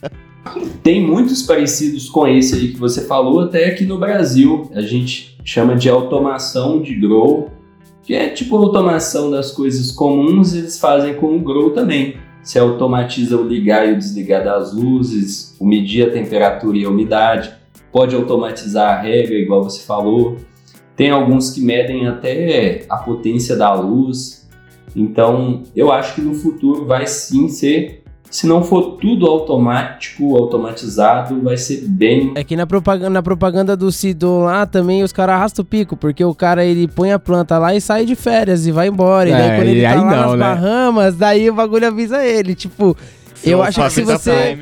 Tem 0.82 1.00
muitos 1.00 1.42
parecidos 1.42 2.08
com 2.08 2.26
esse 2.26 2.56
aí 2.56 2.72
que 2.72 2.76
você 2.76 3.02
falou, 3.02 3.38
até 3.38 3.66
aqui 3.66 3.84
no 3.84 3.96
Brasil. 3.96 4.68
A 4.74 4.80
gente 4.80 5.38
chama 5.44 5.76
de 5.76 5.88
automação 5.88 6.82
de 6.82 6.92
grow, 6.92 7.52
que 8.02 8.14
é 8.14 8.28
tipo 8.30 8.56
automação 8.56 9.30
das 9.30 9.52
coisas 9.52 9.92
comuns, 9.92 10.54
eles 10.54 10.80
fazem 10.80 11.14
com 11.14 11.36
o 11.36 11.38
grow 11.38 11.70
também. 11.70 12.16
Você 12.42 12.58
automatiza 12.58 13.36
o 13.36 13.46
ligar 13.46 13.88
e 13.88 13.92
o 13.92 13.96
desligar 13.96 14.42
das 14.42 14.74
luzes, 14.74 15.54
o 15.60 15.64
medir 15.64 16.08
a 16.08 16.10
temperatura 16.10 16.76
e 16.76 16.84
a 16.84 16.90
umidade, 16.90 17.54
pode 17.92 18.16
automatizar 18.16 18.98
a 18.98 19.00
rega, 19.00 19.34
igual 19.34 19.62
você 19.62 19.84
falou. 19.84 20.36
Tem 20.98 21.10
alguns 21.10 21.50
que 21.50 21.60
medem 21.60 22.06
até 22.08 22.84
a 22.90 22.96
potência 22.96 23.56
da 23.56 23.72
luz. 23.72 24.46
Então, 24.94 25.62
eu 25.74 25.92
acho 25.92 26.16
que 26.16 26.20
no 26.20 26.34
futuro 26.34 26.84
vai 26.84 27.06
sim 27.06 27.48
ser 27.48 28.02
se 28.30 28.46
não 28.46 28.62
for 28.62 28.96
tudo 28.98 29.26
automático, 29.26 30.36
automatizado, 30.36 31.40
vai 31.40 31.56
ser 31.56 31.86
bem. 31.88 32.32
É 32.34 32.44
que 32.44 32.56
na 32.56 32.66
propaganda, 32.66 33.10
na 33.10 33.22
propaganda 33.22 33.76
do 33.76 33.90
Sidon 33.90 34.44
lá 34.44 34.66
também 34.66 35.02
os 35.02 35.12
caras 35.12 35.36
arrastam 35.36 35.62
o 35.62 35.66
pico, 35.66 35.96
porque 35.96 36.22
o 36.22 36.34
cara 36.34 36.64
ele 36.64 36.86
põe 36.86 37.10
a 37.10 37.18
planta 37.18 37.56
lá 37.58 37.74
e 37.74 37.80
sai 37.80 38.04
de 38.04 38.14
férias 38.14 38.66
e 38.66 38.72
vai 38.72 38.88
embora. 38.88 39.28
e 39.30 39.32
daí 39.32 39.50
É, 39.50 39.56
quando 39.56 39.68
ele 39.68 39.80
e 39.80 39.82
tá 39.82 39.90
aí 39.90 39.96
lá 39.96 40.04
não, 40.04 40.10
nas 40.10 40.32
né? 40.32 40.38
Bahamas, 40.38 41.16
daí 41.16 41.48
o 41.48 41.54
bagulho 41.54 41.86
avisa 41.86 42.22
ele. 42.22 42.54
Tipo, 42.54 42.94
eu 43.42 43.62
acho 43.62 43.82
que 43.82 43.90
se 43.90 44.02
você 44.02 44.58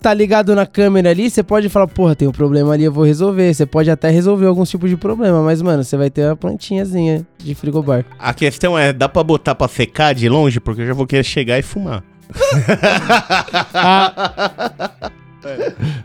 tá 0.00 0.14
ligado 0.14 0.54
na 0.54 0.66
câmera 0.66 1.10
ali, 1.10 1.30
você 1.30 1.42
pode 1.42 1.68
falar, 1.68 1.88
porra, 1.88 2.14
tem 2.14 2.28
um 2.28 2.32
problema 2.32 2.72
ali, 2.72 2.84
eu 2.84 2.92
vou 2.92 3.04
resolver. 3.04 3.52
Você 3.52 3.66
pode 3.66 3.90
até 3.90 4.10
resolver 4.10 4.46
alguns 4.46 4.70
tipos 4.70 4.90
de 4.90 4.96
problema, 4.96 5.42
mas, 5.42 5.62
mano, 5.62 5.82
você 5.82 5.96
vai 5.96 6.10
ter 6.10 6.26
uma 6.26 6.36
plantinhazinha 6.36 7.26
de 7.38 7.54
frigobar. 7.54 8.04
A 8.18 8.32
questão 8.32 8.78
é, 8.78 8.92
dá 8.92 9.08
pra 9.08 9.22
botar 9.22 9.54
pra 9.54 9.68
secar 9.68 10.14
de 10.14 10.28
longe? 10.28 10.60
Porque 10.60 10.82
eu 10.82 10.86
já 10.86 10.94
vou 10.94 11.06
querer 11.06 11.24
chegar 11.24 11.58
e 11.58 11.62
fumar. 11.62 12.02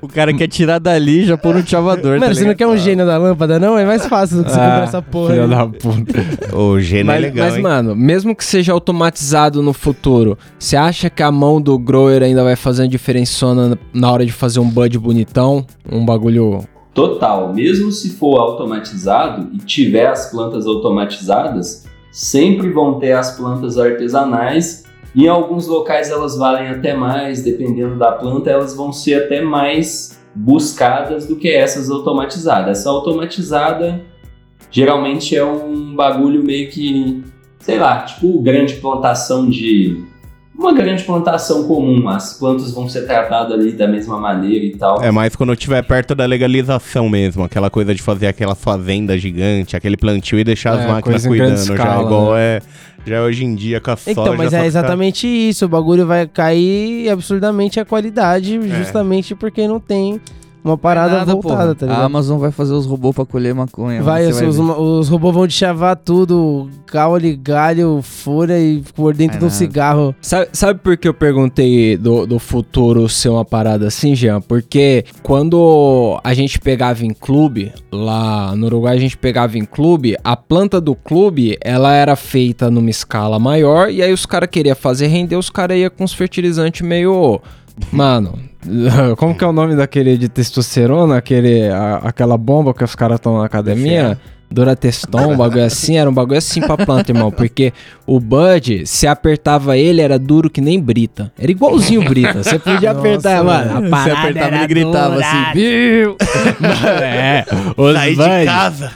O 0.01 0.07
cara 0.07 0.33
quer 0.33 0.47
tirar 0.47 0.79
dali 0.79 1.21
e 1.21 1.25
já 1.25 1.37
pôr 1.37 1.55
no 1.55 1.65
chavador, 1.65 2.11
Mano, 2.19 2.25
tá 2.27 2.33
você 2.33 2.45
não 2.45 2.55
quer 2.55 2.67
um 2.67 2.77
gênio 2.77 3.05
da 3.05 3.17
lâmpada, 3.17 3.59
não? 3.59 3.77
É 3.77 3.85
mais 3.85 4.05
fácil 4.05 4.37
do 4.37 4.43
que 4.43 4.49
você 4.51 4.57
comprar 4.57 4.83
essa 4.83 5.01
porra. 5.01 5.29
filha 5.31 5.43
aí. 5.43 5.49
da 5.49 5.67
puta. 5.67 6.55
O 6.55 6.79
gênio 6.79 7.01
é 7.11 7.13
Mas, 7.15 7.21
legal, 7.21 7.45
mas, 7.45 7.55
hein? 7.57 7.61
mano, 7.63 7.95
mesmo 7.95 8.35
que 8.35 8.43
seja 8.43 8.73
automatizado 8.73 9.61
no 9.61 9.73
futuro, 9.73 10.37
você 10.57 10.75
acha 10.75 11.09
que 11.09 11.23
a 11.23 11.31
mão 11.31 11.61
do 11.61 11.77
grower 11.77 12.23
ainda 12.23 12.43
vai 12.43 12.55
fazer 12.55 12.83
uma 12.83 12.87
diferençona 12.87 13.77
na 13.93 14.11
hora 14.11 14.25
de 14.25 14.31
fazer 14.31 14.59
um 14.59 14.69
bud 14.69 14.97
bonitão? 14.99 15.65
Um 15.91 16.05
bagulho. 16.05 16.59
Total, 16.93 17.53
mesmo 17.53 17.91
se 17.91 18.09
for 18.11 18.37
automatizado 18.37 19.49
e 19.53 19.57
tiver 19.59 20.07
as 20.07 20.29
plantas 20.29 20.65
automatizadas, 20.67 21.85
sempre 22.11 22.69
vão 22.69 22.99
ter 22.99 23.13
as 23.13 23.31
plantas 23.37 23.77
artesanais 23.77 24.83
em 25.15 25.27
alguns 25.27 25.67
locais 25.67 26.09
elas 26.09 26.37
valem 26.37 26.69
até 26.69 26.93
mais, 26.93 27.43
dependendo 27.43 27.95
da 27.95 28.11
planta, 28.11 28.49
elas 28.49 28.75
vão 28.75 28.93
ser 28.93 29.25
até 29.25 29.41
mais 29.41 30.19
buscadas 30.33 31.27
do 31.27 31.35
que 31.35 31.49
essas 31.49 31.89
automatizadas. 31.89 32.79
Essa 32.79 32.89
automatizada 32.89 34.01
geralmente 34.69 35.35
é 35.35 35.43
um 35.43 35.93
bagulho 35.93 36.43
meio 36.43 36.69
que, 36.69 37.23
sei 37.59 37.77
lá, 37.77 38.03
tipo 38.03 38.41
grande 38.41 38.75
plantação 38.75 39.49
de. 39.49 40.03
Uma 40.61 40.73
grande 40.73 41.03
plantação 41.03 41.63
comum, 41.63 42.07
as 42.07 42.35
plantas 42.37 42.71
vão 42.71 42.87
ser 42.87 43.07
tratadas 43.07 43.51
ali 43.51 43.71
da 43.71 43.87
mesma 43.87 44.19
maneira 44.19 44.63
e 44.63 44.75
tal. 44.77 45.01
É 45.01 45.09
mais 45.09 45.35
quando 45.35 45.49
eu 45.49 45.53
estiver 45.55 45.81
perto 45.81 46.13
da 46.13 46.23
legalização 46.25 47.09
mesmo. 47.09 47.43
Aquela 47.43 47.69
coisa 47.71 47.95
de 47.95 48.01
fazer 48.01 48.27
aquela 48.27 48.53
fazenda 48.53 49.17
gigante, 49.17 49.75
aquele 49.75 49.97
plantio 49.97 50.37
e 50.39 50.43
deixar 50.43 50.73
as 50.73 50.81
É, 50.85 50.87
máquinas 50.87 51.25
em 51.25 51.29
grande 51.31 51.51
cuidando. 51.53 51.65
já 51.67 51.73
escala, 51.73 52.03
igual 52.03 52.37
é. 52.37 52.61
Já 53.07 53.15
é 53.15 53.21
hoje 53.21 53.43
em 53.43 53.55
dia 53.55 53.81
com 53.81 53.89
a 53.89 53.97
soja. 53.97 54.11
Então, 54.11 54.35
mas 54.37 54.53
é 54.53 54.57
ficar- 54.57 54.65
exatamente 54.67 55.25
isso. 55.27 55.65
O 55.65 55.67
bagulho 55.67 56.05
vai 56.05 56.27
cair 56.27 57.09
absurdamente 57.09 57.79
a 57.79 57.85
qualidade, 57.85 58.59
justamente 58.77 59.33
porque 59.33 59.67
não 59.67 59.79
tem 59.79 60.21
uma 60.63 60.77
parada 60.77 61.17
Nada, 61.19 61.31
voltada, 61.33 61.57
porra. 61.63 61.75
tá 61.75 61.85
A 61.85 61.89
ligado? 61.89 62.05
Amazon 62.05 62.39
vai 62.39 62.51
fazer 62.51 62.73
os 62.73 62.85
robôs 62.85 63.15
pra 63.15 63.25
colher 63.25 63.53
maconha. 63.55 64.01
Vai, 64.03 64.27
os, 64.27 64.39
ver. 64.39 64.47
os, 64.47 64.59
os 64.59 65.09
robôs 65.09 65.33
vão 65.33 65.47
te 65.47 65.53
chavar 65.53 65.95
tudo, 65.95 66.69
caule, 66.85 67.35
galho, 67.35 68.01
folha 68.03 68.59
e 68.59 68.83
por 68.95 69.13
dentro 69.13 69.33
Vai 69.33 69.39
de 69.39 69.45
um 69.45 69.47
nada. 69.47 69.57
cigarro. 69.57 70.15
Sabe, 70.21 70.49
sabe 70.53 70.79
por 70.79 70.95
que 70.97 71.07
eu 71.07 71.13
perguntei 71.13 71.97
do, 71.97 72.25
do 72.27 72.37
futuro 72.39 73.09
ser 73.09 73.29
uma 73.29 73.43
parada 73.45 73.87
assim, 73.87 74.13
Jean? 74.15 74.41
Porque 74.41 75.05
quando 75.23 76.19
a 76.23 76.33
gente 76.33 76.59
pegava 76.59 77.05
em 77.05 77.13
clube, 77.13 77.71
lá 77.91 78.55
no 78.55 78.67
Uruguai 78.67 78.95
a 78.95 78.99
gente 78.99 79.17
pegava 79.17 79.57
em 79.57 79.65
clube, 79.65 80.15
a 80.23 80.35
planta 80.37 80.79
do 80.79 80.93
clube, 80.95 81.57
ela 81.61 81.93
era 81.93 82.15
feita 82.15 82.69
numa 82.69 82.89
escala 82.89 83.39
maior, 83.39 83.89
e 83.89 84.01
aí 84.01 84.13
os 84.13 84.25
caras 84.25 84.49
queriam 84.51 84.75
fazer 84.75 85.07
render, 85.07 85.35
os 85.35 85.49
caras 85.49 85.77
iam 85.77 85.89
com 85.89 86.03
os 86.03 86.13
fertilizantes 86.13 86.81
meio... 86.85 87.41
Mano, 87.91 88.37
como 89.17 89.35
que 89.35 89.43
é 89.43 89.47
o 89.47 89.51
nome 89.53 89.75
daquele 89.75 90.17
de 90.17 90.29
testosterona, 90.29 91.17
aquele, 91.17 91.67
a- 91.69 92.01
aquela 92.03 92.37
bomba 92.37 92.73
que 92.73 92.83
os 92.83 92.95
caras 92.95 93.15
estão 93.15 93.37
na 93.39 93.45
academia? 93.45 94.19
Durateston, 94.53 95.31
um 95.31 95.37
bagulho 95.37 95.63
assim, 95.63 95.95
era 95.97 96.09
um 96.09 96.13
bagulho 96.13 96.37
assim 96.37 96.59
pra 96.59 96.75
planta, 96.75 97.09
irmão. 97.09 97.31
Porque 97.31 97.71
o 98.05 98.19
Bud, 98.19 98.85
se 98.85 99.07
apertava 99.07 99.77
ele, 99.77 100.01
era 100.01 100.19
duro 100.19 100.49
que 100.49 100.59
nem 100.59 100.77
Brita. 100.77 101.31
Era 101.39 101.49
igualzinho 101.49 102.03
Brita. 102.03 102.43
Você 102.43 102.59
podia 102.59 102.91
apertar, 102.91 103.41
mano. 103.45 103.77
A 103.95 104.03
Você 104.03 104.11
apertava 104.11 104.55
ele 104.57 104.67
gritava 104.67 105.13
dura. 105.15 105.25
assim, 105.25 105.53
viu? 105.53 106.17
é, 107.01 107.45
os 107.77 107.93
Sair 107.93 108.09
de 108.11 108.15
Bud. 108.17 108.45
casa. 108.45 108.91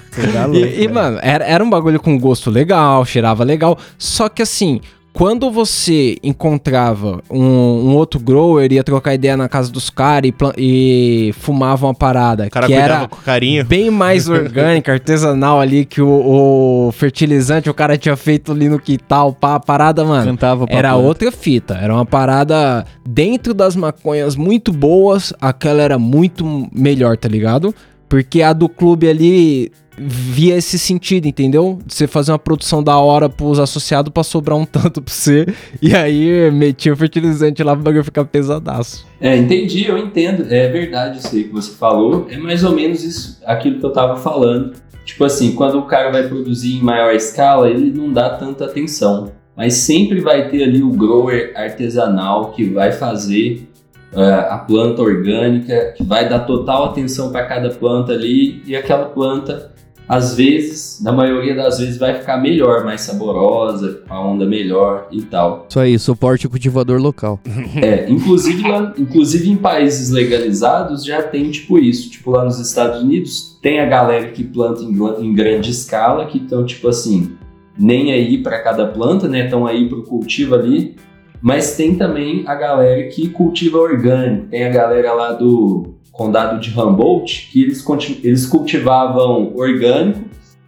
E, 0.54 0.84
e, 0.84 0.88
mano, 0.90 1.20
era, 1.22 1.46
era 1.46 1.64
um 1.64 1.70
bagulho 1.70 2.02
com 2.02 2.20
gosto 2.20 2.50
legal, 2.52 3.06
cheirava 3.06 3.46
legal. 3.46 3.78
Só 3.98 4.28
que 4.28 4.42
assim, 4.42 4.82
quando 5.16 5.50
você 5.50 6.18
encontrava 6.22 7.22
um, 7.32 7.40
um 7.42 7.96
outro 7.96 8.20
grower, 8.20 8.70
ia 8.70 8.84
trocar 8.84 9.14
ideia 9.14 9.38
na 9.38 9.48
casa 9.48 9.72
dos 9.72 9.90
caras 9.90 10.30
e, 10.58 11.30
e 11.30 11.34
fumava 11.40 11.88
uma 11.88 11.96
parada 11.96 12.46
O 12.48 12.50
cara 12.50 12.68
que 12.68 12.74
era 12.74 13.08
com 13.08 13.16
carinho. 13.22 13.64
bem 13.64 13.90
mais 13.90 14.28
orgânica, 14.30 14.92
artesanal 14.92 15.62
ali, 15.62 15.86
que 15.86 16.02
o, 16.02 16.88
o 16.88 16.92
fertilizante 16.92 17.70
o 17.70 17.74
cara 17.74 17.98
tinha 17.98 18.18
feito 18.18 18.52
ali 18.52 18.68
no 18.68 18.78
quintal, 18.78 19.32
pá, 19.32 19.56
a 19.56 19.60
parada, 19.60 20.04
mano. 20.04 20.26
Cantava 20.26 20.68
pra 20.68 20.76
Era 20.76 20.92
planta. 20.92 21.08
outra 21.08 21.32
fita, 21.32 21.76
era 21.76 21.94
uma 21.94 22.06
parada 22.06 22.86
dentro 23.08 23.54
das 23.54 23.74
maconhas 23.74 24.36
muito 24.36 24.74
boas, 24.74 25.32
aquela 25.40 25.82
era 25.82 25.98
muito 25.98 26.68
melhor, 26.74 27.16
tá 27.16 27.30
ligado? 27.30 27.74
Porque 28.10 28.42
a 28.42 28.52
do 28.52 28.68
clube 28.68 29.08
ali 29.08 29.72
via 29.98 30.56
esse 30.56 30.78
sentido, 30.78 31.28
entendeu? 31.28 31.80
De 31.86 31.94
você 31.94 32.08
fazer 32.08 32.32
uma 32.32 32.40
produção 32.40 32.84
da 32.84 32.98
hora 32.98 33.30
pros 33.30 33.60
associados 33.60 34.12
pra 34.12 34.24
sobrar 34.24 34.58
um 34.58 34.66
tanto 34.66 35.02
pra 35.02 35.14
você, 35.14 35.46
e 35.82 35.96
aí 35.96 36.52
metia 36.52 36.94
o 36.94 36.96
fertilizante 36.96 37.64
lá 37.64 37.74
pro 37.74 37.84
bagulho 37.84 38.04
ficar 38.04 38.26
pesadaço. 38.26 39.06
É, 39.20 39.36
entendi, 39.36 39.86
eu 39.86 39.98
entendo. 39.98 40.46
É 40.50 40.68
verdade 40.68 41.20
isso 41.20 41.36
aí 41.36 41.46
que 41.46 41.54
você 41.54 41.72
falou. 41.72 42.28
É 42.30 42.38
mais 42.38 42.64
ou 42.64 42.72
menos 42.74 43.04
isso, 43.04 43.40
aquilo 43.46 43.80
que 43.80 43.86
eu 43.86 43.94
tava 43.94 44.18
falando. 44.18 44.74
Tipo 45.06 45.24
assim, 45.24 45.54
quando 45.54 45.78
o 45.78 45.84
cara 45.84 46.12
vai 46.12 46.28
produzir 46.28 46.78
em 46.78 46.82
maior 46.82 47.14
escala, 47.14 47.70
ele 47.70 47.92
não 47.92 48.12
dá 48.12 48.32
tanta 48.32 48.66
atenção. 48.66 49.32
Mas 49.56 49.76
sempre 49.76 50.20
vai 50.20 50.50
ter 50.50 50.64
ali 50.64 50.84
o 50.84 50.90
grower 50.90 51.54
artesanal 51.56 52.52
que 52.52 52.66
vai 52.66 52.92
fazer 52.92 53.70
é, 54.14 54.34
a 54.50 54.58
planta 54.58 55.02
orgânica, 55.02 55.94
que 55.96 56.04
vai 56.04 56.28
dar 56.28 56.40
total 56.40 56.86
atenção 56.86 57.32
para 57.32 57.46
cada 57.46 57.70
planta 57.70 58.12
ali 58.12 58.62
e 58.66 58.76
aquela 58.76 59.06
planta 59.06 59.75
às 60.08 60.36
vezes, 60.36 61.02
na 61.02 61.12
maioria 61.12 61.56
das 61.56 61.80
vezes, 61.80 61.98
vai 61.98 62.14
ficar 62.16 62.38
melhor, 62.38 62.86
mais 62.86 63.02
saborosa, 63.02 64.04
a 64.08 64.20
onda 64.20 64.46
melhor 64.46 65.08
e 65.12 65.22
tal. 65.24 65.66
Isso 65.68 65.80
aí, 65.80 65.98
suporte 65.98 66.46
o 66.46 66.50
cultivador 66.50 67.00
local. 67.00 67.40
É, 67.76 68.10
inclusive, 68.10 68.68
lá, 68.68 68.94
inclusive 68.98 69.50
em 69.50 69.58
países 69.58 70.10
legalizados 70.10 71.04
já 71.04 71.22
tem 71.22 71.52
tipo 71.52 71.78
isso. 71.78 72.10
Tipo, 72.10 72.32
lá 72.32 72.46
nos 72.46 72.60
Estados 72.60 73.02
Unidos 73.02 73.58
tem 73.62 73.80
a 73.80 73.86
galera 73.86 74.30
que 74.30 74.44
planta 74.44 74.82
em, 74.82 74.96
em 75.20 75.34
grande 75.34 75.72
escala, 75.72 76.26
que 76.26 76.38
estão, 76.38 76.66
tipo 76.66 76.88
assim, 76.88 77.36
nem 77.78 78.14
aí 78.14 78.38
para 78.38 78.60
cada 78.62 78.88
planta, 78.88 79.28
né? 79.28 79.46
Estão 79.46 79.66
aí 79.68 79.90
pro 79.90 80.04
cultivo 80.04 80.56
ali. 80.56 80.96
Mas 81.42 81.76
tem 81.76 81.96
também 81.96 82.44
a 82.48 82.56
galera 82.56 83.08
que 83.10 83.30
cultiva 83.30 83.78
orgânico. 83.78 84.48
Tem 84.48 84.64
a 84.64 84.70
galera 84.70 85.14
lá 85.14 85.32
do 85.34 85.95
condado 86.16 86.60
de 86.60 86.78
Humboldt, 86.78 87.50
que 87.52 87.64
eles, 87.64 87.86
eles 88.24 88.46
cultivavam 88.48 89.52
orgânico 89.54 90.22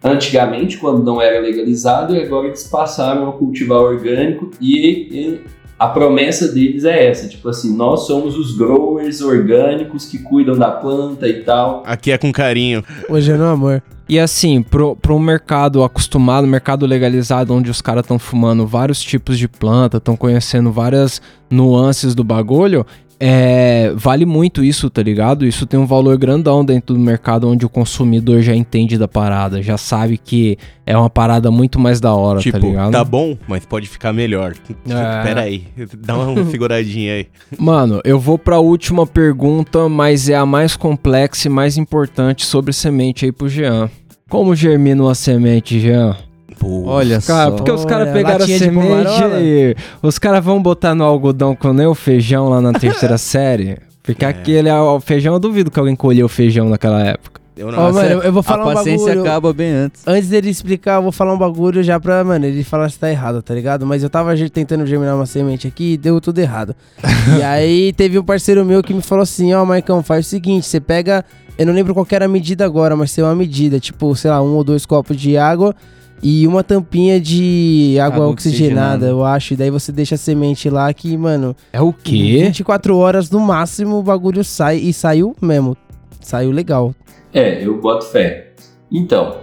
antigamente, 0.04 0.76
quando 0.76 1.02
não 1.02 1.20
era 1.20 1.40
legalizado, 1.40 2.14
e 2.14 2.22
agora 2.22 2.46
eles 2.46 2.64
passaram 2.64 3.28
a 3.28 3.32
cultivar 3.32 3.78
orgânico 3.78 4.50
e, 4.60 5.08
e 5.10 5.40
a 5.78 5.88
promessa 5.88 6.52
deles 6.52 6.84
é 6.84 7.06
essa, 7.06 7.28
tipo 7.28 7.48
assim, 7.48 7.76
nós 7.76 8.06
somos 8.06 8.36
os 8.36 8.56
growers 8.56 9.20
orgânicos 9.20 10.06
que 10.06 10.18
cuidam 10.18 10.56
da 10.56 10.70
planta 10.70 11.26
e 11.26 11.42
tal. 11.42 11.82
Aqui 11.86 12.10
é 12.10 12.18
com 12.18 12.30
carinho. 12.30 12.84
Hoje 13.08 13.32
é 13.32 13.36
no 13.36 13.46
amor. 13.46 13.82
E 14.08 14.18
assim, 14.18 14.62
pro, 14.62 14.96
pro 14.96 15.18
mercado 15.18 15.82
acostumado, 15.82 16.46
mercado 16.46 16.86
legalizado, 16.86 17.54
onde 17.54 17.70
os 17.70 17.80
caras 17.80 18.02
estão 18.02 18.18
fumando 18.18 18.66
vários 18.66 19.00
tipos 19.00 19.38
de 19.38 19.46
planta, 19.46 19.98
estão 19.98 20.16
conhecendo 20.16 20.72
várias 20.72 21.20
nuances 21.50 22.14
do 22.14 22.24
bagulho, 22.24 22.86
é, 23.20 23.92
vale 23.96 24.24
muito 24.24 24.62
isso, 24.62 24.88
tá 24.88 25.02
ligado? 25.02 25.44
Isso 25.44 25.66
tem 25.66 25.78
um 25.78 25.86
valor 25.86 26.16
grandão 26.16 26.64
dentro 26.64 26.94
do 26.94 27.00
mercado 27.00 27.48
onde 27.48 27.66
o 27.66 27.68
consumidor 27.68 28.42
já 28.42 28.54
entende 28.54 28.96
da 28.96 29.08
parada, 29.08 29.60
já 29.60 29.76
sabe 29.76 30.16
que 30.16 30.56
é 30.86 30.96
uma 30.96 31.10
parada 31.10 31.50
muito 31.50 31.78
mais 31.78 32.00
da 32.00 32.14
hora, 32.14 32.40
tipo, 32.40 32.58
tá 32.58 32.66
ligado? 32.66 32.92
tá 32.92 33.04
bom, 33.04 33.36
mas 33.48 33.66
pode 33.66 33.88
ficar 33.88 34.12
melhor. 34.12 34.54
É. 34.88 35.22
Pera 35.22 35.42
aí, 35.42 35.66
dá 35.98 36.16
uma 36.16 36.44
seguradinha 36.50 37.14
aí. 37.14 37.26
Mano, 37.58 38.00
eu 38.04 38.18
vou 38.18 38.38
pra 38.38 38.58
última 38.58 39.06
pergunta, 39.06 39.88
mas 39.88 40.28
é 40.28 40.34
a 40.34 40.46
mais 40.46 40.76
complexa 40.76 41.48
e 41.48 41.50
mais 41.50 41.76
importante 41.76 42.46
sobre 42.46 42.72
semente 42.72 43.24
aí 43.26 43.32
pro 43.32 43.48
Jean. 43.48 43.90
Como 44.30 44.54
germina 44.54 45.02
uma 45.02 45.14
semente, 45.14 45.78
Jean? 45.78 46.16
Pô, 46.58 46.84
Olha 46.86 47.20
Cara, 47.20 47.50
só. 47.50 47.56
porque 47.56 47.70
os 47.70 47.84
caras 47.84 48.12
pegaram 48.12 48.44
a 48.44 48.48
semente 48.48 49.10
e 49.40 49.76
os 50.02 50.18
caras 50.18 50.44
vão 50.44 50.60
botar 50.60 50.94
no 50.94 51.04
algodão 51.04 51.54
com 51.54 51.72
nem 51.72 51.86
o 51.86 51.94
feijão 51.94 52.48
lá 52.48 52.60
na 52.60 52.72
terceira 52.72 53.16
série. 53.18 53.78
Porque 54.02 54.24
aquele 54.24 54.70
o 54.70 55.00
feijão, 55.00 55.34
eu 55.34 55.38
duvido 55.38 55.70
que 55.70 55.78
alguém 55.78 55.94
colheu 55.94 56.26
o 56.26 56.28
feijão 56.28 56.68
naquela 56.70 57.02
época. 57.02 57.38
eu 57.54 57.70
não. 57.70 57.92
mano, 57.92 58.08
eu, 58.08 58.22
eu 58.22 58.32
vou 58.32 58.42
falar 58.42 58.64
a 58.64 58.66
um 58.68 58.74
paciência 58.74 59.06
bagulho. 59.08 59.20
acaba 59.22 59.52
bem 59.52 59.70
antes. 59.70 60.02
Antes 60.06 60.28
dele 60.30 60.48
explicar, 60.48 60.96
eu 60.96 61.02
vou 61.02 61.12
falar 61.12 61.34
um 61.34 61.38
bagulho 61.38 61.82
já 61.82 62.00
pra, 62.00 62.24
mano, 62.24 62.46
ele 62.46 62.64
falar 62.64 62.88
se 62.88 62.98
tá 62.98 63.10
errado, 63.10 63.42
tá 63.42 63.52
ligado? 63.54 63.84
Mas 63.84 64.02
eu 64.02 64.08
tava 64.08 64.34
tentando 64.48 64.86
germinar 64.86 65.14
uma 65.14 65.26
semente 65.26 65.68
aqui 65.68 65.92
e 65.92 65.96
deu 65.98 66.20
tudo 66.22 66.38
errado. 66.38 66.74
e 67.38 67.42
aí 67.42 67.92
teve 67.92 68.18
um 68.18 68.24
parceiro 68.24 68.64
meu 68.64 68.82
que 68.82 68.94
me 68.94 69.02
falou 69.02 69.22
assim, 69.24 69.52
ó, 69.52 69.62
Maicão, 69.64 70.02
faz 70.02 70.24
o 70.26 70.28
seguinte, 70.30 70.66
você 70.66 70.80
pega, 70.80 71.22
eu 71.58 71.66
não 71.66 71.74
lembro 71.74 71.92
qual 71.92 72.06
que 72.06 72.14
era 72.14 72.24
a 72.24 72.28
medida 72.28 72.64
agora, 72.64 72.96
mas 72.96 73.14
tem 73.14 73.22
uma 73.22 73.34
medida, 73.34 73.78
tipo, 73.78 74.16
sei 74.16 74.30
lá, 74.30 74.40
um 74.40 74.54
ou 74.54 74.64
dois 74.64 74.86
copos 74.86 75.16
de 75.18 75.36
água 75.36 75.74
e 76.22 76.46
uma 76.46 76.64
tampinha 76.64 77.20
de 77.20 77.96
água, 78.00 78.16
Água 78.16 78.28
oxigenada, 78.28 79.06
eu 79.06 79.24
acho. 79.24 79.54
E 79.54 79.56
daí 79.56 79.70
você 79.70 79.92
deixa 79.92 80.14
a 80.14 80.18
semente 80.18 80.68
lá 80.68 80.92
que, 80.92 81.16
mano, 81.16 81.54
É 81.72 81.80
o 81.80 81.92
quê? 81.92 82.42
24 82.44 82.96
horas 82.96 83.30
no 83.30 83.40
máximo 83.40 83.96
o 83.96 84.02
bagulho 84.02 84.42
sai 84.42 84.78
e 84.78 84.92
saiu 84.92 85.34
mesmo. 85.40 85.76
Saiu 86.20 86.50
legal. 86.50 86.94
É, 87.32 87.64
eu 87.64 87.80
boto 87.80 88.06
fé. 88.06 88.52
Então, 88.90 89.38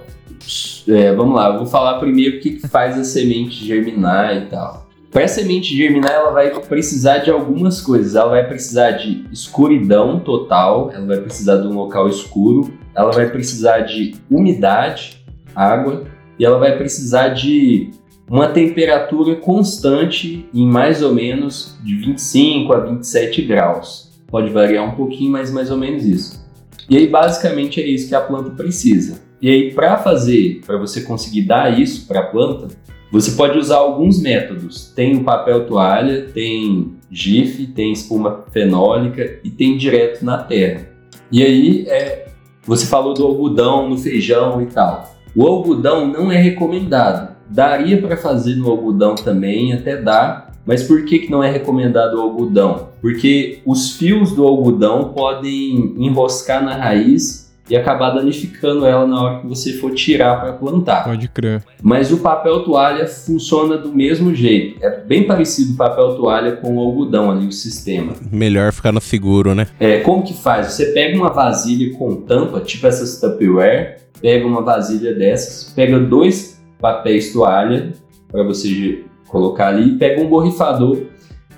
é, 0.88 1.14
vamos 1.14 1.36
lá, 1.36 1.50
eu 1.50 1.58
vou 1.60 1.68
falar 1.68 2.00
primeiro 2.00 2.38
o 2.38 2.40
que, 2.40 2.52
que 2.52 2.68
faz 2.68 2.98
a 2.98 3.04
semente 3.04 3.66
germinar 3.66 4.36
e 4.36 4.46
tal. 4.48 4.86
Para 5.12 5.24
a 5.24 5.28
semente 5.30 5.74
germinar, 5.74 6.12
ela 6.12 6.32
vai 6.32 6.52
precisar 6.60 7.20
de 7.20 7.32
algumas 7.32 7.80
coisas. 7.80 8.16
Ela 8.16 8.32
vai 8.32 8.46
precisar 8.46 8.92
de 8.92 9.26
escuridão 9.32 10.20
total, 10.20 10.92
ela 10.94 11.06
vai 11.06 11.22
precisar 11.22 11.58
de 11.58 11.68
um 11.68 11.74
local 11.74 12.10
escuro, 12.10 12.74
ela 12.94 13.12
vai 13.12 13.30
precisar 13.30 13.80
de 13.80 14.16
umidade, 14.30 15.24
água, 15.56 16.04
e 16.40 16.46
ela 16.46 16.58
vai 16.58 16.78
precisar 16.78 17.30
de 17.30 17.92
uma 18.30 18.48
temperatura 18.48 19.36
constante 19.36 20.50
em 20.54 20.66
mais 20.66 21.02
ou 21.02 21.14
menos 21.14 21.78
de 21.84 21.96
25 21.96 22.74
a 22.74 22.80
27 22.80 23.42
graus. 23.44 24.12
Pode 24.28 24.50
variar 24.50 24.84
um 24.84 24.96
pouquinho, 24.96 25.32
mas 25.32 25.52
mais 25.52 25.70
ou 25.70 25.78
menos 25.78 26.06
isso. 26.06 26.46
E 26.90 26.98
aí, 26.98 27.08
basicamente, 27.08 27.82
é 27.82 27.86
isso 27.86 28.10
que 28.10 28.16
a 28.16 28.22
planta 28.22 28.50
precisa. 28.52 29.22
E 29.42 29.50
aí, 29.50 29.74
para 29.74 29.98
fazer, 29.98 30.62
para 30.66 30.78
você 30.78 31.02
conseguir 31.02 31.44
dar 31.44 31.80
isso 31.80 32.08
para 32.08 32.22
a 32.22 32.26
planta, 32.26 32.68
você 33.12 33.32
pode 33.32 33.58
usar 33.58 33.78
alguns 33.78 34.22
métodos. 34.22 34.92
Tem 34.96 35.16
o 35.16 35.24
papel 35.24 35.66
toalha, 35.66 36.28
tem 36.34 36.96
GIF, 37.12 37.68
tem 37.68 37.92
espuma 37.92 38.44
fenólica 38.52 39.40
e 39.44 39.50
tem 39.50 39.78
direto 39.78 40.24
na 40.26 40.38
terra. 40.40 40.90
E 41.32 41.44
aí, 41.44 41.86
é, 41.88 42.28
você 42.64 42.86
falou 42.86 43.14
do 43.14 43.24
algodão 43.24 43.90
no 43.90 43.98
feijão 43.98 44.62
e 44.62 44.66
tal. 44.66 45.15
O 45.36 45.46
algodão 45.46 46.08
não 46.08 46.32
é 46.32 46.38
recomendado. 46.38 47.36
Daria 47.50 48.02
para 48.02 48.16
fazer 48.16 48.56
no 48.56 48.72
algodão 48.72 49.16
também, 49.16 49.74
até 49.74 50.02
dá, 50.02 50.48
mas 50.66 50.84
por 50.84 51.04
que, 51.04 51.20
que 51.20 51.32
não 51.32 51.44
é 51.44 51.52
recomendado 51.52 52.16
o 52.16 52.22
algodão? 52.22 52.90
Porque 53.02 53.60
os 53.66 53.92
fios 53.92 54.32
do 54.32 54.46
algodão 54.46 55.12
podem 55.14 55.94
enroscar 55.98 56.64
na 56.64 56.76
raiz 56.76 57.54
e 57.70 57.76
acabar 57.76 58.12
danificando 58.12 58.86
ela 58.86 59.06
na 59.06 59.22
hora 59.22 59.40
que 59.42 59.48
você 59.48 59.74
for 59.74 59.94
tirar 59.94 60.40
para 60.40 60.54
plantar. 60.54 61.04
Pode 61.04 61.28
crer. 61.28 61.64
Mas 61.82 62.12
o 62.12 62.18
papel 62.18 62.64
toalha 62.64 63.08
funciona 63.08 63.78
do 63.78 63.94
mesmo 63.94 64.34
jeito. 64.34 64.84
É 64.84 65.02
bem 65.02 65.24
parecido 65.24 65.74
o 65.74 65.76
papel 65.76 66.16
toalha 66.16 66.54
com 66.54 66.78
o 66.78 66.80
algodão 66.80 67.32
ali, 67.32 67.48
o 67.48 67.52
sistema. 67.52 68.14
Melhor 68.32 68.72
ficar 68.72 68.92
no 68.92 69.02
seguro, 69.02 69.54
né? 69.54 69.68
É, 69.80 70.00
como 70.00 70.24
que 70.24 70.34
faz? 70.34 70.68
Você 70.68 70.94
pega 70.94 71.18
uma 71.18 71.30
vasilha 71.30 71.96
com 71.98 72.22
tampa, 72.22 72.60
tipo 72.62 72.86
essas 72.86 73.20
Tupperware, 73.20 74.05
pega 74.22 74.46
uma 74.46 74.62
vasilha 74.62 75.14
dessas, 75.14 75.74
pega 75.74 76.00
dois 76.00 76.62
papéis 76.80 77.32
toalha 77.34 77.94
para 78.32 78.44
você 78.44 79.04
colocar 79.28 79.68
ali, 79.68 79.98
pega 79.98 80.22
um 80.22 80.30
borrifador 80.30 81.04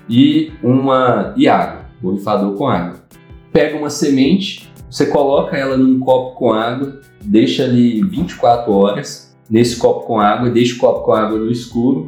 e 0.08 0.52
uma 0.62 1.34
e 1.36 1.48
água, 1.48 1.86
borrifador 2.00 2.54
com 2.54 2.66
água. 2.66 3.00
Pega 3.52 3.76
uma 3.76 3.90
semente, 3.90 4.72
você 4.90 5.06
coloca 5.06 5.56
ela 5.56 5.76
num 5.76 5.98
copo 5.98 6.36
com 6.36 6.52
água, 6.52 7.00
deixa 7.22 7.64
ali 7.64 8.02
24 8.02 8.72
horas 8.72 9.36
nesse 9.50 9.76
copo 9.76 10.06
com 10.06 10.20
água, 10.20 10.50
deixa 10.50 10.76
o 10.76 10.78
copo 10.78 11.04
com 11.04 11.12
água 11.12 11.38
no 11.38 11.50
escuro. 11.50 12.06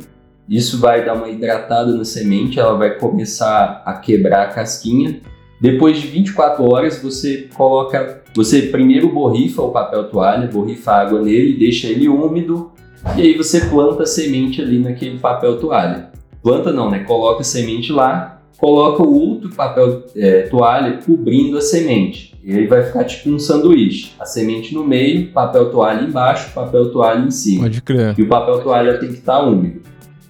Isso 0.48 0.78
vai 0.78 1.04
dar 1.04 1.14
uma 1.14 1.28
hidratada 1.28 1.94
na 1.94 2.04
semente, 2.04 2.58
ela 2.58 2.76
vai 2.76 2.98
começar 2.98 3.82
a 3.84 3.94
quebrar 3.94 4.42
a 4.42 4.48
casquinha. 4.48 5.20
Depois 5.60 5.98
de 5.98 6.08
24 6.08 6.64
horas, 6.64 7.00
você 7.02 7.48
coloca, 7.54 8.19
você 8.34 8.62
primeiro 8.62 9.08
borrifa 9.12 9.62
o 9.62 9.70
papel 9.70 10.04
toalha, 10.04 10.46
borrifa 10.46 10.92
água 10.92 11.20
nele, 11.20 11.58
deixa 11.58 11.88
ele 11.88 12.08
úmido 12.08 12.72
e 13.16 13.22
aí 13.22 13.36
você 13.36 13.62
planta 13.62 14.02
a 14.02 14.06
semente 14.06 14.60
ali 14.60 14.78
naquele 14.78 15.18
papel 15.18 15.58
toalha. 15.58 16.10
Planta 16.42 16.72
não, 16.72 16.90
né? 16.90 17.00
Coloca 17.00 17.40
a 17.40 17.44
semente 17.44 17.92
lá, 17.92 18.42
coloca 18.58 19.02
o 19.02 19.12
outro 19.12 19.50
papel 19.50 20.04
é, 20.14 20.42
toalha 20.42 20.98
cobrindo 21.04 21.56
a 21.56 21.60
semente. 21.60 22.38
E 22.42 22.56
aí 22.56 22.66
vai 22.66 22.82
ficar 22.82 23.04
tipo 23.04 23.30
um 23.30 23.38
sanduíche. 23.38 24.12
A 24.18 24.24
semente 24.24 24.74
no 24.74 24.84
meio, 24.84 25.30
papel 25.32 25.70
toalha 25.70 26.02
embaixo, 26.02 26.52
papel 26.54 26.90
toalha 26.90 27.20
em 27.20 27.30
cima. 27.30 27.62
Pode 27.62 27.82
crer. 27.82 28.14
E 28.18 28.22
o 28.22 28.28
papel 28.28 28.60
toalha 28.60 28.98
tem 28.98 29.08
que 29.08 29.16
estar 29.16 29.40
úmido. 29.40 29.80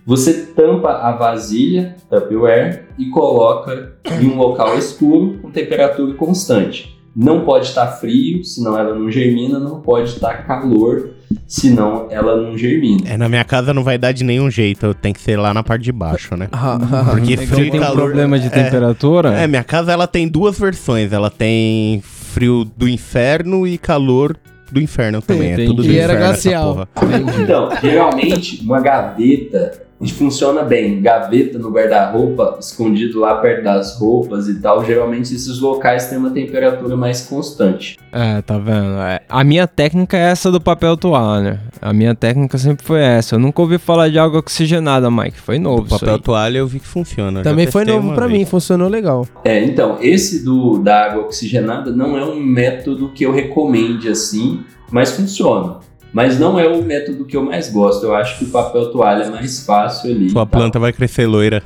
Você 0.07 0.47
tampa 0.47 0.91
a 0.91 1.13
vasilha, 1.13 1.97
Tupperware, 2.09 2.87
e 2.99 3.11
coloca 3.11 3.93
em 4.21 4.27
um 4.27 4.37
local 4.39 4.77
escuro 4.77 5.39
com 5.41 5.51
temperatura 5.51 6.15
constante. 6.15 7.00
Não 7.15 7.45
pode 7.45 7.67
estar 7.67 7.87
frio, 7.89 8.45
senão 8.45 8.79
ela 8.79 8.95
não 8.95 9.11
germina, 9.11 9.59
não 9.59 9.81
pode 9.81 10.11
estar 10.11 10.47
calor, 10.47 11.11
senão 11.47 12.07
ela 12.11 12.37
não 12.37 12.57
germina. 12.57 13.03
É, 13.09 13.17
na 13.17 13.29
minha 13.29 13.45
casa 13.45 13.75
não 13.75 13.83
vai 13.83 13.99
dar 13.99 14.13
de 14.13 14.23
nenhum 14.23 14.51
jeito, 14.51 14.95
tem 14.95 15.13
que 15.13 15.21
ser 15.21 15.37
lá 15.37 15.53
na 15.53 15.63
parte 15.63 15.83
de 15.83 15.93
baixo, 15.93 16.37
né? 16.37 16.49
Porque 17.11 17.37
Você 17.37 17.47
frio 17.47 17.67
e 17.67 17.71
tem 17.71 17.81
um 17.81 17.83
calor... 17.83 18.05
problema 18.05 18.39
de 18.39 18.47
é, 18.47 18.51
temperatura? 18.51 19.31
É, 19.35 19.47
minha 19.47 19.65
casa 19.65 19.93
ela 19.93 20.07
tem 20.07 20.29
duas 20.29 20.59
versões. 20.59 21.13
Ela 21.13 21.31
tem 21.31 22.01
frio 22.05 22.65
do 22.65 22.89
inferno 22.89 23.67
e 23.67 23.77
calor 23.77 24.37
do 24.71 24.81
inferno 24.81 25.21
também. 25.21 25.51
É 25.51 25.53
Entendi. 25.55 25.69
tudo 25.69 25.83
do 25.83 25.91
E 25.91 25.99
era 25.99 26.13
inferno 26.13 26.33
essa 26.33 26.51
glacial. 26.51 26.89
porra. 26.95 27.09
Então, 27.43 27.69
geralmente, 27.83 28.63
uma 28.63 28.81
gaveta 28.81 29.83
funciona 30.09 30.63
bem. 30.63 31.03
Gaveta 31.03 31.59
no 31.59 31.71
guarda-roupa, 31.71 32.57
escondido 32.59 33.21
lá 33.21 33.37
perto 33.37 33.65
das 33.65 33.99
roupas 33.99 34.49
e 34.49 34.59
tal. 34.59 34.85
Geralmente, 34.85 35.35
esses 35.35 35.61
locais 35.61 36.07
têm 36.07 36.17
uma 36.17 36.31
temperatura 36.31 36.97
mais 36.97 37.21
constante. 37.23 37.99
É, 38.11 38.41
tá 38.41 38.57
vendo? 38.59 38.99
É, 39.01 39.21
A 39.29 39.45
minha 39.45 39.67
técnica 39.67 40.17
é 40.17 40.31
essa 40.31 40.51
do 40.51 40.61
papel 40.61 40.97
toalha. 40.97 41.61
A 41.83 41.93
minha 41.93 42.15
técnica 42.15 42.57
sempre 42.57 42.85
foi 42.85 43.01
essa. 43.01 43.35
Eu 43.35 43.39
nunca 43.39 43.61
ouvi 43.61 43.77
falar 43.77 44.09
de 44.09 44.19
água 44.19 44.41
oxigenada, 44.41 45.11
Mike. 45.11 45.39
Foi 45.39 45.59
novo 45.59 45.83
O 45.83 45.89
papel 45.89 46.19
toalha 46.19 46.59
eu 46.59 46.67
vi 46.67 46.81
que 46.81 46.87
funciona. 46.87 47.43
Também 47.43 47.67
foi 47.67 47.85
novo 47.85 48.15
vez. 48.15 48.31
mim, 48.31 48.45
funcionou 48.47 48.89
legal. 48.89 49.27
É, 49.45 49.63
então, 49.63 49.99
esse 50.01 50.45
do 50.45 50.79
da 50.79 51.05
água 51.05 51.25
oxigenada 51.25 51.91
não 51.93 52.17
é 52.17 52.25
um 52.25 52.41
método 52.41 53.11
que 53.13 53.25
eu 53.25 53.33
recomende 53.33 54.09
assim, 54.09 54.61
mas 54.91 55.13
funciona. 55.13 55.90
Mas 56.13 56.39
não 56.39 56.59
é 56.59 56.67
o 56.67 56.83
método 56.83 57.25
que 57.25 57.37
eu 57.37 57.45
mais 57.45 57.71
gosto. 57.71 58.07
Eu 58.07 58.15
acho 58.15 58.39
que 58.39 58.45
o 58.45 58.49
papel 58.49 58.91
toalha 58.91 59.25
é 59.25 59.31
mais 59.31 59.65
fácil 59.65 60.11
ali. 60.11 60.31
Sua 60.31 60.45
tá? 60.45 60.59
planta 60.59 60.79
vai 60.79 60.93
crescer 60.93 61.27
loira. 61.27 61.63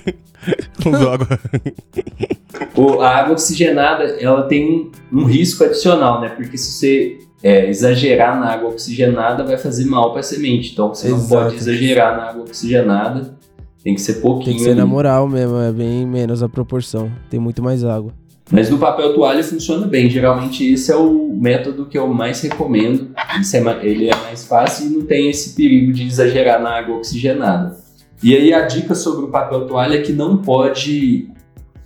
Usou 0.84 1.10
água. 1.12 1.28
O- 2.76 3.00
a 3.00 3.08
água 3.08 3.32
oxigenada, 3.32 4.04
ela 4.20 4.42
tem 4.42 4.90
um, 5.12 5.20
um 5.20 5.24
risco 5.24 5.64
adicional, 5.64 6.20
né? 6.20 6.28
Porque 6.30 6.56
se 6.58 6.72
você 6.72 7.18
é, 7.42 7.68
exagerar 7.68 8.38
na 8.38 8.52
água 8.52 8.70
oxigenada, 8.70 9.44
vai 9.44 9.56
fazer 9.56 9.86
mal 9.86 10.10
para 10.12 10.20
a 10.20 10.22
semente. 10.22 10.72
Então 10.72 10.88
você 10.88 11.08
não 11.08 11.16
Exato. 11.16 11.44
pode 11.44 11.56
exagerar 11.56 12.16
na 12.16 12.24
água 12.30 12.42
oxigenada. 12.42 13.34
Tem 13.82 13.94
que 13.94 14.00
ser 14.00 14.14
pouquinho. 14.14 14.44
Tem 14.44 14.56
que 14.56 14.62
ser 14.62 14.70
ali. 14.72 14.78
na 14.80 14.86
moral 14.86 15.26
mesmo, 15.26 15.56
é 15.56 15.72
bem 15.72 16.06
menos 16.06 16.42
a 16.42 16.48
proporção. 16.50 17.10
Tem 17.30 17.40
muito 17.40 17.62
mais 17.62 17.82
água. 17.82 18.12
Mas 18.50 18.68
no 18.68 18.78
papel 18.78 19.14
toalha 19.14 19.44
funciona 19.44 19.86
bem. 19.86 20.10
Geralmente 20.10 20.72
esse 20.72 20.90
é 20.90 20.96
o 20.96 21.32
método 21.32 21.86
que 21.86 21.96
eu 21.96 22.08
mais 22.08 22.40
recomendo. 22.40 23.10
É 23.16 23.86
ele 23.86 24.10
é 24.10 24.16
mais 24.16 24.46
fácil 24.46 24.86
e 24.86 24.90
não 24.90 25.02
tem 25.02 25.30
esse 25.30 25.54
perigo 25.54 25.92
de 25.92 26.06
exagerar 26.06 26.60
na 26.60 26.70
água 26.70 26.96
oxigenada. 26.96 27.78
E 28.22 28.34
aí 28.34 28.52
a 28.52 28.62
dica 28.62 28.94
sobre 28.94 29.24
o 29.24 29.28
papel 29.28 29.66
toalha 29.66 29.96
é 29.96 30.02
que 30.02 30.12
não 30.12 30.36
pode 30.36 31.30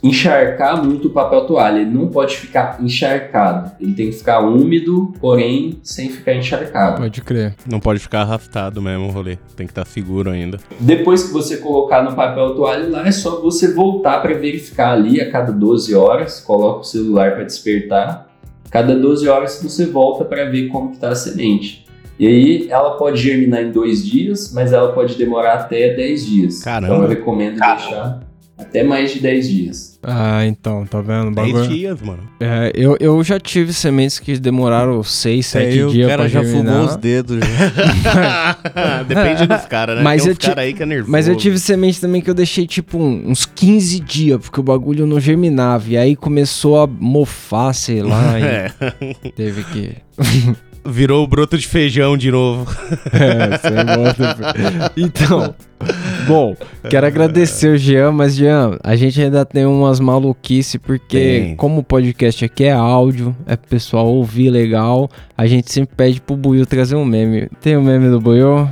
encharcar 0.05 0.85
muito 0.85 1.09
o 1.09 1.11
papel 1.11 1.47
toalha. 1.47 1.81
Ele 1.81 1.91
não 1.91 2.09
pode 2.09 2.37
ficar 2.37 2.77
encharcado. 2.81 3.73
Ele 3.81 3.95
tem 3.95 4.11
que 4.11 4.17
ficar 4.17 4.41
úmido, 4.41 5.15
porém 5.19 5.79
sem 5.83 6.11
ficar 6.11 6.35
encharcado. 6.35 6.99
Pode 7.01 7.23
crer. 7.23 7.55
Não 7.67 7.81
pode 7.81 8.01
ficar 8.01 8.21
arrastado 8.21 8.83
mesmo 8.83 9.09
o 9.09 9.11
rolê. 9.11 9.37
Tem 9.57 9.67
que 9.67 9.73
estar 9.73 9.87
seguro 9.87 10.31
ainda. 10.31 10.59
Depois 10.79 11.25
que 11.25 11.33
você 11.33 11.57
colocar 11.57 12.03
no 12.03 12.15
papel 12.15 12.55
toalha 12.55 12.89
lá, 12.91 13.09
é 13.09 13.13
só 13.13 13.41
você 13.41 13.73
voltar 13.73 14.21
para 14.21 14.35
verificar 14.35 14.93
ali 14.93 15.23
a 15.23 15.31
cada 15.31 15.51
12 15.51 15.95
horas. 15.95 16.39
Coloca 16.41 16.81
o 16.81 16.85
celular 16.85 17.33
para 17.33 17.45
despertar. 17.45 18.29
Cada 18.71 18.95
12 18.95 19.27
horas 19.27 19.61
você 19.63 19.87
volta 19.87 20.25
para 20.25 20.45
ver 20.45 20.69
como 20.69 20.91
que 20.91 20.99
tá 20.99 21.09
a 21.09 21.15
semente. 21.15 21.87
E 22.19 22.27
aí 22.27 22.67
ela 22.71 22.97
pode 22.97 23.21
germinar 23.21 23.63
em 23.63 23.73
dois 23.73 24.05
dias, 24.05 24.53
mas 24.53 24.73
ela 24.73 24.93
pode 24.93 25.17
demorar 25.17 25.55
até 25.55 25.95
10 25.95 26.27
dias. 26.27 26.63
Caramba. 26.63 26.93
Então 26.93 27.03
eu 27.05 27.09
recomendo 27.09 27.59
deixar 27.59 28.21
até 28.57 28.83
mais 28.83 29.13
de 29.13 29.21
10 29.21 29.49
dias. 29.49 29.94
Ah, 30.07 30.45
então, 30.47 30.85
tá 30.87 31.01
vendo? 31.01 31.29
O 31.29 31.35
10 31.35 31.53
bagulho- 31.53 31.69
dias, 31.69 32.03
mano. 32.03 32.21
É, 32.39 32.71
eu, 32.75 32.97
eu 33.01 33.23
já 33.25 33.41
tive 33.41 33.73
sementes 33.73 34.19
que 34.19 34.39
demoraram 34.39 35.03
6, 35.03 35.47
7 35.47 35.65
Aí 35.67 35.73
dias 35.73 35.93
o 36.07 36.09
cara 36.09 36.23
pra 36.25 36.29
já 36.29 36.43
germinar. 36.43 36.73
fumou 36.75 36.87
os 36.89 36.97
dedos. 36.97 37.41
Depende 39.09 39.47
dos 39.47 39.65
caras, 39.67 39.97
né? 39.97 40.03
Mas 40.03 40.23
Tem 40.23 40.33
eu 40.33 40.37
cara 40.39 40.61
aí 40.63 40.73
que 40.75 40.83
é 40.83 40.87
nervoso. 40.87 41.11
Mas 41.11 41.29
eu 41.29 41.37
tive 41.37 41.59
semente 41.59 42.01
também 42.01 42.21
que 42.21 42.29
eu 42.31 42.35
deixei 42.35 42.67
tipo 42.67 42.99
um- 42.99 43.31
uns 43.31 43.47
15 43.47 44.01
dias, 44.01 44.39
porque 44.41 44.61
o 44.61 44.63
bagulho 44.63 45.07
não 45.07 45.19
germinava. 45.19 45.89
E 45.89 45.97
aí 45.97 46.15
começou 46.17 46.83
a 46.83 46.87
mofar, 46.87 47.73
sei 47.75 48.03
lá, 48.03 48.39
e 48.39 48.43
É. 48.45 48.71
teve 49.35 49.65
que. 49.65 49.97
Virou 50.87 51.25
o 51.25 51.27
broto 51.27 51.57
de 51.57 51.67
feijão 51.67 52.17
de 52.17 52.31
novo. 52.31 52.71
É, 53.13 53.59
sem. 53.59 55.05
Então, 55.05 55.55
bom, 56.27 56.57
quero 56.89 57.07
agradecer 57.07 57.69
o 57.69 57.77
Jean, 57.77 58.13
mas 58.13 58.35
Jean, 58.35 58.79
a 58.83 58.97
gente 58.97 59.21
ainda 59.21 59.45
tem 59.45 59.65
umas 59.65 60.01
maluquice, 60.01 60.79
porque 60.79 61.19
Tem. 61.19 61.57
como 61.57 61.81
o 61.81 61.85
podcast 61.85 62.45
aqui 62.45 62.65
é 62.65 62.73
áudio, 62.73 63.35
é 63.47 63.57
pro 63.57 63.69
pessoal 63.69 64.07
ouvir 64.07 64.51
legal, 64.51 65.09
a 65.37 65.47
gente 65.47 65.73
sempre 65.73 65.95
pede 65.97 66.21
pro 66.21 66.37
Buiu 66.37 66.67
trazer 66.67 66.97
um 66.97 67.05
meme. 67.05 67.49
Tem 67.61 67.77
o 67.77 67.83
meme 67.83 68.09
do 68.09 68.21
Buiu? 68.21 68.69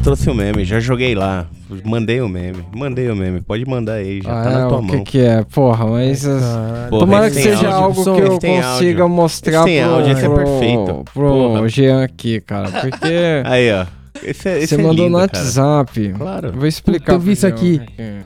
Trouxe 0.00 0.28
o 0.30 0.34
meme, 0.34 0.64
já 0.64 0.80
joguei 0.80 1.14
lá. 1.14 1.46
Mandei 1.84 2.20
o 2.20 2.28
meme. 2.28 2.64
Mandei 2.74 3.10
o 3.10 3.16
meme. 3.16 3.40
Pode 3.40 3.64
mandar 3.66 3.94
aí, 3.94 4.20
já 4.22 4.40
ah, 4.40 4.44
tá 4.44 4.50
é, 4.50 4.54
na 4.54 4.68
tua 4.68 4.78
o 4.78 4.86
que 4.86 4.96
mão. 4.96 5.04
que 5.04 5.20
é? 5.20 5.44
Porra, 5.44 5.86
mas... 5.86 6.26
as- 6.26 6.88
Porra, 6.88 7.00
Tomara 7.00 7.28
que 7.30 7.36
seja 7.36 7.68
áudio. 7.70 7.70
algo 7.70 8.04
que 8.16 8.22
eu 8.22 8.30
consiga 8.40 9.02
áudio. 9.02 9.08
mostrar 9.08 9.68
Esse 9.68 9.80
pro, 9.82 9.94
áudio, 9.94 10.12
esse 10.12 10.24
é 10.24 10.28
pro, 10.28 10.36
perfeito. 10.36 11.04
pro 11.14 11.28
Porra. 11.28 11.68
Jean 11.68 12.02
aqui, 12.04 12.40
cara, 12.40 12.70
porque 12.70 13.14
Aí, 13.44 13.72
ó. 13.72 13.86
Esse 14.22 14.48
é, 14.48 14.58
esse 14.58 14.66
você 14.68 14.74
é 14.74 14.78
mandou 14.78 15.06
lindo, 15.06 15.18
no 15.18 15.26
cara. 15.28 15.38
WhatsApp. 15.38 16.14
Claro. 16.18 16.52
Vou 16.52 16.66
explicar. 16.66 17.12
Eu 17.14 17.20
vi 17.20 17.32
isso 17.32 17.46
aqui. 17.46 17.76
o 17.82 17.86
que 17.86 17.92
que 17.92 18.02
é. 18.02 18.20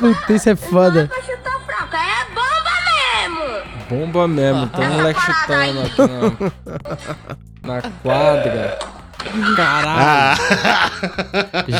Puta, 0.00 0.32
isso 0.32 0.48
é 0.48 0.56
foda. 0.56 1.10
É 1.12 2.34
bomba 2.34 3.64
mesmo! 3.88 4.06
Bomba 4.06 4.28
mesmo, 4.28 4.66
tem 4.68 4.88
um 4.88 4.92
moleque 4.92 5.20
chutando 5.20 5.80
aqui 5.80 6.52
na, 7.62 7.74
na 7.76 7.82
quadra. 8.02 8.78
Caralho. 9.56 10.38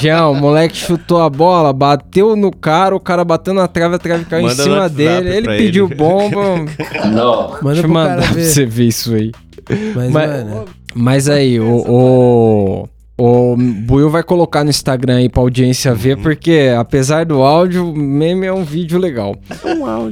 Jean, 0.00 0.26
o 0.28 0.34
moleque 0.34 0.76
chutou 0.76 1.20
a 1.22 1.30
bola, 1.30 1.72
bateu 1.72 2.36
no 2.36 2.50
cara, 2.50 2.94
o 2.94 3.00
cara 3.00 3.24
bateu 3.24 3.54
na 3.54 3.66
trave, 3.68 3.94
a 3.96 3.98
trave 3.98 4.24
caiu 4.24 4.42
Manda 4.46 4.54
em 4.60 4.64
cima 4.64 4.88
dele, 4.88 5.28
ele 5.36 5.46
pediu 5.56 5.86
ele. 5.86 5.94
bomba. 5.94 6.36
Não. 7.12 7.50
Manda 7.62 7.72
Deixa 7.72 7.82
eu 7.86 7.88
mandar 7.88 8.16
cara 8.20 8.32
pra 8.32 8.42
você 8.42 8.66
ver 8.66 8.84
isso 8.88 9.14
aí. 9.14 9.32
Mas, 9.94 10.10
Mas- 10.12 10.30
mano, 10.30 10.64
Mas 10.94 11.28
aí, 11.28 11.58
o, 11.60 11.84
o, 11.88 12.88
o 13.18 13.56
Buiu 13.56 14.10
vai 14.10 14.22
colocar 14.22 14.62
no 14.62 14.68
Instagram 14.70 15.16
aí 15.16 15.28
pra 15.28 15.40
audiência 15.40 15.94
ver, 15.94 16.18
porque 16.18 16.70
apesar 16.78 17.24
do 17.24 17.40
áudio, 17.42 17.90
o 17.90 17.96
meme 17.96 18.46
é 18.46 18.52
um 18.52 18.62
vídeo 18.62 18.98
legal. 18.98 19.34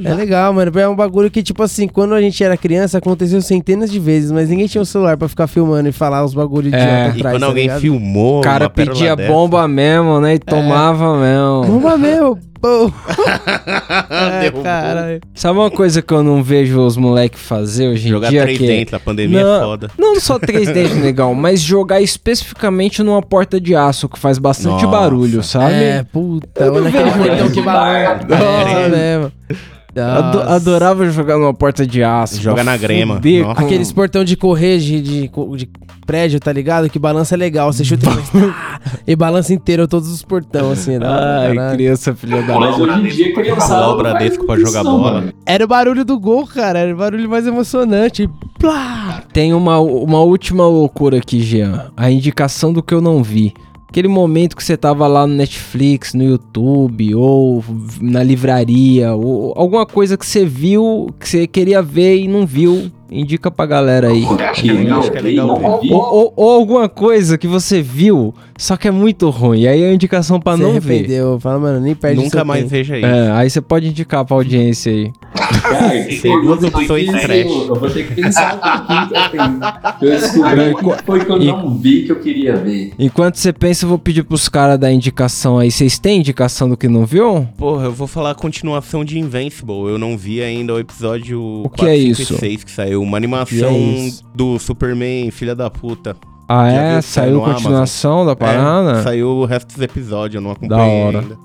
é 0.03 0.13
legal, 0.13 0.51
mano. 0.53 0.71
É 0.79 0.87
um 0.87 0.95
bagulho 0.95 1.29
que, 1.29 1.43
tipo 1.43 1.61
assim, 1.61 1.87
quando 1.87 2.13
a 2.15 2.21
gente 2.21 2.43
era 2.43 2.57
criança, 2.57 2.97
aconteceu 2.97 3.41
centenas 3.41 3.91
de 3.91 3.99
vezes, 3.99 4.31
mas 4.31 4.49
ninguém 4.49 4.65
tinha 4.67 4.81
um 4.81 4.85
celular 4.85 5.17
pra 5.17 5.27
ficar 5.27 5.45
filmando 5.47 5.87
e 5.87 5.91
falar 5.91 6.25
os 6.25 6.33
bagulhos 6.33 6.71
de 6.71 6.77
É. 6.77 6.81
idiota 6.81 6.97
E 7.17 7.19
atrás, 7.19 7.35
quando 7.35 7.41
tá 7.41 7.47
alguém 7.47 7.63
ligado? 7.63 7.81
filmou. 7.81 8.39
O 8.39 8.41
cara 8.41 8.69
pedia 8.69 9.15
dessa- 9.15 9.31
bomba 9.31 9.67
mesmo, 9.67 10.19
né? 10.19 10.33
E 10.35 10.39
tomava 10.39 11.15
mesmo. 11.19 11.73
Bomba 11.79 11.97
meu, 11.97 12.37
pô. 12.59 12.91
Ah, 14.09 14.39
Derrubou. 14.41 14.63
caralho. 14.63 15.21
Sabe 15.33 15.59
uma 15.59 15.69
coisa 15.71 16.01
que 16.01 16.13
eu 16.13 16.23
não 16.23 16.41
vejo 16.43 16.79
os 16.81 16.97
moleques 16.97 17.41
fazer 17.41 17.87
hoje 17.89 18.07
em 18.07 18.11
Jogar 18.11 18.29
dia? 18.29 18.41
três 18.43 18.57
que... 18.57 18.67
dentro, 18.67 18.95
a 18.95 18.99
pandemia 18.99 19.43
Não. 19.43 19.55
é 19.55 19.59
foda. 19.61 19.91
Não 19.97 20.19
só 20.19 20.39
três 20.39 20.69
dentes, 20.71 20.97
legal, 21.01 21.33
mas 21.35 21.61
jogar 21.61 22.01
especificamente 22.01 23.01
numa 23.03 23.21
porta 23.21 23.59
de 23.59 23.75
aço 23.75 24.07
que 24.09 24.17
faz 24.19 24.37
bastante 24.37 24.83
Nossa. 24.83 24.87
barulho, 24.87 25.43
sabe? 25.43 25.73
É, 25.75 26.03
puta, 26.03 26.63
Eu 26.63 26.73
olha 26.73 26.89
aquele 26.89 27.11
portão 27.11 27.51
que 27.51 27.61
balança. 27.61 28.27
Nossa. 28.27 28.69
É, 28.69 28.89
mesmo. 29.17 29.31
Ado- 29.97 30.39
Nossa. 30.39 30.53
adorava 30.55 31.09
jogar 31.09 31.37
numa 31.37 31.53
porta 31.53 31.87
de 31.87 32.03
aço. 32.03 32.41
Joga 32.41 32.55
pra 32.55 32.63
na 32.65 32.75
grema. 32.77 33.21
com- 33.21 33.51
Aqueles 33.51 33.93
portão 33.93 34.25
de 34.25 34.35
correr 34.35 34.77
de, 34.79 35.01
de, 35.01 35.21
de 35.55 35.69
prédio, 36.05 36.39
tá 36.39 36.51
ligado? 36.53 36.89
Que 36.89 36.99
balança 36.99 37.35
legal. 37.35 37.71
Você 37.73 37.83
chuta 37.83 38.05
e, 38.07 39.11
faz 39.11 39.15
balança 39.15 39.53
inteiro 39.53 39.87
todos 39.87 40.09
os 40.11 40.21
portões, 40.21 40.79
assim. 40.79 40.97
né? 40.97 41.05
Ai, 41.07 41.55
Caralho. 41.55 41.75
criança 41.75 42.13
filha 42.15 42.41
da 42.43 42.59
Mas 42.59 42.79
hoje 42.79 42.99
em 42.99 43.03
dia, 43.07 43.33
criançada. 43.33 43.85
Faz 43.85 43.97
Bradesco 43.97 44.45
pra 44.45 44.59
jogar 44.59 44.83
bola. 44.83 45.13
mano. 45.21 45.33
Era 45.45 45.65
o 45.65 45.67
barulho 45.67 46.05
do 46.05 46.19
gol, 46.19 46.45
cara. 46.45 46.79
Era 46.79 46.93
o 46.93 46.97
barulho 46.97 47.29
mais 47.29 47.45
emocionante. 47.47 48.29
Plá! 48.59 49.23
Tem 49.33 49.53
uma, 49.53 49.79
uma 49.79 50.19
última 50.21 50.65
loucura 50.67 51.17
aqui, 51.17 51.41
Jean. 51.41 51.91
A 51.97 52.09
indicação 52.11 52.71
do 52.71 52.81
que 52.83 52.93
eu 52.93 53.01
não 53.01 53.21
vi. 53.23 53.53
Aquele 53.87 54.07
momento 54.09 54.55
que 54.57 54.63
você 54.63 54.75
tava 54.75 55.07
lá 55.07 55.25
no 55.25 55.33
Netflix, 55.35 56.13
no 56.13 56.23
YouTube, 56.23 57.15
ou 57.15 57.63
na 58.01 58.21
livraria, 58.21 59.13
ou 59.13 59.53
alguma 59.55 59.85
coisa 59.85 60.17
que 60.17 60.25
você 60.25 60.45
viu, 60.45 61.07
que 61.19 61.29
você 61.29 61.47
queria 61.47 61.81
ver 61.81 62.17
e 62.17 62.27
não 62.27 62.45
viu. 62.45 62.91
Indica 63.09 63.51
pra 63.51 63.67
galera 63.67 64.09
aí. 64.09 64.25
Que 64.55 64.71
legal, 64.71 64.99
acho 64.99 65.11
que 65.11 65.17
é 65.17 65.21
legal 65.21 65.79
ver. 65.79 65.93
Ou, 65.93 66.01
ou- 66.01 66.33
ou 66.35 66.51
alguma 66.51 66.89
coisa 66.89 67.37
que 67.37 67.47
você 67.47 67.79
viu, 67.81 68.33
só 68.57 68.75
que 68.75 68.87
é 68.87 68.91
muito 68.91 69.29
ruim. 69.29 69.67
Aí 69.67 69.83
é 69.83 69.89
a 69.89 69.93
indicação 69.93 70.39
pra 70.41 70.57
Você 70.57 70.63
não 70.63 70.71
ver. 70.79 70.93
arrependeu. 70.95 71.39
Fala, 71.39 71.59
mano, 71.59 71.79
nem 71.79 71.93
perde 71.95 72.21
Nunca 72.23 72.43
mais 72.43 72.61
tempo. 72.61 72.71
veja 72.71 72.97
isso. 72.97 73.05
É, 73.05 73.31
aí 73.31 73.49
você 73.49 73.61
pode 73.61 73.87
indicar 73.87 74.25
pra 74.25 74.35
audiência 74.35 74.91
aí. 74.91 75.11
Cara, 75.69 76.03
que 76.05 76.21
Tem 76.21 76.41
duas 76.41 76.63
opções 76.63 77.05
trash. 77.11 77.45
Eu 77.67 77.75
vou 77.75 77.89
ter 77.89 78.07
que 78.07 78.21
pensar 78.21 78.55
um 78.55 78.59
pouquinho 78.87 79.31
pensar. 79.31 79.97
Eu 80.01 80.09
descobri 80.11 80.69
o 80.73 80.95
que 80.97 81.03
foi 81.05 81.25
que 81.25 81.31
eu 81.31 81.39
não 81.39 81.77
vi 81.77 82.03
que 82.03 82.11
eu 82.11 82.19
queria 82.19 82.55
ver. 82.55 82.93
Enquanto 82.99 83.35
você 83.37 83.51
pensa, 83.53 83.85
eu 83.85 83.89
vou 83.89 83.99
pedir 83.99 84.23
pros 84.23 84.47
caras 84.49 84.79
dar 84.79 84.91
indicação 84.91 85.57
aí. 85.57 85.71
Vocês 85.71 85.97
têm 85.99 86.19
indicação 86.19 86.69
do 86.69 86.77
que 86.77 86.87
não 86.87 87.05
viu? 87.05 87.47
Porra, 87.57 87.85
eu 87.85 87.91
vou 87.91 88.07
falar 88.07 88.31
a 88.31 88.35
continuação 88.35 89.03
de 89.03 89.19
Invincible. 89.19 89.89
Eu 89.89 89.97
não 89.97 90.17
vi 90.17 90.41
ainda 90.41 90.73
o 90.73 90.79
episódio 90.79 91.41
O 91.65 91.69
que 91.69 91.85
é 91.85 91.95
5 91.95 92.11
isso? 92.21 92.33
e 92.35 92.37
6 92.37 92.63
que 92.63 92.71
saiu. 92.71 93.01
Uma 93.01 93.17
animação 93.17 93.73
Que 93.73 94.07
é 94.09 94.11
do 94.35 94.59
Superman, 94.59 95.31
filha 95.31 95.55
da 95.55 95.69
puta. 95.69 96.15
Ah, 96.47 96.69
Já 96.69 96.75
é? 96.75 96.91
viu 96.91 96.99
que 96.99 97.05
saiu 97.07 97.25
Saiu 97.25 97.33
no 97.47 97.53
continuação 97.53 98.25
da 98.25 98.35
parada? 98.35 98.99
É, 98.99 99.03
saiu 99.03 99.27
o 99.29 99.45
resto 99.45 99.73
dos 99.73 99.81
episódios, 99.81 100.35
eu 100.35 100.41
não 100.41 100.51
acompanhei 100.51 101.03
hora. 101.03 101.19
ainda. 101.21 101.37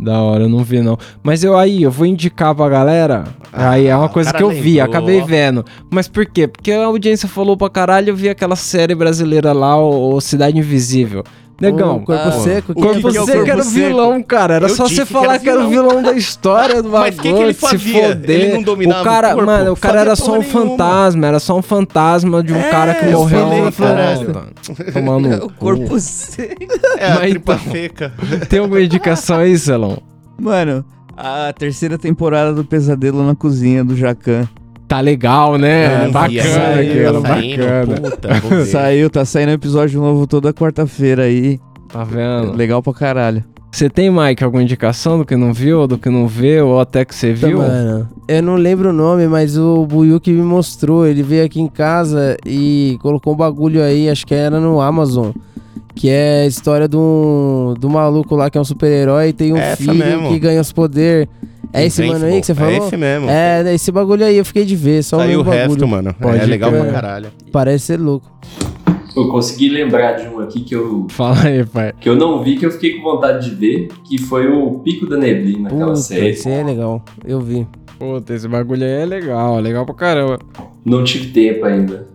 Da 0.00 0.20
hora, 0.22 0.44
eu 0.44 0.48
não 0.48 0.62
vi 0.62 0.80
não. 0.80 0.96
Mas 1.22 1.42
eu 1.42 1.56
aí, 1.58 1.82
eu 1.82 1.90
vou 1.90 2.06
indicar 2.06 2.54
pra 2.54 2.68
galera. 2.68 3.24
aí 3.52 3.86
é 3.86 3.96
uma 3.96 4.06
Ah, 4.06 4.08
coisa 4.08 4.32
que 4.32 4.42
eu 4.42 4.48
cara 4.48 4.60
vi, 4.60 4.76
lembrou. 4.76 4.84
acabei 4.96 5.20
vendo. 5.22 5.64
Mas 5.90 6.06
por 6.06 6.24
quê? 6.24 6.46
Porque 6.46 6.70
a 6.70 6.84
audiência 6.86 7.28
falou 7.28 7.56
pra 7.56 7.68
caralho, 7.68 8.10
eu 8.10 8.16
vi 8.16 8.28
aquela 8.28 8.54
série 8.56 8.94
brasileira 8.94 9.52
lá, 9.52 9.76
o, 9.76 10.14
o 10.14 10.20
Cidade 10.20 10.56
Invisível. 10.58 11.24
Negão, 11.60 11.96
Ô, 11.96 12.00
corpo 12.00 12.22
Ah, 12.28 12.32
seco. 12.32 12.70
o 12.70 12.74
que 12.76 12.80
Corpo 12.80 13.00
que 13.02 13.10
que 13.10 13.16
é 13.16 13.20
o 13.20 13.24
Seco 13.24 13.36
Corpo 13.38 13.50
era 13.50 13.60
o 13.60 13.64
Seco? 13.64 13.74
vilão, 13.88 14.22
cara. 14.22 14.54
Era 14.54 14.66
Eu 14.66 14.76
só 14.76 14.88
você 14.88 15.04
falar 15.04 15.38
que 15.40 15.48
era 15.50 15.58
o 15.64 15.68
vilão 15.68 16.00
da 16.02 16.12
história 16.12 16.80
do 16.80 16.88
bagulho. 16.90 17.12
Mas 17.12 17.20
que 17.20 17.32
que 17.32 17.42
ele 17.42 17.52
se 17.52 17.60
fazia? 17.60 18.08
foder. 18.10 18.30
Ele 18.40 18.52
não 18.54 18.62
dominava 18.62 19.00
o 19.00 19.04
cara, 19.04 19.28
o 19.28 19.34
corpo? 19.34 19.46
Mano, 19.46 19.72
o 19.72 19.76
cara 19.76 19.94
Fazia 19.98 20.06
era 20.08 20.16
só 20.16 20.32
um 20.34 20.38
nenhuma. 20.38 20.52
fantasma. 20.70 21.26
Era 21.26 21.40
só 21.40 21.58
um 21.58 21.62
fantasma 21.62 22.42
de 22.44 22.52
um 22.52 22.56
É, 22.56 22.70
cara 22.70 22.94
que 22.94 23.06
eu 23.06 23.10
morreu 23.12 23.40
falei, 23.46 23.62
na 23.62 23.70
floresta. 23.72 24.44
Tomando 24.92 25.46
o 25.46 25.52
corpo 25.52 25.98
seco. 25.98 26.54
É, 26.96 27.10
a 27.12 27.16
tripa 27.16 27.54
então. 27.60 27.72
seca. 27.72 28.12
Tem 28.48 28.60
alguma 28.60 28.80
indicação 28.80 29.38
aí, 29.38 29.58
Celão? 29.58 29.98
Mano, 30.40 30.84
a 31.16 31.52
terceira 31.52 31.98
temporada 31.98 32.52
do 32.52 32.64
Pesadelo 32.64 33.26
na 33.26 33.34
Cozinha 33.34 33.84
do 33.84 33.96
Jacan. 33.96 34.48
Tá 34.88 35.00
legal, 35.00 35.58
né? 35.58 36.06
Vi 36.06 36.12
bacana 36.12 36.66
aí, 36.68 36.90
aquilo, 36.90 37.22
tá 37.22 37.28
saindo, 37.28 37.58
bacana. 37.58 38.00
Puta. 38.40 38.64
Saiu, 38.64 39.10
tá 39.10 39.24
saindo 39.24 39.52
episódio 39.52 40.00
novo 40.00 40.26
toda 40.26 40.52
quarta-feira 40.52 41.24
aí. 41.24 41.60
Tá 41.92 42.04
vendo? 42.04 42.56
Legal 42.56 42.82
pra 42.82 42.94
caralho. 42.94 43.44
Você 43.70 43.90
tem, 43.90 44.10
Mike, 44.10 44.42
alguma 44.42 44.62
indicação 44.62 45.18
do 45.18 45.26
que 45.26 45.36
não 45.36 45.52
viu, 45.52 45.86
do 45.86 45.98
que 45.98 46.08
não 46.08 46.26
vê, 46.26 46.60
ou 46.62 46.80
até 46.80 47.04
que 47.04 47.14
você 47.14 47.34
viu? 47.34 47.58
mano, 47.58 48.08
eu 48.26 48.42
não 48.42 48.56
lembro 48.56 48.88
o 48.88 48.92
nome, 48.94 49.28
mas 49.28 49.58
o 49.58 49.84
Buyuki 49.84 50.32
me 50.32 50.42
mostrou. 50.42 51.06
Ele 51.06 51.22
veio 51.22 51.44
aqui 51.44 51.60
em 51.60 51.68
casa 51.68 52.38
e 52.46 52.98
colocou 53.02 53.34
um 53.34 53.36
bagulho 53.36 53.82
aí, 53.82 54.08
acho 54.08 54.26
que 54.26 54.34
era 54.34 54.58
no 54.58 54.80
Amazon. 54.80 55.32
Que 55.94 56.08
é 56.08 56.42
a 56.42 56.46
história 56.46 56.88
do, 56.88 57.74
do 57.78 57.90
maluco 57.90 58.34
lá 58.34 58.48
que 58.48 58.56
é 58.56 58.60
um 58.60 58.64
super-herói 58.64 59.28
e 59.28 59.32
tem 59.34 59.52
um 59.52 59.58
Essa 59.58 59.76
filho 59.76 59.94
mesmo. 59.94 60.28
que 60.30 60.38
ganha 60.38 60.60
os 60.60 60.72
poderes. 60.72 61.28
É 61.72 61.84
esse 61.86 62.02
mano 62.06 62.24
aí 62.24 62.40
que 62.40 62.46
você 62.46 62.54
falou? 62.54 62.72
É 62.72 62.76
esse 62.78 62.96
mesmo. 62.96 63.28
É, 63.28 63.74
esse 63.74 63.92
bagulho 63.92 64.24
aí, 64.24 64.36
eu 64.36 64.44
fiquei 64.44 64.64
de 64.64 64.74
ver, 64.74 65.02
só 65.02 65.18
Saiu 65.18 65.38
o 65.38 65.42
o 65.42 65.44
bagulho. 65.44 65.68
resto, 65.68 65.86
mano. 65.88 66.14
Pode 66.14 66.38
é 66.40 66.46
legal 66.46 66.70
crer. 66.70 66.82
pra 66.82 66.92
caralho. 66.92 67.28
Parece 67.52 67.86
ser 67.86 68.00
louco. 68.00 68.26
Eu 69.16 69.28
consegui 69.28 69.68
lembrar 69.68 70.12
de 70.12 70.28
um 70.28 70.38
aqui 70.38 70.60
que 70.60 70.74
eu, 70.74 71.06
Fala 71.10 71.42
aí, 71.44 71.64
pai. 71.64 71.92
que 72.00 72.08
eu 72.08 72.14
não 72.14 72.42
vi, 72.42 72.56
que 72.56 72.64
eu 72.64 72.70
fiquei 72.70 72.94
com 72.96 73.02
vontade 73.02 73.48
de 73.50 73.54
ver, 73.54 73.88
que 74.04 74.16
foi 74.16 74.46
o 74.46 74.78
Pico 74.80 75.06
da 75.08 75.16
Neblina, 75.16 75.68
aquela 75.68 75.86
Puta, 75.86 75.96
série. 75.96 76.28
esse 76.30 76.48
é 76.48 76.62
legal. 76.62 77.02
Eu 77.24 77.40
vi. 77.40 77.66
Puta, 77.98 78.32
esse 78.32 78.46
bagulho 78.46 78.84
aí 78.84 79.02
é 79.02 79.04
legal, 79.04 79.58
legal 79.58 79.84
pra 79.84 79.94
caramba. 79.94 80.38
Não 80.84 81.02
tive 81.02 81.28
tempo 81.32 81.64
ainda. 81.64 82.06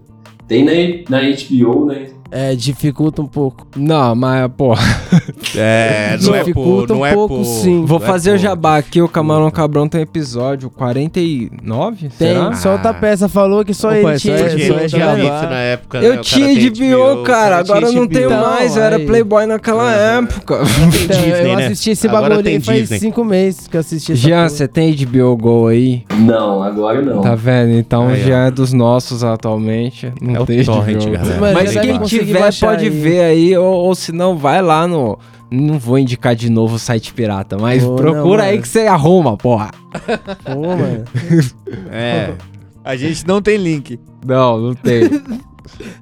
Tem 0.47 0.63
na, 0.63 0.71
na 1.09 1.21
HBO, 1.29 1.85
né? 1.87 2.07
É, 2.35 2.55
dificulta 2.55 3.21
um 3.21 3.27
pouco. 3.27 3.67
Não, 3.75 4.15
mas, 4.15 4.49
pô, 4.57 4.73
É, 5.55 6.17
não 6.21 6.33
é 6.33 6.39
por... 6.39 6.45
Dificulta 6.45 6.93
um 6.93 6.97
Não 6.97 7.05
é 7.05 7.13
pouco, 7.13 7.35
por... 7.37 7.45
sim. 7.45 7.85
vou 7.85 7.99
não 7.99 8.05
é 8.05 8.09
fazer 8.09 8.31
o 8.31 8.37
jabá 8.37 8.77
aqui, 8.77 8.99
o 9.01 9.07
Camarão 9.07 9.51
Cabrão 9.51 9.87
tem 9.87 10.01
episódio 10.01 10.69
49, 10.69 12.09
Tem, 12.17 12.33
será? 12.33 12.53
só 12.55 12.71
outra 12.73 12.93
peça 12.93 13.29
falou 13.29 13.63
que 13.63 13.73
só 13.73 13.89
Opa, 13.89 13.97
ele 13.97 14.07
é 14.07 14.11
só 14.13 14.17
tinha. 14.19 14.35
ele 14.37 14.43
Porque 14.49 14.67
Só 14.67 14.73
ele 14.79 14.89
tinha 14.89 15.15
jabá. 15.17 15.47
na 15.49 15.59
época, 15.59 15.99
né? 15.99 16.05
Eu 16.07 16.09
O 16.11 16.13
cara 16.15 16.23
tinha 16.23 16.47
tem 16.47 16.69
HBO, 16.69 17.23
cara, 17.23 17.57
agora 17.57 17.91
não 17.91 18.07
tenho 18.07 18.29
HBO. 18.29 18.37
mais, 18.41 18.75
eu 18.77 18.83
era. 18.83 18.99
Playboy 18.99 19.45
naquela 19.45 19.91
época. 19.91 20.57
Tem 20.57 21.03
Então, 21.03 21.17
Disney, 21.21 21.51
eu 21.51 21.55
né? 21.57 21.65
assisti 21.67 21.89
esse 21.91 22.07
Agora 22.07 22.29
bagulho 22.29 22.43
tem 22.43 22.55
aí 22.55 22.61
faz 22.61 22.79
Disney. 22.79 22.99
cinco 22.99 23.23
meses 23.23 23.67
que 23.67 23.75
eu 23.77 23.81
assisti 23.81 24.15
Jean, 24.15 24.47
você 24.49 24.67
tem 24.67 24.95
HBO 24.95 25.35
Go 25.37 25.67
aí? 25.67 26.03
Não, 26.17 26.63
agora 26.63 27.01
não. 27.01 27.21
Tá 27.21 27.35
vendo? 27.35 27.73
Então 27.73 28.15
já 28.15 28.47
é 28.47 28.51
dos 28.51 28.71
nossos 28.73 29.23
atualmente. 29.23 30.11
Não 30.21 30.41
É 30.43 30.45
tem 30.45 30.63
galera. 30.63 31.53
Mas 31.53 31.71
quem 31.71 31.99
tiver 32.25 32.53
pode 32.59 32.83
aí. 32.85 32.89
ver 32.89 33.21
aí, 33.21 33.57
ou, 33.57 33.73
ou 33.73 33.95
se 33.95 34.11
não, 34.11 34.37
vai 34.37 34.61
lá 34.61 34.87
no. 34.87 35.17
Não 35.51 35.77
vou 35.77 35.99
indicar 35.99 36.35
de 36.35 36.49
novo 36.49 36.75
o 36.75 36.79
site 36.79 37.13
pirata, 37.13 37.57
mas 37.59 37.83
procura 37.85 38.41
não, 38.43 38.49
aí 38.49 38.59
que 38.59 38.67
você 38.67 38.87
arruma, 38.87 39.37
porra. 39.37 39.69
Pô, 40.45 40.61
mano. 40.75 41.03
É. 41.91 42.33
A 42.83 42.95
gente 42.95 43.25
não 43.27 43.41
tem 43.41 43.57
link. 43.57 43.99
Não, 44.25 44.57
não 44.59 44.73
tem. 44.73 45.03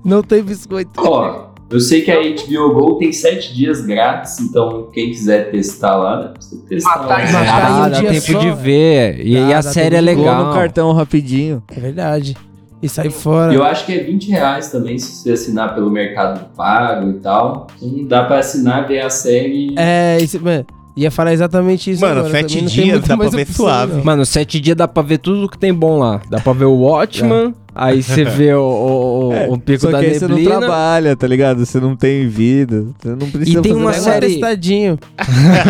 Não 0.04 0.22
tem 0.24 0.42
biscoito. 0.44 0.92
Ó, 0.98 1.52
eu 1.70 1.80
sei 1.80 2.02
que 2.02 2.12
a 2.12 2.20
HBO 2.20 2.74
Go 2.74 2.98
tem 2.98 3.12
7 3.14 3.54
dias 3.54 3.82
grátis, 3.86 4.40
então 4.40 4.90
quem 4.92 5.12
quiser 5.12 5.50
testar 5.52 5.96
lá, 5.96 6.20
né? 6.20 6.34
Precisa 6.34 6.62
testar 6.68 6.96
lá. 6.96 7.08
Matar 7.20 7.24
em 7.24 7.36
Ah, 7.48 7.86
um 7.88 7.90
dá 7.90 8.00
dia 8.00 8.10
tempo 8.12 8.32
só. 8.34 8.40
de 8.40 8.52
ver. 8.52 9.26
E, 9.26 9.34
Dá, 9.36 9.40
e 9.40 9.54
a 9.54 9.62
dá 9.62 9.62
série 9.62 9.96
é 9.96 10.02
legal. 10.02 10.46
no 10.46 10.54
cartão 10.54 10.92
rapidinho. 10.92 11.64
É 11.74 11.80
verdade. 11.80 12.36
E 12.82 12.90
sai 12.90 13.10
fora. 13.10 13.54
Eu 13.54 13.64
acho 13.64 13.86
que 13.86 13.94
é 13.94 14.04
20 14.04 14.30
reais 14.32 14.70
também 14.72 14.98
se 14.98 15.12
você 15.16 15.32
assinar 15.34 15.76
pelo 15.76 15.90
Mercado 15.92 16.46
Pago 16.56 17.10
e 17.10 17.14
tal. 17.14 17.68
Então 17.82 18.08
dá 18.08 18.24
pra 18.24 18.40
assinar, 18.40 18.88
ver 18.88 19.02
a 19.02 19.10
série. 19.10 19.74
É, 19.78 20.18
isso, 20.22 20.42
mano. 20.42 20.66
Ia 20.98 21.10
falar 21.10 21.32
exatamente 21.32 21.90
isso 21.90 22.02
Mano, 22.02 22.20
agora, 22.20 22.32
sete 22.34 22.50
também 22.58 22.64
não 22.64 22.70
tem 22.76 22.84
dias 22.84 23.00
dá 23.08 23.16
pra 23.18 23.30
ver 23.30 23.42
opção, 23.44 23.56
suave. 23.66 23.94
não. 23.94 24.04
Mano, 24.04 24.26
sete 24.26 24.60
dias 24.60 24.76
dá 24.76 24.88
pra 24.90 25.02
ver 25.02 25.20
tudo 25.20 25.48
que 25.50 25.58
tem 25.58 25.74
bom 25.74 25.98
lá. 25.98 26.22
Dá 26.30 26.38
pra 26.42 26.52
ver 26.52 26.66
o 26.66 26.76
Watchman, 26.82 27.54
aí 27.74 28.04
você 28.04 28.26
vê 28.26 28.54
o, 28.54 28.60
o, 28.62 29.30
o- 29.30 29.54
o 29.54 29.58
Pico 29.58 29.84
Só 29.84 29.92
da 29.92 30.00
que 30.02 30.08
aí 30.08 30.20
você 30.20 30.28
não 30.28 30.36
Neblina. 30.36 30.60
trabalha, 30.60 31.16
tá 31.16 31.26
ligado? 31.26 31.66
Você 31.66 31.80
não 31.80 31.96
tem 31.96 32.28
vida. 32.28 32.88
Você 33.02 33.10
não 33.10 33.30
precisa 33.32 33.60
E 33.60 33.62
tem 33.62 33.72
fazer 33.72 33.84
uma 33.86 33.90
um 33.92 33.94
série- 33.94 34.28
testadinho. 34.28 35.00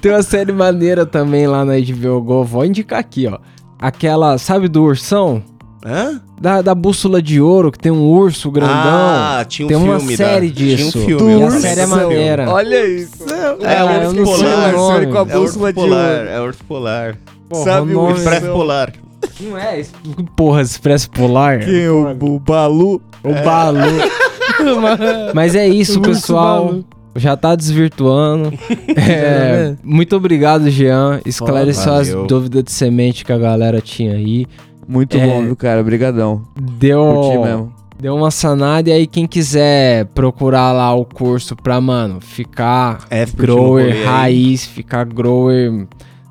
Tem 0.00 0.12
uma 0.12 0.22
série 0.22 0.52
maneira 0.52 1.06
também 1.06 1.46
lá 1.46 1.64
na 1.64 1.72
HBO 1.78 2.20
Go. 2.20 2.44
Vou 2.44 2.64
indicar 2.64 2.98
aqui, 2.98 3.26
ó. 3.26 3.38
Aquela, 3.78 4.38
sabe 4.38 4.68
do 4.68 4.82
ursão? 4.82 5.42
Hã? 5.84 6.20
Da, 6.40 6.60
da 6.62 6.74
bússola 6.74 7.22
de 7.22 7.40
ouro, 7.40 7.70
que 7.72 7.78
tem 7.78 7.92
um 7.92 8.02
urso 8.08 8.50
grandão. 8.50 8.74
Ah, 8.76 9.44
tinha 9.48 9.64
um 9.64 9.68
Tem 9.68 9.76
uma 9.76 9.98
filme 9.98 10.16
série 10.16 10.48
da... 10.48 10.54
disso. 10.54 10.92
Tinha 10.92 11.04
um 11.04 11.06
filme. 11.06 11.22
Do 11.22 11.30
eu 11.30 11.38
urso. 11.40 11.44
lembro 11.44 11.56
A 11.56 11.60
série 11.60 11.80
é 11.80 11.86
maneira. 11.86 12.50
Olha 12.50 12.86
isso. 12.86 13.24
É, 13.62 13.84
o 13.84 13.88
eu 13.90 14.08
urso 14.10 14.24
polar. 14.42 14.74
o 14.74 14.76
nome. 14.76 14.94
série 14.94 15.06
com 15.12 15.18
a 15.18 15.20
É 15.20 15.22
o 15.22 15.24
urso 15.24 15.40
bússola 15.40 15.68
de 15.72 15.74
polar. 15.80 16.16
ouro. 16.18 16.28
É 16.28 16.40
o 16.40 16.44
urso 16.44 16.64
polar. 16.64 17.16
Porra, 17.48 17.64
Sabe 17.64 17.90
o 17.92 17.94
nome- 17.94 18.18
Expresso 18.18 18.46
polar. 18.46 18.92
Não 19.40 19.58
é? 19.58 19.80
isso- 19.80 19.92
Porra, 20.36 20.62
Expresso 20.62 21.10
Polar? 21.10 21.60
Quem? 21.64 21.88
O, 21.88 22.10
o 22.10 22.38
Balu? 22.38 23.00
O 23.24 23.32
Balu. 23.44 23.78
Mas 25.34 25.54
é 25.54 25.66
isso, 25.68 26.00
pessoal. 26.00 26.74
Já 27.16 27.36
tá 27.36 27.54
desvirtuando. 27.54 28.52
É, 28.98 29.74
muito 29.84 30.16
obrigado, 30.16 30.68
Jean. 30.70 31.20
Esclareceu 31.24 31.92
as 31.92 32.08
dúvidas 32.26 32.64
de 32.64 32.72
semente 32.72 33.24
que 33.24 33.32
a 33.32 33.38
galera 33.38 33.80
tinha 33.80 34.12
aí. 34.14 34.46
Muito 34.88 35.16
É. 35.16 35.26
bom, 35.26 35.42
viu, 35.42 35.56
cara? 35.56 35.80
Obrigadão. 35.80 36.42
Deu, 36.58 37.00
Curti 37.02 37.38
mesmo. 37.38 37.72
deu 38.00 38.14
uma 38.16 38.30
sanada. 38.30 38.88
E 38.88 38.92
aí, 38.92 39.06
quem 39.06 39.26
quiser 39.26 40.06
procurar 40.06 40.72
lá 40.72 40.94
o 40.94 41.04
curso 41.04 41.54
pra, 41.56 41.80
mano, 41.80 42.20
ficar 42.20 43.00
no 43.10 43.16
rolê 43.16 43.26
grower 43.36 43.92
aí. 43.92 44.04
raiz, 44.04 44.64
ficar 44.66 45.04
grower 45.04 45.86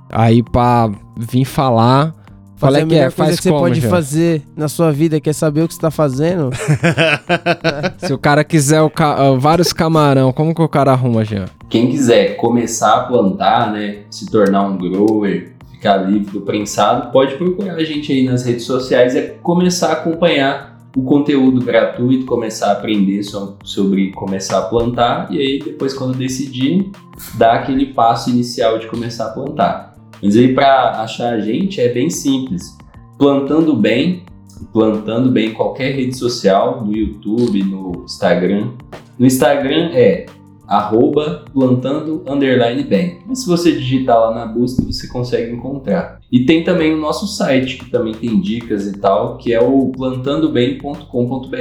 aí 0.09 0.41
pra 0.41 0.89
vir 1.17 1.45
falar. 1.45 2.13
Qual 2.59 2.71
Fazer 2.71 2.79
é 2.79 2.83
a 2.83 2.87
que 2.87 2.95
é? 2.95 2.99
coisa 2.99 3.11
Faz 3.15 3.35
que 3.37 3.43
você 3.43 3.49
como, 3.49 3.61
pode 3.61 3.81
Jean? 3.81 3.89
fazer 3.89 4.41
na 4.55 4.67
sua 4.69 4.91
vida, 4.91 5.19
quer 5.19 5.33
saber 5.33 5.61
o 5.63 5.67
que 5.67 5.73
você 5.73 5.81
tá 5.81 5.91
fazendo? 5.91 6.49
Se 7.97 8.13
o 8.13 8.17
cara 8.17 8.43
quiser 8.43 8.81
o 8.81 8.89
ca- 8.89 9.15
ah, 9.15 9.35
vários 9.37 9.73
camarão, 9.73 10.31
como 10.31 10.53
que 10.55 10.61
o 10.61 10.67
cara 10.69 10.91
arruma, 10.91 11.23
Jean? 11.25 11.45
Quem 11.69 11.89
quiser 11.89 12.37
começar 12.37 12.93
a 12.95 12.99
plantar, 13.03 13.71
né? 13.71 13.99
Se 14.09 14.25
tornar 14.27 14.63
um 14.63 14.77
grower, 14.77 15.51
ficar 15.71 15.97
livre 15.97 16.31
do 16.31 16.41
prensado, 16.41 17.11
pode 17.11 17.35
procurar 17.35 17.75
a 17.75 17.83
gente 17.83 18.11
aí 18.11 18.23
nas 18.25 18.43
redes 18.45 18.63
sociais 18.65 19.15
e 19.15 19.21
começar 19.41 19.89
a 19.89 19.93
acompanhar 19.93 20.75
o 20.95 21.03
conteúdo 21.03 21.59
gratuito, 21.59 22.25
começar 22.25 22.67
a 22.67 22.71
aprender 22.73 23.21
so- 23.23 23.57
sobre 23.65 24.11
começar 24.11 24.59
a 24.59 24.61
plantar 24.61 25.27
e 25.29 25.37
aí 25.37 25.59
depois 25.59 25.93
quando 25.93 26.17
decidir, 26.17 26.89
dar 27.33 27.55
aquele 27.55 27.87
passo 27.87 28.29
inicial 28.29 28.79
de 28.79 28.87
começar 28.87 29.25
a 29.25 29.29
plantar. 29.31 29.94
Mas 30.21 30.35
aí 30.35 30.53
para 30.53 31.01
achar 31.01 31.33
a 31.33 31.39
gente 31.39 31.79
é 31.79 31.89
bem 31.89 32.09
simples. 32.09 32.77
Plantando 33.17 33.75
bem, 33.75 34.23
plantando 34.73 35.29
bem 35.29 35.49
em 35.49 35.53
qualquer 35.53 35.95
rede 35.95 36.17
social, 36.17 36.83
no 36.83 36.95
YouTube, 36.95 37.63
no 37.63 38.03
Instagram. 38.05 38.71
No 39.17 39.25
Instagram 39.25 39.91
é 39.93 40.25
arroba 40.67 41.45
plantando 41.53 42.23
underline 42.27 42.83
bem. 42.83 43.19
Mas 43.25 43.39
se 43.43 43.47
você 43.47 43.71
digitar 43.71 44.19
lá 44.19 44.33
na 44.33 44.45
busca, 44.45 44.81
você 44.81 45.07
consegue 45.07 45.53
encontrar. 45.53 46.19
E 46.31 46.45
tem 46.45 46.63
também 46.63 46.93
o 46.93 46.97
nosso 46.97 47.27
site, 47.27 47.77
que 47.77 47.89
também 47.89 48.13
tem 48.13 48.41
dicas 48.41 48.87
e 48.87 48.97
tal, 48.97 49.37
que 49.37 49.53
é 49.53 49.61
o 49.61 49.91
plantandobem.com.br. 49.95 51.55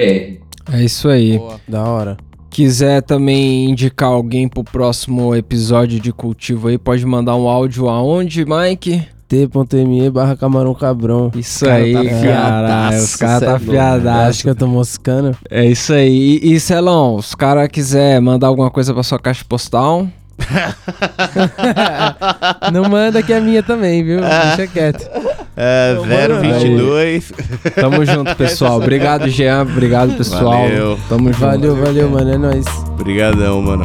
É 0.73 0.83
isso 0.83 1.09
aí. 1.09 1.41
Da 1.69 1.85
hora. 1.85 2.17
Quiser 2.55 3.03
também 3.03 3.69
indicar 3.69 4.11
alguém 4.11 4.47
pro 4.47 4.63
próximo 4.63 5.35
episódio 5.35 5.99
de 5.99 6.13
cultivo 6.13 6.69
aí, 6.69 6.79
pode 6.79 7.05
mandar 7.05 7.35
um 7.35 7.49
áudio 7.49 7.89
aonde, 7.89 8.45
Mike? 8.45 9.03
T.me 9.27 10.09
barra 10.09 10.37
camarão 10.37 10.73
cabrão. 10.73 11.33
Isso 11.35 11.65
cara 11.65 11.83
aí, 11.83 11.93
tá 11.93 12.05
caralho. 12.05 12.99
Os 12.99 13.17
caras 13.17 13.41
tá 13.41 13.47
é. 13.47 13.55
Acho 13.57 13.65
fiadaço. 13.65 14.43
que 14.45 14.51
eu 14.51 14.55
tô 14.55 14.69
moscando. 14.69 15.37
É 15.51 15.67
isso 15.67 15.93
aí. 15.93 16.39
E, 16.45 16.53
e 16.53 16.61
Celão, 16.61 17.17
os 17.17 17.35
caras 17.35 17.67
quiser 17.67 18.21
mandar 18.21 18.47
alguma 18.47 18.71
coisa 18.71 18.95
pra 18.95 19.03
sua 19.03 19.19
caixa 19.19 19.45
postal, 19.49 20.07
Não 22.73 22.89
manda 22.89 23.23
que 23.23 23.33
é 23.33 23.41
minha 23.41 23.63
também, 23.63 24.05
viu? 24.05 24.21
Deixa 24.21 24.67
quieto. 24.67 25.09
É, 25.57 25.95
022. 25.95 27.33
tamo 27.75 28.05
junto, 28.05 28.35
pessoal. 28.37 28.77
Obrigado, 28.77 29.29
Jean. 29.29 29.63
Obrigado, 29.63 30.17
pessoal. 30.17 30.63
Valeu. 30.63 30.99
Tamo 31.09 31.33
junto. 31.33 31.41
Valeu, 31.41 31.77
valeu, 31.77 32.11
mano. 32.11 32.31
É 32.33 32.39
nóis. 32.39 32.67
Obrigadão, 32.99 33.63
mano. 33.63 33.85